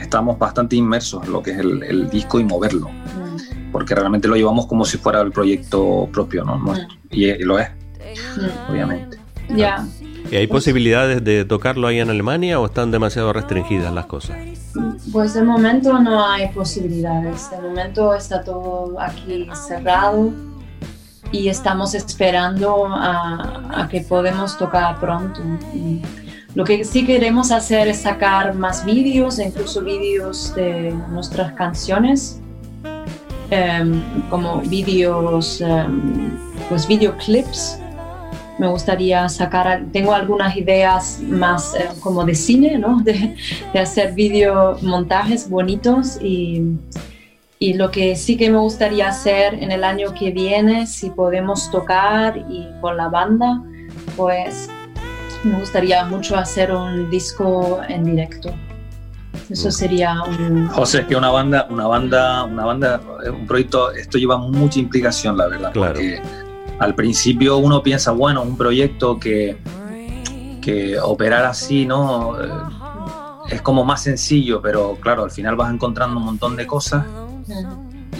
estamos 0.00 0.38
bastante 0.38 0.76
inmersos 0.76 1.24
en 1.24 1.32
lo 1.32 1.42
que 1.42 1.50
es 1.50 1.58
el, 1.58 2.08
disco 2.10 2.38
y 2.38 2.44
moverlo, 2.44 2.90
mm. 2.90 3.72
porque 3.72 3.94
realmente 3.94 4.28
lo 4.28 4.36
llevamos 4.36 4.66
como 4.66 4.84
si 4.84 4.98
fuera 4.98 5.20
el 5.22 5.32
proyecto 5.32 6.08
propio, 6.12 6.44
¿no? 6.44 6.58
Mm. 6.58 6.76
Y, 7.10 7.32
lo 7.42 7.58
es, 7.58 7.70
mm. 7.70 8.70
obviamente. 8.70 9.18
Ya. 9.48 9.84
¿Y 10.30 10.36
hay 10.36 10.46
posibilidades 10.46 11.22
de 11.22 11.44
tocarlo 11.44 11.86
ahí 11.86 12.00
en 12.00 12.10
Alemania 12.10 12.58
o 12.58 12.66
están 12.66 12.90
demasiado 12.90 13.32
restringidas 13.32 13.92
las 13.92 14.06
cosas? 14.06 14.36
Pues 15.12 15.34
de 15.34 15.42
momento 15.42 15.98
no 15.98 16.26
hay 16.26 16.48
posibilidades. 16.48 17.50
De 17.50 17.60
momento 17.60 18.14
está 18.14 18.42
todo 18.42 18.98
aquí 19.00 19.48
cerrado 19.54 20.32
y 21.30 21.48
estamos 21.48 21.94
esperando 21.94 22.86
a, 22.88 23.88
que 23.90 24.00
podemos 24.00 24.56
tocar 24.58 24.98
pronto. 24.98 25.40
lo 26.54 26.64
que 26.64 26.84
sí 26.84 27.04
queremos 27.04 27.50
hacer 27.50 27.86
es 27.88 27.98
sacar 27.98 28.54
más 28.54 28.84
vídeos, 28.84 29.38
incluso 29.38 29.82
vídeos 29.82 30.54
de 30.54 30.94
nuestras 31.10 31.52
canciones, 31.52 32.40
em, 33.50 34.02
como 34.30 34.60
vídeos, 34.62 35.60
um, 35.60 36.30
pues 36.68 36.88
videoclips 36.88 37.78
me 38.58 38.68
gustaría 38.68 39.28
sacar, 39.28 39.84
tengo 39.92 40.12
algunas 40.12 40.56
ideas 40.56 41.20
más 41.20 41.74
eh, 41.74 41.88
como 42.00 42.24
de 42.24 42.34
cine, 42.34 42.78
¿no? 42.78 43.00
de, 43.04 43.36
de 43.72 43.78
hacer 43.78 44.14
videomontajes 44.14 45.48
bonitos 45.48 46.18
y, 46.22 46.62
y, 47.58 47.74
lo 47.74 47.90
que 47.90 48.16
sí 48.16 48.36
que 48.36 48.50
me 48.50 48.58
gustaría 48.58 49.08
hacer 49.08 49.54
en 49.54 49.72
el 49.72 49.84
año 49.84 50.14
que 50.14 50.30
viene, 50.30 50.86
si 50.86 51.10
podemos 51.10 51.70
tocar 51.70 52.38
y 52.48 52.66
con 52.80 52.96
la 52.96 53.08
banda, 53.08 53.62
pues 54.16 54.70
me 55.44 55.58
gustaría 55.58 56.04
mucho 56.04 56.36
hacer 56.36 56.72
un 56.72 57.10
disco 57.10 57.80
en 57.88 58.04
directo. 58.04 58.50
Eso 59.50 59.70
sería 59.70 60.22
un... 60.22 60.66
José, 60.68 61.00
es 61.00 61.06
que 61.06 61.14
una 61.14 61.30
banda, 61.30 61.68
una 61.70 61.86
banda, 61.86 62.44
una 62.44 62.64
banda, 62.64 63.00
un 63.30 63.46
proyecto, 63.46 63.92
esto 63.92 64.18
lleva 64.18 64.38
mucha 64.38 64.80
implicación, 64.80 65.36
la 65.36 65.46
verdad. 65.46 65.72
Claro 65.72 66.00
al 66.78 66.94
principio 66.94 67.58
uno 67.58 67.82
piensa, 67.82 68.10
bueno, 68.10 68.42
un 68.42 68.56
proyecto 68.56 69.18
que, 69.18 69.56
que 70.60 70.98
operar 70.98 71.44
así, 71.44 71.86
¿no? 71.86 72.40
Eh, 72.40 72.48
es 73.50 73.62
como 73.62 73.84
más 73.84 74.02
sencillo, 74.02 74.60
pero 74.60 74.96
claro, 75.00 75.24
al 75.24 75.30
final 75.30 75.56
vas 75.56 75.72
encontrando 75.72 76.18
un 76.18 76.24
montón 76.24 76.56
de 76.56 76.66
cosas 76.66 77.04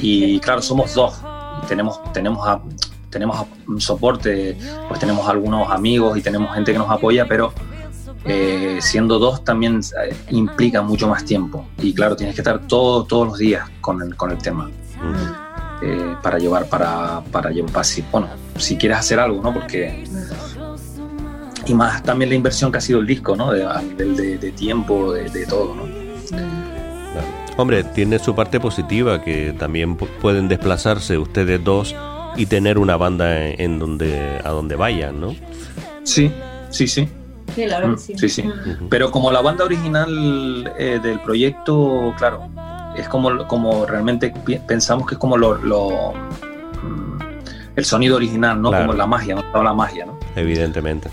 y 0.00 0.38
claro, 0.40 0.62
somos 0.62 0.94
dos 0.94 1.20
tenemos, 1.66 2.00
tenemos, 2.12 2.60
tenemos 3.10 3.46
un 3.66 3.80
soporte, 3.80 4.56
pues 4.88 5.00
tenemos 5.00 5.28
algunos 5.28 5.70
amigos 5.70 6.16
y 6.16 6.22
tenemos 6.22 6.54
gente 6.54 6.72
que 6.72 6.78
nos 6.78 6.90
apoya, 6.90 7.26
pero 7.26 7.52
eh, 8.24 8.78
siendo 8.80 9.18
dos 9.18 9.44
también 9.44 9.80
eh, 10.04 10.16
implica 10.30 10.82
mucho 10.82 11.08
más 11.08 11.24
tiempo 11.24 11.66
y 11.78 11.94
claro, 11.94 12.16
tienes 12.16 12.34
que 12.34 12.40
estar 12.40 12.66
todo, 12.66 13.04
todos 13.04 13.26
los 13.28 13.38
días 13.38 13.68
con 13.80 14.02
el, 14.02 14.16
con 14.16 14.30
el 14.30 14.38
tema. 14.38 14.70
Para 16.22 16.38
llevar 16.38 16.66
para, 16.68 17.22
para 17.30 17.50
llevar 17.50 17.72
bueno 18.10 18.28
si 18.58 18.76
quieres 18.76 18.98
hacer 18.98 19.20
algo, 19.20 19.42
¿no? 19.42 19.52
Porque. 19.52 20.04
Y 21.66 21.74
más 21.74 22.02
también 22.02 22.30
la 22.30 22.36
inversión 22.36 22.70
que 22.70 22.78
ha 22.78 22.80
sido 22.80 23.00
el 23.00 23.06
disco, 23.06 23.34
¿no? 23.34 23.52
De, 23.52 23.64
a 23.64 23.82
nivel 23.82 24.16
de, 24.16 24.52
tiempo, 24.52 25.12
de, 25.12 25.46
todo, 25.46 25.74
¿no? 25.74 25.82
Hombre, 27.56 27.82
tiene 27.82 28.18
su 28.18 28.34
parte 28.34 28.60
positiva 28.60 29.22
que 29.22 29.52
también 29.58 29.96
pueden 29.96 30.46
desplazarse 30.46 31.18
ustedes 31.18 31.62
dos 31.64 31.94
y 32.36 32.46
tener 32.46 32.78
una 32.78 32.96
banda 32.96 33.48
en 33.48 33.78
donde 33.78 34.40
a 34.44 34.50
donde 34.50 34.76
vayan, 34.76 35.20
¿no? 35.20 35.34
Sí, 36.04 36.30
sí, 36.70 36.86
sí. 36.86 37.08
Sí, 37.54 37.66
la 37.66 37.80
mm, 37.84 37.98
sí. 37.98 38.14
Sí, 38.16 38.28
sí. 38.28 38.44
Pero 38.90 39.10
como 39.10 39.32
la 39.32 39.40
banda 39.40 39.64
original 39.64 40.72
eh, 40.78 41.00
del 41.02 41.18
proyecto, 41.20 42.14
claro, 42.18 42.48
es 42.96 43.08
como, 43.08 43.46
como 43.46 43.86
realmente 43.86 44.32
pensamos 44.66 45.06
que 45.06 45.14
es 45.14 45.18
como 45.18 45.36
lo, 45.36 46.14
el 47.74 47.84
sonido 47.84 48.16
original, 48.16 48.60
no 48.60 48.72
como 48.72 48.92
la 48.92 49.06
magia, 49.06 49.34
no 49.34 49.44
toda 49.44 49.64
la 49.64 49.74
magia, 49.74 50.06
¿no? 50.06 50.18
Evidentemente. 50.34 51.10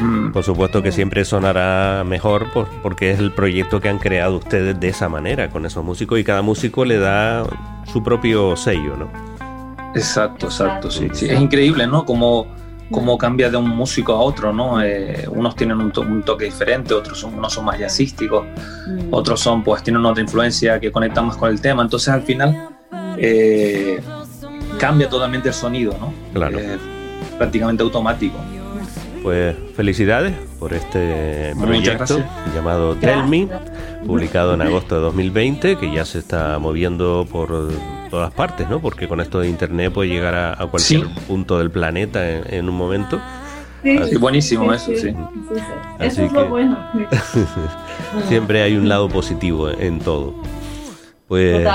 Mm. 0.00 0.32
Por 0.32 0.42
supuesto 0.42 0.82
que 0.82 0.90
siempre 0.90 1.24
sonará 1.24 2.02
mejor 2.04 2.46
porque 2.82 3.12
es 3.12 3.20
el 3.20 3.32
proyecto 3.32 3.80
que 3.80 3.88
han 3.88 3.98
creado 3.98 4.36
ustedes 4.36 4.78
de 4.78 4.88
esa 4.88 5.08
manera, 5.08 5.50
con 5.50 5.66
esos 5.66 5.84
músicos, 5.84 6.18
y 6.18 6.24
cada 6.24 6.42
músico 6.42 6.84
le 6.84 6.98
da 6.98 7.44
su 7.92 8.02
propio 8.02 8.56
sello, 8.56 8.96
¿no? 8.96 9.08
Exacto, 9.94 10.46
exacto, 10.46 10.90
sí. 10.90 11.08
sí. 11.12 11.26
Es 11.26 11.40
increíble, 11.40 11.86
¿no? 11.86 12.04
Como, 12.04 12.46
como 12.90 13.16
cambia 13.18 13.50
de 13.50 13.56
un 13.56 13.68
músico 13.68 14.12
a 14.12 14.20
otro, 14.20 14.52
¿no? 14.52 14.82
Eh, 14.82 15.26
unos 15.28 15.56
tienen 15.56 15.78
un, 15.80 16.22
toque 16.22 16.44
diferente, 16.44 16.94
otros 16.94 17.18
son, 17.18 17.34
unos 17.34 17.52
son 17.52 17.64
más 17.64 17.78
jazzísticos, 17.78 18.44
mm. 18.86 19.08
otros 19.10 19.40
son, 19.40 19.62
pues, 19.62 19.82
tienen 19.82 20.04
otra 20.04 20.22
influencia 20.22 20.78
que 20.78 20.92
conecta 20.92 21.22
más 21.22 21.36
con 21.36 21.50
el 21.50 21.60
tema. 21.60 21.82
Entonces, 21.82 22.08
al 22.08 22.22
final, 22.22 22.68
eh, 23.16 24.00
cambia 24.78 25.08
totalmente 25.08 25.48
el 25.48 25.54
sonido, 25.54 25.96
¿no? 25.98 26.12
Claro. 26.32 26.58
prácticamente 27.38 27.82
automático. 27.82 28.36
Pues 29.22 29.56
felicidades 29.74 30.34
por 30.58 30.74
este 30.74 31.54
proyecto 31.58 32.22
llamado 32.54 32.94
Tell 32.96 33.26
Me, 33.26 33.48
publicado 34.06 34.52
en 34.52 34.60
agosto 34.60 34.96
de 34.96 35.00
2020, 35.00 35.78
que 35.78 35.90
ya 35.90 36.04
se 36.04 36.18
está 36.18 36.58
moviendo 36.58 37.26
por 37.30 37.70
todas 38.14 38.32
partes, 38.32 38.68
¿no? 38.68 38.78
Porque 38.78 39.08
con 39.08 39.20
esto 39.20 39.40
de 39.40 39.48
internet 39.48 39.92
puede 39.92 40.08
llegar 40.08 40.36
a, 40.36 40.66
cualquier 40.66 41.08
punto 41.26 41.58
del 41.58 41.72
planeta 41.72 42.24
en, 42.28 42.68
un 42.68 42.76
momento. 42.76 43.20
Sí, 43.82 44.16
buenísimo 44.20 44.72
eso, 44.72 44.92
sí. 44.94 45.12
Eso 45.98 46.22
es 46.22 46.32
lo 46.32 46.48
bueno. 46.48 46.78
siempre 48.28 48.62
hay 48.62 48.76
un 48.76 48.88
lado 48.88 49.08
positivo 49.08 49.68
en 49.68 49.98
todo. 49.98 50.32
Pues 51.26 51.66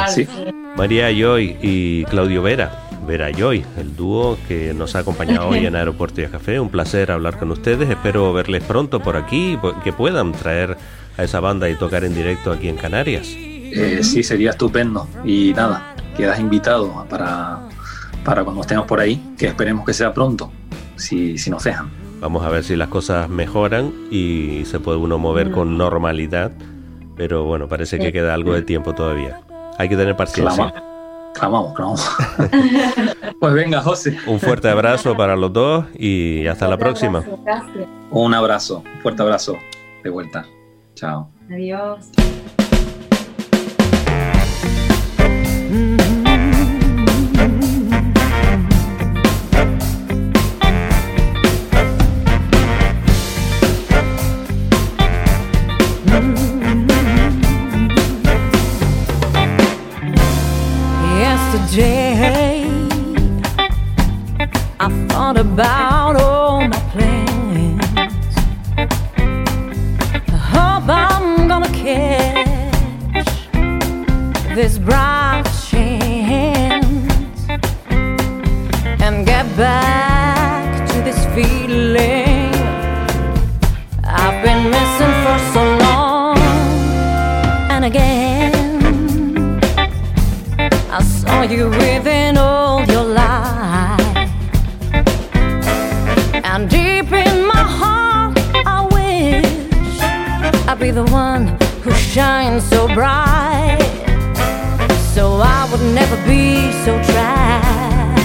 María 0.77 1.11
Joy 1.11 1.57
y 1.61 2.05
Claudio 2.05 2.41
Vera. 2.41 2.85
Vera 3.05 3.31
Joy, 3.37 3.65
el 3.77 3.97
dúo 3.97 4.37
que 4.47 4.73
nos 4.73 4.95
ha 4.95 4.99
acompañado 4.99 5.49
hoy 5.49 5.65
en 5.65 5.75
Aeropuerto 5.75 6.21
y 6.21 6.27
Café. 6.27 6.57
Un 6.61 6.69
placer 6.69 7.11
hablar 7.11 7.37
con 7.37 7.51
ustedes. 7.51 7.89
Espero 7.89 8.31
verles 8.31 8.63
pronto 8.63 9.01
por 9.01 9.17
aquí, 9.17 9.59
que 9.83 9.91
puedan 9.91 10.31
traer 10.31 10.77
a 11.17 11.23
esa 11.25 11.41
banda 11.41 11.69
y 11.69 11.75
tocar 11.75 12.05
en 12.05 12.15
directo 12.15 12.53
aquí 12.53 12.69
en 12.69 12.77
Canarias. 12.77 13.27
Eh, 13.71 13.99
sí, 14.03 14.23
sería 14.23 14.51
estupendo. 14.51 15.07
Y 15.23 15.53
nada, 15.55 15.95
quedas 16.15 16.39
invitado 16.39 17.05
para, 17.09 17.59
para 18.23 18.43
cuando 18.43 18.61
estemos 18.61 18.85
por 18.85 18.99
ahí, 18.99 19.21
que 19.37 19.47
esperemos 19.47 19.85
que 19.85 19.93
sea 19.93 20.13
pronto, 20.13 20.51
si, 20.95 21.37
si 21.37 21.49
nos 21.49 21.63
dejan. 21.63 21.89
Vamos 22.19 22.43
a 22.43 22.49
ver 22.49 22.63
si 22.63 22.75
las 22.75 22.89
cosas 22.89 23.29
mejoran 23.29 23.93
y 24.11 24.63
se 24.65 24.79
puede 24.79 24.97
uno 24.97 25.17
mover 25.17 25.51
con 25.51 25.77
normalidad, 25.77 26.51
pero 27.15 27.45
bueno, 27.45 27.67
parece 27.67 27.97
que 27.97 28.11
queda 28.11 28.33
algo 28.33 28.53
de 28.53 28.61
tiempo 28.61 28.93
todavía. 28.93 29.39
Hay 29.77 29.87
que 29.87 29.95
tener 29.95 30.17
paciencia. 30.17 30.73
Clamamos, 31.33 31.73
clamamos. 31.73 32.09
pues 33.39 33.53
venga, 33.53 33.81
José. 33.81 34.17
Un 34.27 34.39
fuerte 34.41 34.67
abrazo 34.67 35.15
para 35.15 35.37
los 35.37 35.53
dos 35.53 35.85
y 35.97 36.45
hasta 36.47 36.67
la 36.67 36.77
próxima. 36.77 37.23
Un 38.11 38.33
abrazo, 38.33 38.83
un 38.93 39.01
fuerte 39.01 39.21
abrazo 39.21 39.57
de 40.03 40.09
vuelta. 40.09 40.45
Chao. 40.95 41.29
Adiós. 41.49 42.11
This 74.69 74.77
bright 74.77 75.43
chance 75.67 76.85
and 79.01 79.25
get 79.25 79.45
back 79.57 80.87
to 80.87 81.01
this 81.01 81.25
feeling 81.33 82.53
I've 84.03 84.43
been 84.43 84.69
missing 84.69 85.13
for 85.23 85.37
so 85.53 85.63
long 85.85 86.37
and 87.73 87.85
again. 87.85 89.59
I 90.91 91.01
saw 91.01 91.41
you 91.41 91.69
within 91.69 92.37
all 92.37 92.85
your 92.85 93.05
life. 93.05 94.29
And 96.43 96.69
deep 96.69 97.11
in 97.11 97.47
my 97.47 97.65
heart, 97.79 98.37
I 98.65 98.85
wish 98.97 100.01
I'd 100.67 100.79
be 100.79 100.91
the 100.91 101.05
one 101.05 101.57
who 101.81 101.91
shines 101.91 102.63
so 102.69 102.87
bright. 102.93 103.98
So 105.19 105.27
I 105.43 105.67
would 105.69 105.81
never 105.93 106.15
be 106.25 106.71
so 106.85 106.93
trapped 107.11 108.21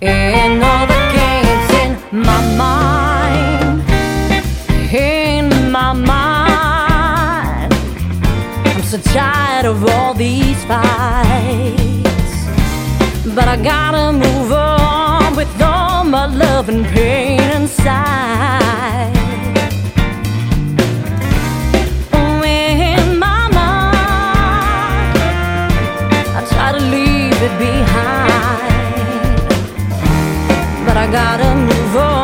in 0.00 0.60
all 0.60 0.84
the 0.94 1.00
games 1.18 1.70
in 1.82 1.90
my 2.28 2.40
mind. 2.64 3.82
In 4.92 5.70
my 5.70 5.92
mind, 5.92 7.72
I'm 8.66 8.82
so 8.82 8.98
tired 9.14 9.66
of 9.66 9.88
all 9.88 10.12
these 10.12 10.60
fights. 10.64 12.34
But 13.36 13.46
I 13.46 13.56
gotta 13.62 14.10
move 14.12 14.50
on 14.50 15.36
with 15.36 15.62
all 15.62 16.02
my 16.02 16.26
love 16.26 16.68
and 16.68 16.84
pain 16.86 17.38
inside. 17.52 19.19
Leave 27.40 27.52
it 27.52 27.58
behind. 27.58 29.40
But 30.86 30.96
I 30.96 31.06
gotta 31.10 31.54
move 31.54 31.96
on 31.96 32.19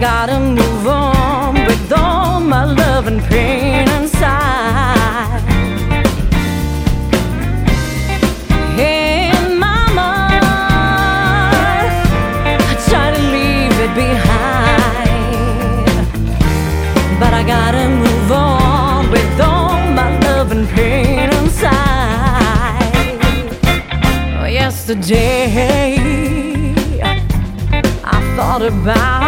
Gotta 0.00 0.38
move 0.38 0.86
on 0.86 1.54
with 1.66 1.92
all 1.92 2.40
my 2.40 2.64
love 2.64 3.08
and 3.08 3.20
pain 3.24 3.88
inside. 4.00 5.42
In 8.78 9.58
my 9.58 9.86
mind, 9.92 10.44
I 12.70 12.74
try 12.88 13.10
to 13.16 13.20
leave 13.36 13.76
it 13.86 13.92
behind, 13.94 15.86
but 17.18 17.32
I 17.34 17.42
gotta 17.42 17.88
move 17.88 18.30
on 18.30 19.10
with 19.10 19.40
all 19.40 19.80
my 19.98 20.10
love 20.20 20.52
and 20.52 20.68
pain 20.68 21.28
inside. 21.40 21.98
Yesterday, 24.48 25.96
I 28.04 28.20
thought 28.36 28.62
about 28.62 29.27